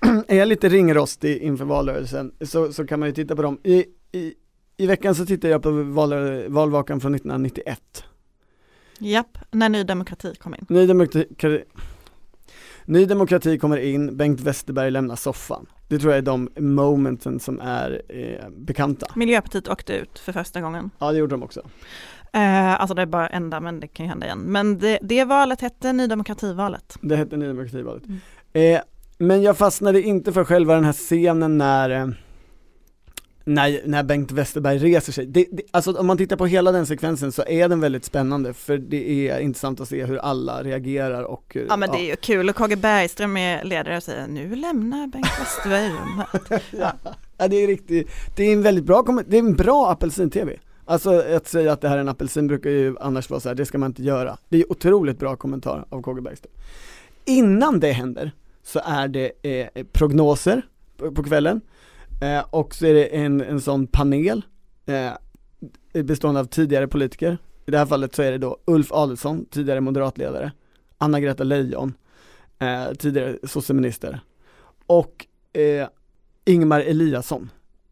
är 0.28 0.46
lite 0.46 0.68
ringrostig 0.68 1.38
inför 1.38 1.64
valrörelsen 1.64 2.32
så, 2.40 2.72
så 2.72 2.86
kan 2.86 3.00
man 3.00 3.08
ju 3.08 3.14
titta 3.14 3.36
på 3.36 3.42
dem. 3.42 3.60
I, 3.64 3.84
i, 4.12 4.34
i 4.76 4.86
veckan 4.86 5.14
så 5.14 5.26
tittade 5.26 5.52
jag 5.52 5.62
på 5.62 5.70
val, 5.70 6.12
valvakan 6.48 7.00
från 7.00 7.14
1991. 7.14 8.04
Japp, 8.98 9.38
när 9.50 9.68
Ny 9.68 9.84
Demokrati 9.84 10.34
kom 10.34 10.54
in. 10.54 10.66
Ny 10.68 10.86
Demokrati, 10.86 11.64
Ny 12.88 13.04
Demokrati 13.04 13.58
kommer 13.58 13.76
in, 13.76 14.16
Bengt 14.16 14.40
Westerberg 14.40 14.90
lämnar 14.90 15.16
soffan. 15.16 15.66
Det 15.88 15.98
tror 15.98 16.12
jag 16.12 16.18
är 16.18 16.22
de 16.22 16.48
momenten 16.56 17.40
som 17.40 17.60
är 17.60 18.02
eh, 18.08 18.48
bekanta. 18.50 19.06
Miljöpartiet 19.14 19.68
åkte 19.68 19.92
ut 19.92 20.18
för 20.18 20.32
första 20.32 20.60
gången. 20.60 20.90
Ja 20.98 21.12
det 21.12 21.18
gjorde 21.18 21.34
de 21.34 21.42
också. 21.42 21.60
Eh, 22.32 22.80
alltså 22.80 22.94
det 22.94 23.02
är 23.02 23.06
bara 23.06 23.28
enda, 23.28 23.60
men 23.60 23.80
det 23.80 23.86
kan 23.88 24.06
ju 24.06 24.10
hända 24.10 24.26
igen. 24.26 24.38
Men 24.38 24.78
det, 24.78 24.98
det 25.02 25.24
valet 25.24 25.60
hette 25.60 25.92
Ny 25.92 26.06
Demokrati-valet. 26.06 26.98
Det 27.00 27.16
hette 27.16 27.36
Ny 27.36 27.46
Demokrati-valet. 27.46 28.02
Mm. 28.06 28.20
Eh, 28.52 28.80
men 29.18 29.42
jag 29.42 29.56
fastnade 29.56 30.02
inte 30.02 30.32
för 30.32 30.44
själva 30.44 30.74
den 30.74 30.84
här 30.84 30.92
scenen 30.92 31.58
när, 31.58 31.90
eh, 31.90 32.08
när, 33.48 33.80
när 33.84 34.02
Bengt 34.02 34.32
Westerberg 34.32 34.78
reser 34.78 35.12
sig. 35.12 35.26
Det, 35.26 35.46
det, 35.52 35.62
alltså 35.70 35.92
om 35.92 36.06
man 36.06 36.18
tittar 36.18 36.36
på 36.36 36.46
hela 36.46 36.72
den 36.72 36.86
sekvensen 36.86 37.32
så 37.32 37.44
är 37.46 37.68
den 37.68 37.80
väldigt 37.80 38.04
spännande 38.04 38.54
för 38.54 38.78
det 38.78 39.28
är 39.28 39.38
intressant 39.38 39.80
att 39.80 39.88
se 39.88 40.04
hur 40.04 40.16
alla 40.16 40.62
reagerar 40.62 41.22
och 41.22 41.44
hur, 41.54 41.66
Ja 41.68 41.76
men 41.76 41.90
det 41.90 41.98
är 41.98 42.06
ju 42.06 42.16
kul 42.16 42.48
och 42.48 42.56
KG 42.56 42.76
Bergström 42.76 43.36
är 43.36 43.64
ledare 43.64 43.96
och 43.96 44.02
säger 44.02 44.26
nu 44.26 44.54
lämnar 44.56 45.06
Bengt 45.06 45.40
Westerberg 45.40 45.90
rummet. 45.90 46.62
ja. 46.70 46.92
ja, 47.36 47.48
det 47.48 47.56
är 47.56 47.66
riktigt, 47.66 48.08
det 48.36 48.44
är 48.44 48.52
en 48.52 48.62
väldigt 48.62 48.84
bra, 48.84 49.22
det 49.26 49.36
är 49.36 49.40
en 49.40 49.56
bra 49.56 49.90
apelsin-tv. 49.90 50.56
Alltså 50.84 51.20
att 51.20 51.48
säga 51.48 51.72
att 51.72 51.80
det 51.80 51.88
här 51.88 51.96
är 51.96 52.00
en 52.00 52.08
apelsin 52.08 52.46
brukar 52.46 52.70
ju 52.70 52.96
annars 53.00 53.30
vara 53.30 53.40
så 53.40 53.48
här, 53.48 53.56
det 53.56 53.66
ska 53.66 53.78
man 53.78 53.90
inte 53.90 54.02
göra. 54.02 54.38
Det 54.48 54.60
är 54.60 54.72
otroligt 54.72 55.18
bra 55.18 55.36
kommentar 55.36 55.84
av 55.88 56.02
KG 56.02 56.20
Bergström. 56.20 56.52
Innan 57.24 57.80
det 57.80 57.92
händer 57.92 58.32
så 58.62 58.80
är 58.84 59.08
det 59.08 59.32
eh, 59.42 59.84
prognoser 59.92 60.62
på, 60.96 61.12
på 61.12 61.22
kvällen 61.22 61.60
eh, 62.20 62.44
och 62.50 62.74
så 62.74 62.86
är 62.86 62.94
det 62.94 63.06
en, 63.06 63.40
en 63.40 63.60
sån 63.60 63.86
panel 63.86 64.42
eh, 64.86 65.12
bestående 66.02 66.40
av 66.40 66.44
tidigare 66.44 66.88
politiker. 66.88 67.38
I 67.66 67.70
det 67.70 67.78
här 67.78 67.86
fallet 67.86 68.14
så 68.14 68.22
är 68.22 68.32
det 68.32 68.38
då 68.38 68.58
Ulf 68.64 68.92
Adelsohn, 68.92 69.46
tidigare 69.50 69.80
moderatledare, 69.80 70.52
Anna-Greta 70.98 71.44
Leijon, 71.44 71.94
eh, 72.58 72.92
tidigare 72.98 73.36
sosseminister 73.42 74.20
och 74.86 75.26
eh, 75.52 75.88
Ingmar 76.44 76.80
Eliasson, 76.80 77.50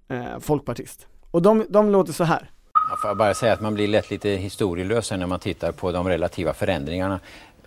eh, 0.08 0.38
folkpartist. 0.40 1.06
Och 1.30 1.42
de, 1.42 1.66
de 1.68 1.90
låter 1.90 2.12
så 2.12 2.24
här. 2.24 2.50
Jag 2.90 3.00
får 3.00 3.14
bara 3.14 3.34
säga 3.34 3.52
att 3.52 3.60
man 3.60 3.74
blir 3.74 3.88
lätt 3.88 4.10
lite 4.10 4.30
historielös 4.30 5.10
när 5.10 5.26
man 5.26 5.40
tittar 5.40 5.72
på 5.72 5.92
de 5.92 6.08
relativa 6.08 6.54
förändringarna. 6.54 7.20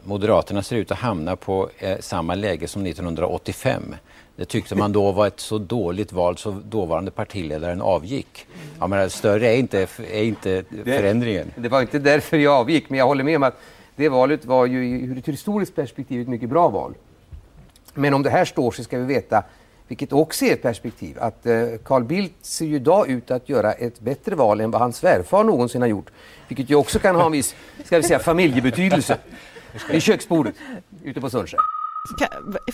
Moderaterna 0.08 0.64
ser 0.64 0.76
ut 0.76 0.92
att 0.92 0.98
hamna 0.98 1.36
på 1.36 1.70
eh, 1.78 1.98
samma 2.00 2.36
läge 2.36 2.68
som 2.68 2.86
1985. 2.86 3.96
Det 4.36 4.46
tyckte 4.46 4.76
man 4.76 4.92
då 4.92 5.12
var 5.12 5.28
ett 5.28 5.40
så 5.40 5.58
dåligt 5.58 6.12
val 6.12 6.38
så 6.38 6.52
dåvarande 6.52 7.12
partiledaren 7.12 7.82
avgick. 7.82 8.48
Jag 8.80 8.90
menar, 8.90 9.08
större 9.08 9.48
är 9.48 9.56
inte, 9.56 9.88
är 10.12 10.24
inte 10.24 10.64
förändringen. 10.84 11.54
Det 11.56 11.70
var 11.70 11.82
inte 11.82 12.00
därför 12.00 12.38
jag 12.38 12.54
avgick, 12.54 12.90
men 12.90 13.00
jag 13.00 13.08
håller 13.08 13.24
med 13.24 13.36
om 13.36 13.44
att 13.44 13.60
det 13.96 14.10
valet 14.10 14.46
var 14.46 14.66
ju 14.66 15.00
ur 15.00 15.18
ett 15.18 15.28
historiskt 15.28 15.76
perspektiv 15.76 16.22
ett 16.22 16.28
mycket 16.28 16.50
bra 16.50 16.70
val. 16.70 16.94
Men 17.94 18.14
om 18.14 18.24
det 18.24 18.30
här 18.30 18.46
står 18.46 18.72
så 18.72 18.84
ska 18.84 18.98
vi 18.98 19.06
veta, 19.06 19.44
vilket 19.88 20.14
också 20.14 20.46
är 20.46 20.54
ett 20.54 20.62
perspektiv, 20.62 21.18
att 21.20 21.46
eh, 21.46 21.64
Carl 21.84 22.04
Bildt 22.04 22.46
ser 22.46 22.66
ju 22.66 22.76
idag 22.76 23.10
ut 23.10 23.32
att 23.32 23.50
göra 23.50 23.74
ett 23.74 24.00
bättre 24.00 24.36
val 24.36 24.62
än 24.62 24.72
vad 24.72 24.82
hans 24.82 24.98
svärfar 24.98 25.44
någonsin 25.44 25.82
har 25.82 25.90
gjort. 25.90 26.10
Vilket 26.48 26.70
ju 26.70 26.76
också 26.76 27.00
kan 27.00 27.16
ha 27.16 27.26
en 27.26 27.32
viss, 27.32 27.56
ska 27.86 27.98
vi 27.98 28.04
säga, 28.04 28.20
familjebetydelse. 28.20 29.18
Vid 29.92 30.02
köksbordet 30.02 30.56
ute 31.04 31.22
på 31.22 31.30
Sundsjö. 31.30 31.58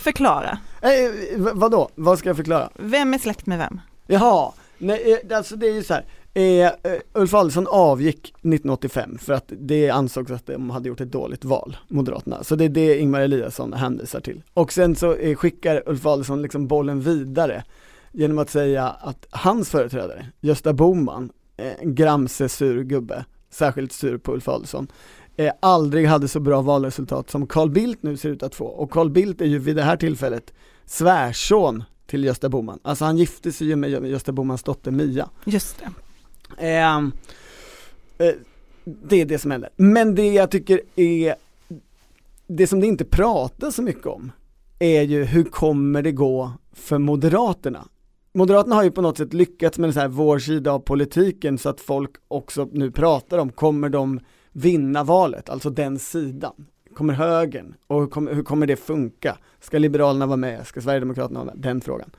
Förklara, 0.00 0.58
Eh, 0.80 0.90
vadå? 1.38 1.88
Vad 1.94 2.18
ska 2.18 2.28
jag 2.28 2.36
förklara? 2.36 2.68
vem 2.74 3.14
är 3.14 3.18
släkt 3.18 3.46
med 3.46 3.58
vem? 3.58 3.80
Jaha, 4.06 4.52
nej, 4.78 5.20
eh, 5.30 5.36
alltså 5.36 5.56
det 5.56 5.66
är 5.66 5.72
ju 5.74 5.82
så 5.82 5.94
här. 5.94 6.04
Eh, 6.34 6.66
eh, 6.66 6.72
Ulf 7.12 7.34
Adelsohn 7.34 7.66
avgick 7.70 8.20
1985 8.28 9.18
för 9.18 9.32
att 9.32 9.44
det 9.48 9.90
ansågs 9.90 10.30
att 10.30 10.46
de 10.46 10.70
hade 10.70 10.88
gjort 10.88 11.00
ett 11.00 11.12
dåligt 11.12 11.44
val, 11.44 11.76
Moderaterna. 11.88 12.44
Så 12.44 12.56
det 12.56 12.64
är 12.64 12.68
det 12.68 12.98
Ingmar 12.98 13.20
Eliasson 13.20 13.72
hänvisar 13.72 14.20
till. 14.20 14.42
Och 14.54 14.72
sen 14.72 14.96
så 14.96 15.14
eh, 15.14 15.36
skickar 15.36 15.82
Ulf 15.86 16.06
Adelsohn 16.06 16.42
liksom 16.42 16.66
bollen 16.66 17.00
vidare 17.00 17.64
genom 18.12 18.38
att 18.38 18.50
säga 18.50 18.88
att 18.88 19.26
hans 19.30 19.70
företrädare, 19.70 20.26
Gösta 20.40 20.72
Bohman, 20.72 21.30
eh, 21.56 21.72
en 21.80 21.94
gramse 21.94 22.48
sur 22.48 22.82
gubbe, 22.82 23.24
särskilt 23.50 23.92
sur 23.92 24.18
på 24.18 24.32
Ulf 24.32 24.48
Adelsohn, 24.48 24.86
eh, 25.36 25.52
aldrig 25.60 26.06
hade 26.06 26.28
så 26.28 26.40
bra 26.40 26.60
valresultat 26.60 27.30
som 27.30 27.46
Carl 27.46 27.70
Bildt 27.70 28.02
nu 28.02 28.16
ser 28.16 28.28
ut 28.28 28.42
att 28.42 28.54
få. 28.54 28.66
Och 28.66 28.90
Carl 28.90 29.10
Bildt 29.10 29.40
är 29.40 29.46
ju 29.46 29.58
vid 29.58 29.76
det 29.76 29.82
här 29.82 29.96
tillfället 29.96 30.52
svärson 30.86 31.84
till 32.06 32.24
Gösta 32.24 32.48
Bohman. 32.48 32.78
Alltså 32.82 33.04
han 33.04 33.16
gifte 33.16 33.52
sig 33.52 33.66
ju 33.66 33.76
med 33.76 33.90
Gösta 33.90 34.32
Bohmans 34.32 34.62
dotter 34.62 34.90
Mia. 34.90 35.28
Just 35.44 35.78
det. 35.78 35.90
Eh, 36.68 36.96
eh, 38.18 38.34
det 38.84 39.20
är 39.20 39.26
det 39.26 39.38
som 39.38 39.50
händer. 39.50 39.70
Men 39.76 40.14
det 40.14 40.32
jag 40.32 40.50
tycker 40.50 40.80
är, 40.96 41.34
det 42.46 42.66
som 42.66 42.80
det 42.80 42.86
inte 42.86 43.04
pratas 43.04 43.74
så 43.74 43.82
mycket 43.82 44.06
om, 44.06 44.32
är 44.78 45.02
ju 45.02 45.24
hur 45.24 45.44
kommer 45.44 46.02
det 46.02 46.12
gå 46.12 46.52
för 46.72 46.98
Moderaterna? 46.98 47.88
Moderaterna 48.32 48.74
har 48.74 48.82
ju 48.82 48.90
på 48.90 49.02
något 49.02 49.18
sätt 49.18 49.34
lyckats 49.34 49.78
med 49.78 49.88
den 49.88 49.94
så 49.94 50.00
här 50.00 50.08
vår 50.08 50.38
sida 50.38 50.72
av 50.72 50.78
politiken 50.78 51.58
så 51.58 51.68
att 51.68 51.80
folk 51.80 52.10
också 52.28 52.68
nu 52.72 52.90
pratar 52.90 53.38
om, 53.38 53.52
kommer 53.52 53.88
de 53.88 54.20
vinna 54.54 55.04
valet, 55.04 55.48
alltså 55.48 55.70
den 55.70 55.98
sidan? 55.98 56.66
Kommer 56.94 57.14
högern? 57.14 57.74
Och 57.86 58.00
hur 58.00 58.06
kommer, 58.06 58.34
hur 58.34 58.42
kommer 58.42 58.66
det 58.66 58.76
funka? 58.76 59.38
Ska 59.60 59.78
Liberalerna 59.78 60.26
vara 60.26 60.36
med? 60.36 60.66
Ska 60.66 60.80
Sverigedemokraterna 60.80 61.40
vara 61.44 61.54
med? 61.54 61.62
Den 61.62 61.80
frågan. 61.80 62.10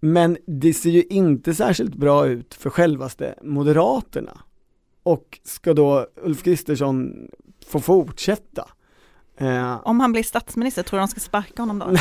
Men 0.00 0.36
det 0.46 0.74
ser 0.74 0.90
ju 0.90 1.02
inte 1.02 1.54
särskilt 1.54 1.94
bra 1.94 2.26
ut 2.26 2.54
för 2.54 2.70
självaste 2.70 3.34
Moderaterna. 3.42 4.40
Och 5.02 5.40
ska 5.44 5.74
då 5.74 6.06
Ulf 6.22 6.42
Kristersson 6.42 7.28
få 7.66 7.80
fortsätta? 7.80 8.68
Eh, 9.36 9.80
Om 9.84 10.00
han 10.00 10.12
blir 10.12 10.22
statsminister, 10.22 10.82
tror 10.82 10.98
du 10.98 11.02
de 11.02 11.08
ska 11.08 11.20
sparka 11.20 11.62
honom 11.62 11.78
då? 11.78 11.86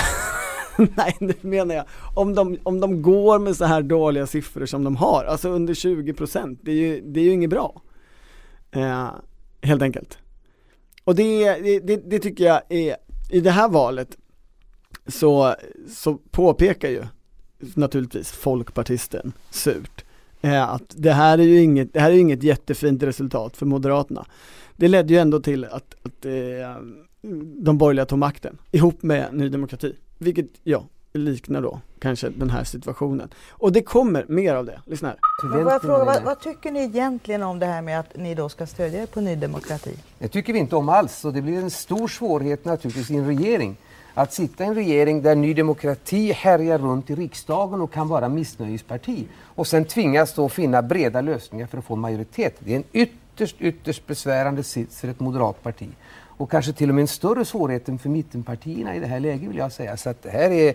Nej, 0.95 1.15
det 1.19 1.43
menar 1.43 1.75
jag. 1.75 1.85
Om 2.15 2.35
de, 2.35 2.57
om 2.63 2.79
de 2.79 3.01
går 3.01 3.39
med 3.39 3.55
så 3.55 3.65
här 3.65 3.81
dåliga 3.81 4.27
siffror 4.27 4.65
som 4.65 4.83
de 4.83 4.95
har, 4.95 5.23
alltså 5.25 5.49
under 5.49 5.73
20%, 5.73 6.57
det 6.61 6.71
är 6.71 6.75
ju, 6.75 7.01
det 7.01 7.19
är 7.19 7.23
ju 7.23 7.31
inget 7.31 7.49
bra. 7.49 7.81
Eh, 8.77 9.09
helt 9.61 9.81
enkelt. 9.81 10.17
Och 11.03 11.15
det, 11.15 11.53
det, 11.79 11.97
det, 12.09 12.19
tycker 12.19 12.45
jag 12.45 12.61
är, 12.69 12.97
i 13.29 13.39
det 13.39 13.51
här 13.51 13.69
valet 13.69 14.17
så, 15.07 15.55
så 15.89 16.13
påpekar 16.13 16.89
ju 16.89 17.03
naturligtvis 17.59 18.31
folkpartisten 18.31 19.33
surt 19.49 20.05
eh, 20.41 20.69
att 20.69 20.93
det 20.95 21.11
här 21.11 21.37
är 21.37 21.43
ju 21.43 21.61
inget, 21.61 21.93
det 21.93 21.99
här 21.99 22.11
är 22.11 22.17
inget 22.17 22.43
jättefint 22.43 23.03
resultat 23.03 23.57
för 23.57 23.65
Moderaterna. 23.65 24.25
Det 24.75 24.87
ledde 24.87 25.13
ju 25.13 25.19
ändå 25.19 25.39
till 25.39 25.65
att, 25.65 25.95
att 26.03 26.25
eh, 26.25 26.31
de 27.61 27.77
borgerliga 27.77 28.05
tog 28.05 28.19
makten 28.19 28.57
ihop 28.71 29.03
med 29.03 29.33
Ny 29.33 29.49
Demokrati, 29.49 29.95
vilket 30.17 30.47
ja, 30.63 30.87
liknar 31.17 31.61
då 31.61 31.79
kanske 31.99 32.29
den 32.29 32.49
här 32.49 32.63
situationen. 32.63 33.29
Och 33.49 33.71
det 33.71 33.81
kommer 33.81 34.25
mer 34.27 34.55
av 34.55 34.65
det, 34.65 34.81
lyssna 34.85 35.07
här. 35.07 35.17
Men 35.43 35.63
får 35.63 35.71
jag 35.71 35.81
fråga, 35.81 36.05
vad, 36.05 36.23
vad 36.23 36.39
tycker 36.39 36.71
ni 36.71 36.83
egentligen 36.83 37.43
om 37.43 37.59
det 37.59 37.65
här 37.65 37.81
med 37.81 37.99
att 37.99 38.17
ni 38.17 38.35
då 38.35 38.49
ska 38.49 38.65
stödja 38.65 39.01
er 39.01 39.05
på 39.05 39.21
Ny 39.21 39.35
Demokrati? 39.35 39.97
Det 40.19 40.27
tycker 40.27 40.53
vi 40.53 40.59
inte 40.59 40.75
om 40.75 40.89
alls 40.89 41.25
och 41.25 41.33
det 41.33 41.41
blir 41.41 41.57
en 41.57 41.71
stor 41.71 42.07
svårighet 42.07 42.65
naturligtvis 42.65 43.11
i 43.11 43.15
en 43.15 43.27
regering. 43.27 43.77
Att 44.13 44.33
sitta 44.33 44.63
i 44.63 44.67
en 44.67 44.75
regering 44.75 45.21
där 45.21 45.35
Ny 45.35 45.53
Demokrati 45.53 46.31
härjar 46.31 46.77
runt 46.77 47.09
i 47.09 47.15
riksdagen 47.15 47.81
och 47.81 47.91
kan 47.91 48.07
vara 48.07 48.29
missnöjesparti 48.29 49.27
och 49.43 49.67
sen 49.67 49.85
tvingas 49.85 50.33
då 50.33 50.49
finna 50.49 50.81
breda 50.81 51.21
lösningar 51.21 51.67
för 51.67 51.77
att 51.77 51.85
få 51.85 51.95
majoritet. 51.95 52.55
Det 52.59 52.71
är 52.71 52.75
en 52.75 52.83
ytterst, 52.93 53.55
ytterst 53.59 54.07
besvärande 54.07 54.63
sits 54.63 54.99
för 54.99 55.07
ett 55.07 55.19
moderat 55.19 55.63
parti. 55.63 55.89
Och 56.37 56.51
kanske 56.51 56.73
till 56.73 56.89
och 56.89 56.95
med 56.95 57.01
en 57.01 57.07
större 57.07 57.45
svårighet 57.45 57.89
än 57.89 57.99
för 57.99 58.09
mittenpartierna 58.09 58.95
i 58.95 58.99
det 58.99 59.07
här 59.07 59.19
läget 59.19 59.49
vill 59.49 59.57
jag 59.57 59.71
säga. 59.71 59.97
Så 59.97 60.09
att 60.09 60.23
det 60.23 60.29
här 60.29 60.51
är 60.51 60.73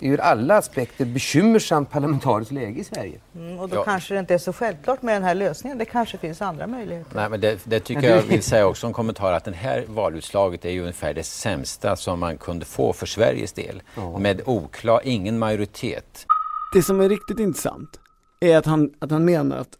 ur 0.00 0.20
alla 0.20 0.56
aspekter 0.56 1.04
bekymmersamt 1.04 1.90
parlamentariskt 1.90 2.52
läge 2.52 2.80
i 2.80 2.84
Sverige. 2.84 3.20
Mm, 3.34 3.58
och 3.58 3.68
då 3.68 3.76
Ja. 3.76 3.84
kanske 3.84 4.14
det 4.14 4.20
inte 4.20 4.34
är 4.34 4.38
så 4.38 4.52
självklart 4.52 5.02
med 5.02 5.14
den 5.16 5.22
här 5.22 5.34
lösningen. 5.34 5.78
Det 5.78 5.84
kanske 5.84 6.18
finns 6.18 6.42
andra 6.42 6.66
möjligheter. 6.66 7.16
Nej, 7.16 7.28
men 7.30 7.40
det, 7.40 7.60
det 7.64 7.80
tycker 7.80 8.16
jag 8.16 8.22
vill 8.22 8.42
säga 8.42 8.66
också 8.66 8.86
en 8.86 8.92
kommentar 8.92 9.32
att 9.32 9.44
det 9.44 9.52
här 9.52 9.84
valutslaget 9.88 10.64
är 10.64 10.70
ju 10.70 10.80
ungefär 10.80 11.14
det 11.14 11.22
sämsta 11.22 11.96
som 11.96 12.20
man 12.20 12.38
kunde 12.38 12.64
få 12.64 12.92
för 12.92 13.06
Sveriges 13.06 13.52
del. 13.52 13.82
Ja. 13.96 14.18
Med 14.18 14.40
oklar, 14.46 15.00
ingen 15.04 15.38
majoritet. 15.38 16.26
Det 16.74 16.82
som 16.82 17.00
är 17.00 17.08
riktigt 17.08 17.38
intressant 17.38 18.00
är 18.40 18.56
att 18.56 18.66
han, 18.66 18.90
att 18.98 19.10
han 19.10 19.24
menar 19.24 19.56
att 19.56 19.78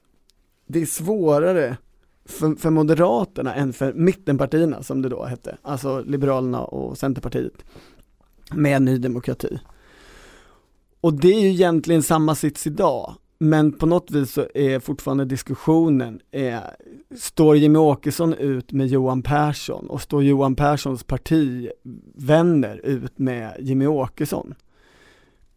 det 0.66 0.82
är 0.82 0.86
svårare 0.86 1.76
för, 2.28 2.60
för 2.60 2.70
Moderaterna 2.70 3.54
än 3.54 3.72
för 3.72 3.92
mittenpartierna 3.92 4.82
som 4.82 5.02
det 5.02 5.08
då 5.08 5.24
hette, 5.24 5.56
alltså 5.62 6.00
Liberalerna 6.06 6.64
och 6.64 6.98
Centerpartiet 6.98 7.52
med 8.52 8.82
Ny 8.82 8.98
Demokrati. 8.98 9.58
Och 11.04 11.14
det 11.14 11.34
är 11.34 11.40
ju 11.40 11.48
egentligen 11.48 12.02
samma 12.02 12.34
sits 12.34 12.66
idag, 12.66 13.14
men 13.38 13.72
på 13.72 13.86
något 13.86 14.10
vis 14.10 14.32
så 14.32 14.46
är 14.54 14.80
fortfarande 14.80 15.24
diskussionen, 15.24 16.20
eh, 16.30 16.58
står 17.16 17.56
Jimmie 17.56 17.78
Åkesson 17.78 18.34
ut 18.34 18.72
med 18.72 18.86
Johan 18.86 19.22
Persson 19.22 19.90
och 19.90 20.02
står 20.02 20.22
Johan 20.22 20.56
Perssons 20.56 21.04
partivänner 21.04 22.80
ut 22.84 23.18
med 23.18 23.56
Jimmie 23.60 23.88
Åkesson? 23.88 24.54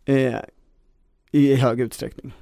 Eh, 0.06 0.36
i 1.32 1.56
hög 1.56 1.80
utsträckning. 1.80 2.34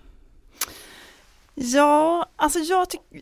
Ja, 1.55 2.25
alltså 2.35 2.59
jag 2.59 2.89
tycker, 2.89 3.21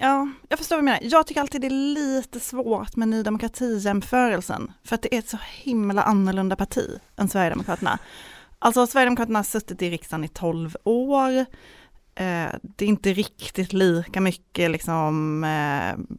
ja, 0.00 0.28
jag 0.48 0.58
förstår 0.58 0.76
vad 0.76 0.82
du 0.82 0.84
menar. 0.84 1.00
Jag 1.02 1.26
tycker 1.26 1.40
alltid 1.40 1.60
det 1.60 1.66
är 1.66 1.94
lite 1.94 2.40
svårt 2.40 2.96
med 2.96 3.08
Ny 3.08 3.22
Demokrati-jämförelsen, 3.22 4.72
för 4.84 4.94
att 4.94 5.02
det 5.02 5.14
är 5.14 5.18
ett 5.18 5.28
så 5.28 5.38
himla 5.62 6.02
annorlunda 6.02 6.56
parti 6.56 6.98
än 7.16 7.28
Sverigedemokraterna. 7.28 7.98
Alltså 8.58 8.86
Sverigedemokraterna 8.86 9.38
har 9.38 9.44
suttit 9.44 9.82
i 9.82 9.90
riksdagen 9.90 10.24
i 10.24 10.28
12 10.28 10.76
år, 10.84 11.38
eh, 12.14 12.48
det 12.62 12.84
är 12.84 12.88
inte 12.88 13.12
riktigt 13.12 13.72
lika 13.72 14.20
mycket 14.20 14.70
liksom 14.70 15.44
eh, 15.44 16.18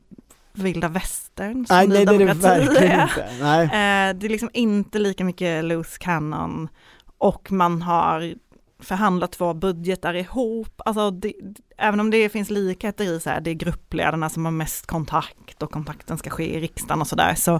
vilda 0.53 0.87
västern 0.87 1.65
som 1.65 1.75
Nej, 1.75 1.87
Ny 1.87 1.93
nej 1.93 2.05
det 2.05 2.15
är 2.15 2.19
det 2.19 2.33
verkligen 2.33 3.01
inte. 3.01 3.29
Nej. 3.41 3.63
Eh, 4.09 4.15
det 4.15 4.27
är 4.27 4.29
liksom 4.29 4.49
inte 4.53 4.99
lika 4.99 5.23
mycket 5.23 5.65
loose 5.65 5.97
cannon 5.99 6.69
och 7.17 7.51
man 7.51 7.81
har 7.81 8.33
förhandlat 8.79 9.31
två 9.31 9.53
budgetar 9.53 10.13
ihop. 10.13 10.81
Alltså 10.85 11.11
det, 11.11 11.33
även 11.77 11.99
om 11.99 12.09
det 12.11 12.29
finns 12.29 12.49
likheter 12.49 13.05
i 13.05 13.19
så 13.19 13.29
här, 13.29 13.41
det 13.41 13.49
är 13.49 13.53
gruppledarna 13.53 14.29
som 14.29 14.45
har 14.45 14.51
mest 14.51 14.85
kontakt 14.85 15.63
och 15.63 15.71
kontakten 15.71 16.17
ska 16.17 16.29
ske 16.29 16.57
i 16.57 16.59
riksdagen 16.59 17.01
och 17.01 17.07
sådär. 17.07 17.35
Så, 17.35 17.59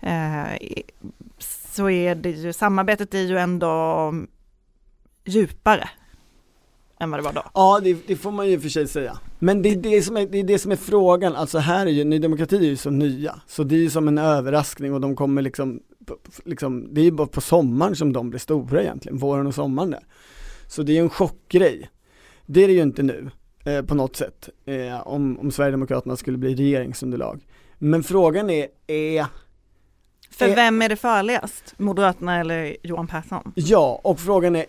eh, 0.00 0.44
så 1.74 1.90
är 1.90 2.14
det 2.14 2.30
ju, 2.30 2.52
samarbetet 2.52 3.14
är 3.14 3.20
ju 3.20 3.38
ändå 3.38 4.14
djupare 5.24 5.88
än 7.00 7.10
vad 7.10 7.20
det 7.20 7.24
var 7.24 7.32
då. 7.32 7.42
Ja, 7.54 7.80
det, 7.82 8.06
det 8.06 8.16
får 8.16 8.32
man 8.32 8.48
ju 8.48 8.60
för 8.60 8.68
sig 8.68 8.88
säga. 8.88 9.18
Men 9.38 9.62
det 9.62 9.68
är 9.68 9.76
det, 9.76 10.02
som 10.02 10.16
är, 10.16 10.26
det 10.26 10.38
är 10.38 10.44
det 10.44 10.58
som 10.58 10.72
är 10.72 10.76
frågan, 10.76 11.36
alltså 11.36 11.58
här 11.58 11.86
är 11.86 11.90
ju, 11.90 12.04
Ny 12.04 12.18
Demokrati 12.18 12.56
är 12.56 12.60
ju 12.60 12.76
så 12.76 12.90
nya, 12.90 13.40
så 13.46 13.64
det 13.64 13.74
är 13.74 13.78
ju 13.78 13.90
som 13.90 14.08
en 14.08 14.18
överraskning 14.18 14.94
och 14.94 15.00
de 15.00 15.16
kommer 15.16 15.42
liksom, 15.42 15.80
liksom 16.44 16.94
det 16.94 17.00
är 17.00 17.04
ju 17.04 17.10
bara 17.10 17.26
på 17.26 17.40
sommaren 17.40 17.96
som 17.96 18.12
de 18.12 18.30
blir 18.30 18.40
stora 18.40 18.82
egentligen, 18.82 19.18
våren 19.18 19.46
och 19.46 19.54
sommaren 19.54 19.90
där. 19.90 20.06
Så 20.66 20.82
det 20.82 20.92
är 20.92 20.94
ju 20.94 21.02
en 21.02 21.10
chockgrej. 21.10 21.90
Det 22.46 22.64
är 22.64 22.68
det 22.68 22.74
ju 22.74 22.82
inte 22.82 23.02
nu, 23.02 23.30
eh, 23.64 23.82
på 23.82 23.94
något 23.94 24.16
sätt, 24.16 24.48
eh, 24.64 25.06
om, 25.06 25.38
om 25.38 25.50
Sverigedemokraterna 25.50 26.16
skulle 26.16 26.38
bli 26.38 26.54
regeringsunderlag. 26.54 27.46
Men 27.78 28.02
frågan 28.02 28.50
är, 28.50 28.68
är 28.86 29.26
för 30.36 30.48
Eh, 30.48 30.54
vem 30.54 30.82
är 30.82 30.88
det 30.88 30.96
farligast? 30.96 31.74
Moderaterna 31.76 32.40
eller 32.40 32.76
Johan 32.82 33.06
Persson? 33.06 33.52
Ja, 33.54 34.00
och 34.04 34.20
frågan 34.20 34.56
är 34.56 34.66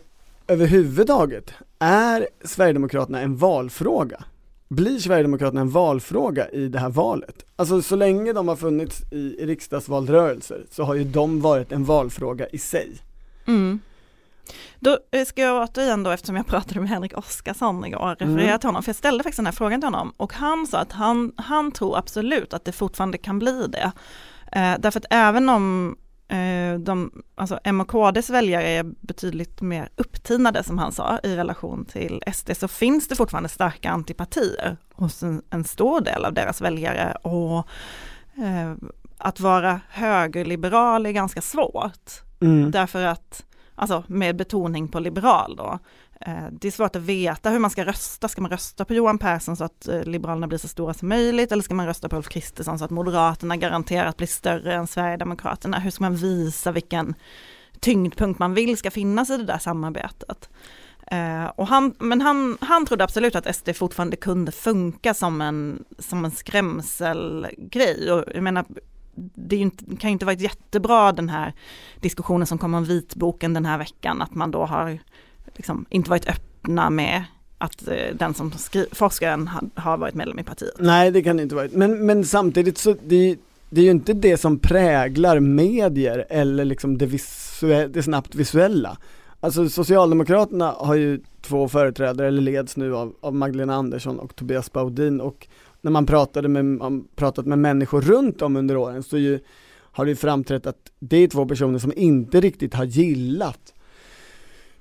överhuvudtaget, 0.48 1.54
är 1.80 2.28
Sverigedemokraterna 2.44 3.22
en 3.22 3.38
valfråga? 3.38 4.24
Blir 4.68 5.00
Sverigedemokraterna 5.00 5.62
en 5.62 5.70
valfråga 5.70 6.50
i 6.50 6.68
det 6.68 6.80
här 6.80 6.90
valet? 6.90 7.46
Alltså 7.56 7.82
så 7.82 7.96
länge 7.96 8.34
de 8.34 8.48
har 8.48 8.56
funnits 8.56 9.02
i, 9.12 9.18
i 9.18 9.46
riksdagsvalrörelser 9.46 10.66
så 10.72 10.84
har 10.84 10.96
ju 10.96 11.04
de 11.04 11.42
varit 11.42 11.72
en 11.72 11.86
valfråga 11.86 12.48
i 12.48 12.58
sig. 12.58 12.92
Mm. 13.48 13.80
Då 14.80 14.98
eh, 15.12 15.26
ska 15.26 15.42
jag 15.42 15.64
återigen 15.64 16.04
då, 16.04 16.12
eftersom 16.12 16.36
jag 16.36 16.48
pratade 16.48 16.80
med 16.80 16.90
Henrik 16.90 17.18
Oskarsson 17.18 17.86
igår, 17.86 18.16
referera 18.20 18.42
Mm. 18.48 18.60
till 18.60 18.68
honom, 18.68 18.84
för 18.84 18.90
jag 18.90 18.96
ställde 18.96 19.24
faktiskt 19.24 19.38
den 19.38 19.46
här 19.46 19.54
frågan 19.54 19.82
till 19.82 19.88
honom 19.88 20.14
och 20.18 20.34
han 20.34 20.68
sa 20.68 20.78
att 20.78 20.92
han, 20.92 21.32
han 21.38 21.72
tror 21.72 21.98
absolut 21.98 22.54
att 22.54 22.66
det 22.66 22.72
fortfarande 22.72 23.18
kan 23.18 23.40
bli 23.40 23.68
det. 23.68 23.92
Eh, 24.56 24.76
därför 24.80 25.00
att 25.00 25.06
även 25.10 25.50
om 25.50 25.96
eh, 26.28 26.80
de, 26.80 27.12
alltså 27.36 27.60
M 27.64 27.82
och 27.82 27.88
KDs 27.88 28.30
väljare 28.30 28.70
är 28.70 28.84
betydligt 28.84 29.62
mer 29.62 29.90
upptinade 29.96 30.64
som 30.64 30.78
han 30.78 30.92
sa 30.92 31.20
i 31.24 31.36
relation 31.36 31.86
till 31.86 32.24
SD 32.34 32.52
så 32.58 32.68
finns 32.68 33.08
det 33.08 33.16
fortfarande 33.16 33.50
starka 33.50 33.90
antipatier 33.90 34.78
hos 34.94 35.24
en, 35.24 35.42
en 35.50 35.64
stor 35.64 36.02
del 36.02 36.26
av 36.26 36.34
deras 36.34 36.62
väljare 36.62 37.18
och 37.22 37.68
eh, 38.38 38.74
att 39.18 39.40
vara 39.40 39.82
högerliberal 39.90 41.06
är 41.06 41.12
ganska 41.12 41.42
svårt. 41.42 42.12
Mm. 42.42 42.72
Därför 42.72 43.06
att, 43.06 43.46
alltså 43.76 44.04
med 44.08 44.36
betoning 44.36 44.88
på 44.88 45.00
liberal 45.00 45.56
då, 45.56 45.80
Eh, 46.22 46.48
det 46.52 46.68
är 46.68 46.72
svårt 46.72 46.96
att 46.96 47.02
veta 47.02 47.50
hur 47.50 47.60
man 47.60 47.70
ska 47.70 47.86
rösta. 47.86 48.28
Ska 48.28 48.42
man 48.42 48.52
rösta 48.52 48.86
på 48.86 48.94
Johan 48.94 49.18
Persson 49.18 49.58
så 49.58 49.64
att 49.64 49.88
eh, 49.88 50.04
Liberalerna 50.04 50.48
blir 50.48 50.58
så 50.58 50.68
stora 50.68 50.94
som 50.94 51.10
möjligt 51.10 51.52
eller 51.52 51.64
ska 51.64 51.74
man 51.74 51.86
rösta 51.86 52.10
på 52.10 52.16
Ulf 52.16 52.30
Kristersson 52.30 52.80
så 52.80 52.86
att 52.86 52.92
Moderaterna 52.92 53.58
garanterat 53.58 54.18
blir 54.18 54.28
större 54.28 54.74
än 54.74 54.88
Sverigedemokraterna? 54.88 55.80
Hur 55.80 55.92
ska 55.92 56.04
man 56.04 56.16
visa 56.16 56.72
vilken 56.72 57.16
tyngdpunkt 57.80 58.40
man 58.40 58.54
vill 58.54 58.78
ska 58.78 58.92
finnas 58.92 59.30
i 59.30 59.38
det 59.38 59.46
där 59.46 59.58
samarbetet? 59.58 60.50
Eh, 61.12 61.46
och 61.46 61.68
han, 61.68 61.96
men 62.00 62.22
han, 62.22 62.58
han 62.62 62.86
trodde 62.86 63.04
absolut 63.04 63.36
att 63.36 63.56
SD 63.56 63.70
fortfarande 63.76 64.16
kunde 64.16 64.52
funka 64.52 65.14
som 65.14 65.42
en, 65.42 65.84
som 66.00 66.26
en 66.26 66.32
skrämselgrej. 66.32 68.12
Och 68.12 68.24
jag 68.34 68.44
menar, 68.44 68.66
det 69.36 69.56
inte, 69.56 69.86
kan 69.86 70.10
ju 70.10 70.12
inte 70.12 70.26
varit 70.26 70.42
jättebra 70.42 71.12
den 71.12 71.30
här 71.30 71.54
diskussionen 72.00 72.48
som 72.48 72.58
kom 72.58 72.74
om 72.74 72.84
vitboken 72.84 73.54
den 73.54 73.66
här 73.66 73.78
veckan, 73.78 74.22
att 74.22 74.36
man 74.36 74.52
då 74.52 74.66
har 74.66 75.00
liksom 75.56 75.86
inte 75.90 76.10
varit 76.10 76.28
öppna 76.30 76.90
med 76.90 77.24
att 77.58 77.88
eh, 77.88 78.16
den 78.20 78.34
som 78.34 78.52
skri- 78.52 78.88
forskaren 78.92 79.50
har 79.76 79.98
varit 79.98 80.16
medlem 80.16 80.40
i 80.40 80.44
partiet. 80.44 80.74
Nej 80.80 81.12
det 81.12 81.24
kan 81.24 81.38
det 81.38 81.44
inte 81.44 81.56
vara. 81.56 81.68
Men, 81.72 82.06
men 82.06 82.26
samtidigt 82.26 82.78
så 82.78 82.96
det, 83.08 83.38
det 83.70 83.82
är 83.82 83.86
ju 83.86 83.92
inte 83.92 84.14
det 84.14 84.38
som 84.38 84.60
präglar 84.60 85.40
medier 85.40 86.26
eller 86.30 86.66
liksom 86.66 86.98
det, 86.98 87.06
visue- 87.06 87.88
det 87.88 88.04
snabbt 88.04 88.36
visuella. 88.36 88.98
Alltså 89.40 89.70
Socialdemokraterna 89.70 90.72
har 90.72 90.96
ju 90.96 91.20
två 91.42 91.68
företrädare, 91.68 92.28
eller 92.28 92.42
leds 92.42 92.78
nu 92.78 92.96
av, 92.96 93.14
av 93.22 93.36
Magdalena 93.36 93.76
Andersson 93.76 94.20
och 94.20 94.36
Tobias 94.36 94.72
Baudin 94.72 95.22
och 95.22 95.48
när 95.82 95.92
man 95.92 96.06
pratade 96.06 96.48
med, 96.48 96.66
man 96.66 97.08
pratat 97.16 97.46
med 97.46 97.60
människor 97.60 98.02
runt 98.02 98.42
om 98.42 98.56
under 98.56 98.78
åren 98.78 99.04
så 99.04 99.18
ju, 99.18 99.40
har 99.92 100.06
det 100.06 100.10
ju 100.12 100.16
framträtt 100.16 100.66
att 100.68 100.92
det 101.00 101.18
är 101.18 101.28
två 101.28 101.46
personer 101.46 101.80
som 101.80 101.94
inte 101.96 102.42
riktigt 102.42 102.74
har 102.74 102.86
gillat 102.86 103.74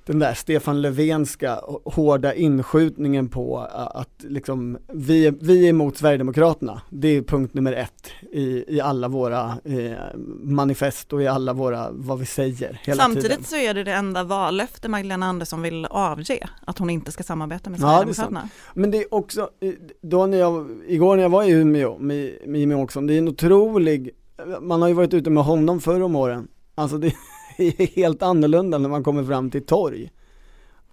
den 0.05 0.19
där 0.19 0.33
Stefan 0.33 0.81
Löfvenska 0.81 1.59
hårda 1.85 2.33
inskjutningen 2.33 3.29
på 3.29 3.59
att 3.73 4.09
liksom 4.19 4.77
vi, 4.87 5.29
vi 5.41 5.65
är 5.65 5.69
emot 5.69 5.97
Sverigedemokraterna. 5.97 6.81
Det 6.89 7.07
är 7.07 7.21
punkt 7.21 7.53
nummer 7.53 7.73
ett 7.73 8.11
i, 8.31 8.75
i 8.75 8.81
alla 8.81 9.07
våra 9.07 9.57
eh, 9.63 9.91
manifest 10.43 11.13
och 11.13 11.21
i 11.21 11.27
alla 11.27 11.53
våra, 11.53 11.91
vad 11.91 12.19
vi 12.19 12.25
säger 12.25 12.79
hela 12.83 13.03
Samtidigt 13.03 13.31
tiden. 13.31 13.43
så 13.43 13.55
är 13.55 13.73
det 13.73 13.83
det 13.83 13.93
enda 13.93 14.23
vallöfte 14.23 14.89
Magdalena 14.89 15.25
Andersson 15.25 15.61
vill 15.61 15.85
avge, 15.85 16.49
att 16.65 16.77
hon 16.77 16.89
inte 16.89 17.11
ska 17.11 17.23
samarbeta 17.23 17.69
med 17.69 17.79
Ja, 17.79 17.83
det 17.83 18.13
Sverigedemokraterna. 18.13 18.49
Men 18.73 18.91
det 18.91 18.97
är 18.97 19.13
också, 19.13 19.49
då 20.01 20.25
när 20.25 20.37
jag, 20.37 20.67
igår 20.87 21.15
när 21.15 21.23
jag 21.23 21.29
var 21.29 21.43
i 21.43 21.51
Umeå 21.51 21.97
med, 21.97 22.37
med 22.45 22.59
Jimmie 22.59 22.77
Åkesson, 22.77 23.07
det 23.07 23.13
är 23.13 23.17
en 23.17 23.27
otrolig, 23.27 24.09
man 24.61 24.81
har 24.81 24.87
ju 24.87 24.93
varit 24.93 25.13
ute 25.13 25.29
med 25.29 25.43
honom 25.43 25.81
förr 25.81 26.01
om 26.01 26.15
åren. 26.15 26.47
Alltså 26.75 26.97
det 26.97 27.13
är 27.57 27.87
helt 27.95 28.23
annorlunda 28.23 28.77
när 28.77 28.89
man 28.89 29.03
kommer 29.03 29.23
fram 29.23 29.51
till 29.51 29.65
torg. 29.65 30.11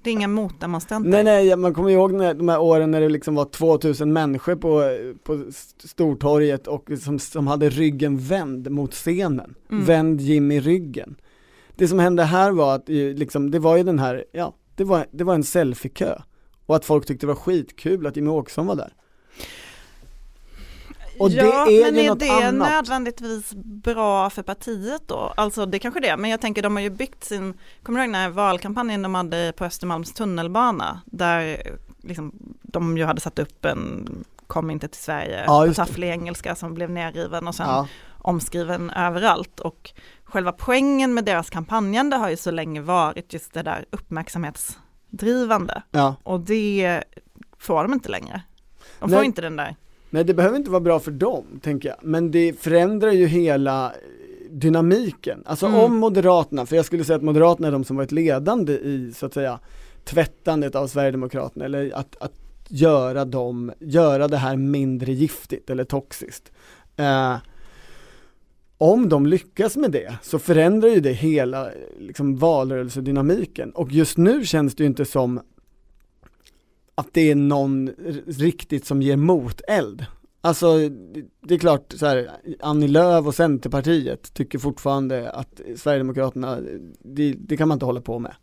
Det 0.03 0.11
är 0.11 0.13
inga 0.13 0.29
motdemonstranter. 0.29 1.11
Nej 1.11 1.25
nej, 1.25 1.57
man 1.57 1.75
kommer 1.75 1.91
ihåg 1.91 2.13
när, 2.13 2.35
de 2.35 2.49
här 2.49 2.61
åren 2.61 2.91
när 2.91 3.01
det 3.01 3.09
liksom 3.09 3.35
var 3.35 3.45
2000 3.45 4.13
människor 4.13 4.57
på, 4.57 4.83
på 5.25 5.45
Stortorget 5.85 6.67
och 6.67 6.91
som, 7.03 7.19
som 7.19 7.47
hade 7.47 7.71
ryggen 7.71 8.19
vänd 8.19 8.71
mot 8.71 8.93
scenen. 8.93 9.55
Mm. 9.71 9.85
Vänd 9.85 10.21
Jimmy 10.21 10.61
ryggen. 10.61 11.17
Det 11.77 11.89
som 11.89 11.99
hände 11.99 12.23
här 12.23 12.51
var 12.51 12.75
att 12.75 12.89
liksom, 12.89 13.51
det 13.51 13.59
var 13.59 13.77
ju 13.77 13.83
den 13.83 13.99
här, 13.99 14.25
ja, 14.33 14.55
det 14.77 14.85
var, 14.85 15.07
det 15.11 15.25
var 15.25 15.35
en 15.35 15.45
selfiekö. 15.45 16.15
Och 16.67 16.77
att 16.77 16.85
folk 16.85 17.07
tyckte 17.07 17.27
det 17.27 17.29
var 17.29 17.35
skitkul 17.35 18.07
att 18.07 18.17
Jimmy 18.17 18.31
Åkesson 18.31 18.67
var 18.67 18.77
där. 18.77 18.93
Och 21.23 21.31
ja, 21.31 21.65
det 21.69 21.83
är 21.83 21.93
men 21.93 22.05
ju 22.05 22.11
är 22.11 22.15
det 22.15 22.31
annat. 22.47 22.71
nödvändigtvis 22.71 23.53
bra 23.55 24.31
för 24.31 24.43
partiet 24.43 25.03
då? 25.07 25.33
Alltså 25.37 25.67
det 25.67 25.79
kanske 25.79 26.01
det 26.01 26.09
är, 26.09 26.17
men 26.17 26.31
jag 26.31 26.41
tänker 26.41 26.63
de 26.63 26.77
har 26.77 26.83
ju 26.83 26.91
byggt 26.91 27.25
sin, 27.25 27.55
kommer 27.83 27.99
du 28.01 28.05
ihåg 28.05 28.15
den 28.15 28.21
här 28.23 28.29
valkampanjen 28.29 29.03
de 29.03 29.15
hade 29.15 29.53
på 29.57 29.65
Östermalms 29.65 30.13
tunnelbana, 30.13 31.01
där 31.05 31.63
liksom, 32.03 32.33
de 32.63 32.99
ju 32.99 33.05
hade 33.05 33.21
satt 33.21 33.39
upp 33.39 33.65
en 33.65 34.09
kom 34.47 34.71
inte 34.71 34.89
till 34.89 35.01
Sverige 35.01 35.45
Ja, 35.47 35.75
tafflig 35.75 36.09
engelska 36.09 36.55
som 36.55 36.75
blev 36.75 36.91
nerriven 36.91 37.49
och 37.49 37.55
sen 37.55 37.67
Ja. 37.69 37.89
omskriven 38.19 38.91
överallt. 38.91 39.61
Och 39.61 39.91
själva 40.25 40.53
poängen 40.53 41.15
med 41.15 41.25
deras 41.25 41.51
kampanjande 41.51 42.17
har 42.17 42.31
ju 42.31 42.37
så 42.37 42.51
länge 42.51 42.81
varit 42.81 43.33
just 43.33 43.53
det 43.55 43.63
där 43.63 43.85
uppmärksamhetsdrivande. 43.91 45.83
Ja. 45.91 46.15
Och 46.23 46.41
det 46.41 47.03
får 47.59 47.83
de 47.83 47.93
inte 47.93 48.09
längre. 48.09 48.43
De 48.99 49.11
Nej. 49.11 49.19
får 49.19 49.25
inte 49.25 49.43
den 49.43 49.57
där. 49.57 49.77
Nej 50.13 50.25
det 50.25 50.35
behöver 50.35 50.57
inte 50.57 50.71
vara 50.71 50.81
bra 50.81 51.01
för 51.01 51.11
dem, 51.11 51.45
tänker 51.63 51.89
jag. 51.89 51.99
Men 52.03 52.31
det 52.31 52.61
förändrar 52.61 53.13
ju 53.13 53.27
hela 53.27 53.87
eh, 53.87 53.93
dynamiken. 54.51 55.43
Alltså 55.47 55.67
Mm. 55.67 55.79
om 55.81 55.97
Moderaterna, 55.97 56.67
för 56.67 56.77
jag 56.77 56.85
skulle 56.85 57.05
säga 57.05 57.17
att 57.17 57.23
Moderaterna 57.23 57.69
är 57.69 57.73
de 57.73 57.85
som 57.85 57.97
varit 57.97 58.13
ledande 58.13 58.73
i, 58.73 59.13
så 59.17 59.27
att 59.27 59.35
säga, 59.35 59.59
tvättandet 60.05 60.75
av 60.75 60.87
Sverigedemokraterna, 60.87 61.65
eller 61.65 61.93
att, 61.95 62.17
att 62.21 62.33
göra 62.69 63.25
dem, 63.25 63.73
göra 63.79 64.29
det 64.29 64.37
här 64.37 64.57
mindre 64.57 65.13
giftigt 65.13 65.71
eller 65.71 65.85
toxiskt. 65.85 66.53
Eh, 66.97 67.37
om 68.79 69.09
de 69.09 69.27
lyckas 69.27 69.77
med 69.77 69.91
det 69.91 70.15
så 70.23 70.39
förändrar 70.39 70.89
ju 70.89 71.01
det 71.01 71.13
hela 71.13 71.69
liksom, 71.99 72.37
valrörelsedynamiken 72.37 73.71
och 73.71 73.93
just 73.93 74.17
nu 74.19 74.45
känns 74.45 74.75
det 74.75 74.83
ju 74.83 74.87
inte 74.87 75.05
som 75.05 75.41
att 76.95 77.09
det 77.13 77.31
är 77.31 77.35
någon 77.35 77.91
riktigt 78.27 78.87
som 78.87 79.03
ger 79.03 79.17
moteld. 79.17 80.07
Alltså 80.41 80.79
det- 80.89 81.25
det 81.47 81.55
är 81.55 81.59
klart 81.59 81.93
så 81.97 82.07
här, 82.07 82.31
Annie 82.61 82.89
Lööf 82.89 83.27
och 83.27 83.35
Centerpartiet 83.35 84.35
tycker 84.35 84.59
fortfarande 84.59 85.31
att 85.31 85.61
Sverigedemokraterna, 85.77 86.59
det, 86.99 87.33
det 87.39 87.57
kan 87.57 87.69
man 87.69 87.77
inte 87.77 87.87
hålla 87.87 88.01
på 88.01 88.19
med. 88.19 88.35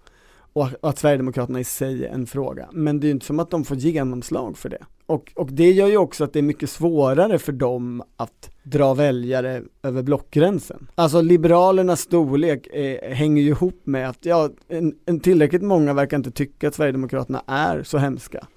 Och 0.53 0.67
att 0.81 0.97
Sverigedemokraterna 0.99 1.59
i 1.59 1.63
sig 1.63 2.05
är 2.05 2.09
en 2.13 2.27
fråga. 2.27 2.69
Men 2.73 2.99
det 2.99 3.05
är 3.05 3.09
ju 3.09 3.13
inte 3.13 3.25
som 3.25 3.39
att 3.39 3.51
de 3.51 3.63
får 3.65 3.77
genomslag 3.77 4.57
för 4.57 4.69
det. 4.69 4.85
Och, 5.09 5.31
och 5.35 5.51
det 5.51 5.71
gör 5.71 5.87
ju 5.87 5.97
också 5.97 6.23
att 6.23 6.33
det 6.33 6.39
är 6.39 6.43
mycket 6.43 6.69
svårare 6.69 7.39
för 7.39 7.51
dem 7.51 8.03
att 8.17 8.49
dra 8.63 8.93
väljare 8.93 9.63
över 9.83 10.03
blockgränsen. 10.03 10.87
Alltså 10.95 11.21
Liberalernas 11.21 12.01
storlek 12.01 12.67
eh, 12.67 13.15
hänger 13.15 13.41
ju 13.41 13.49
ihop 13.49 13.81
med 13.83 14.09
att, 14.09 14.25
ja, 14.25 14.49
en, 14.67 14.95
en 15.05 15.19
tillräckligt 15.19 15.61
många 15.61 15.93
verkar 15.93 16.17
inte 16.17 16.31
tycka 16.31 16.67
att 16.67 16.75
Sverigedemokraterna 16.75 17.43
är 17.47 17.83
så 17.83 17.97
hemska. 17.97 18.47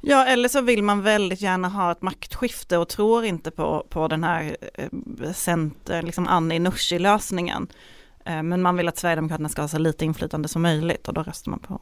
Ja, 0.00 0.26
eller 0.26 0.48
så 0.48 0.60
vill 0.60 0.82
man 0.82 1.02
väldigt 1.02 1.40
gärna 1.40 1.68
ha 1.68 1.92
ett 1.92 2.02
maktskifte 2.02 2.78
och 2.78 2.88
tror 2.88 3.24
inte 3.24 3.50
på, 3.50 3.86
på 3.88 4.08
den 4.08 4.24
här 4.24 4.56
eh, 4.74 5.32
center, 5.32 6.02
liksom 6.02 6.26
Annie 6.26 6.58
Nooshi-lösningen. 6.58 7.68
Eh, 8.24 8.42
men 8.42 8.62
man 8.62 8.76
vill 8.76 8.88
att 8.88 8.98
Sverigedemokraterna 8.98 9.48
ska 9.48 9.62
ha 9.62 9.68
så 9.68 9.78
lite 9.78 10.04
inflytande 10.04 10.48
som 10.48 10.62
möjligt 10.62 11.08
och 11.08 11.14
då 11.14 11.22
röstar 11.22 11.50
man 11.50 11.60
på 11.60 11.80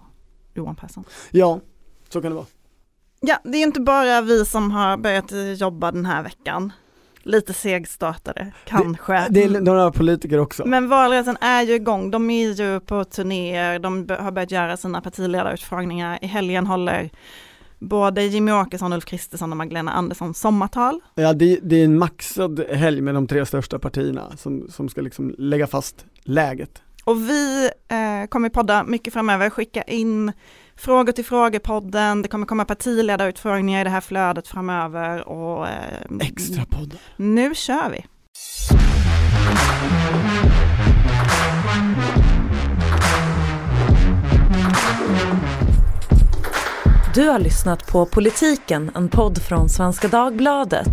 Johan 0.55 0.77
Persson. 0.77 1.05
Ja, 1.31 1.61
så 2.09 2.23
kan 2.23 2.31
det 2.31 2.37
vara. 2.37 2.47
Ja, 3.21 3.39
det 3.45 3.59
är 3.59 3.63
inte 3.63 3.81
bara 3.81 4.21
vi 4.21 4.45
som 4.45 4.71
har 4.71 4.97
börjat 4.97 5.33
jobba 5.57 5.93
den 5.93 6.07
här 6.07 6.23
veckan. 6.23 6.73
Lite 7.23 7.53
segstartade, 7.53 8.53
kanske. 8.65 9.27
Det 9.31 9.43
är 9.45 9.61
några 9.61 9.93
politiker 9.93 10.39
också. 10.39 10.67
Men 10.67 10.89
valrörelsen 10.89 11.37
är 11.41 11.63
ju 11.63 11.75
igång, 11.75 12.11
de 12.11 12.31
är 12.31 12.53
ju 12.53 12.81
på 12.81 13.05
turnéer, 13.05 13.79
de 13.79 14.09
har 14.21 14.31
börjat 14.31 14.51
göra 14.51 14.77
sina 14.77 15.01
partiledarutfrågningar. 15.01 16.19
I 16.23 16.27
helgen 16.27 16.67
håller 16.67 17.11
både 17.79 18.23
Jimmy 18.23 18.53
Åkesson, 18.53 18.93
Ulf 18.93 19.05
Kristersson 19.05 19.51
och 19.51 19.57
Magdalena 19.57 19.93
Andersson 19.93 20.35
sommartal. 20.35 21.01
Ja, 21.15 21.33
det, 21.33 21.59
det 21.63 21.77
är 21.77 21.85
en 21.85 21.99
maxad 21.99 22.65
helg 22.71 23.01
med 23.01 23.15
de 23.15 23.27
tre 23.27 23.47
största 23.47 23.79
partierna 23.79 24.37
som, 24.37 24.69
som 24.71 24.89
ska 24.89 25.01
liksom 25.01 25.35
lägga 25.39 25.67
fast 25.67 26.05
läget. 26.23 26.83
Och 27.05 27.21
vi 27.29 27.71
eh, 27.89 28.29
kommer 28.29 28.49
podda 28.49 28.85
mycket 28.85 29.13
framöver, 29.13 29.51
skicka 29.51 29.83
in 29.83 30.33
frågor 30.81 31.13
till 31.13 31.25
frågepodden, 31.25 32.23
det 32.23 32.29
kommer 32.29 32.47
komma 32.47 32.65
partiledarutfrågningar 32.65 33.81
i 33.81 33.85
det 33.85 33.91
här 33.91 34.01
flödet 34.01 34.49
framöver 34.49 35.29
och 35.29 35.69
eh, 35.69 35.75
Extra 36.21 36.65
podd. 36.65 36.99
nu 37.17 37.55
kör 37.55 37.91
vi! 37.91 38.05
Du 47.15 47.29
har 47.29 47.39
lyssnat 47.39 47.87
på 47.87 48.07
Politiken, 48.07 48.91
en 48.95 49.09
podd 49.09 49.43
från 49.43 49.69
Svenska 49.69 50.09
Dagbladet. 50.09 50.87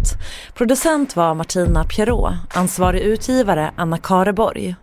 Producent 0.54 1.16
var 1.16 1.34
Martina 1.34 1.84
Pierrot, 1.84 2.34
ansvarig 2.50 3.02
utgivare 3.02 3.72
Anna 3.76 3.98
Kareborg. 3.98 4.76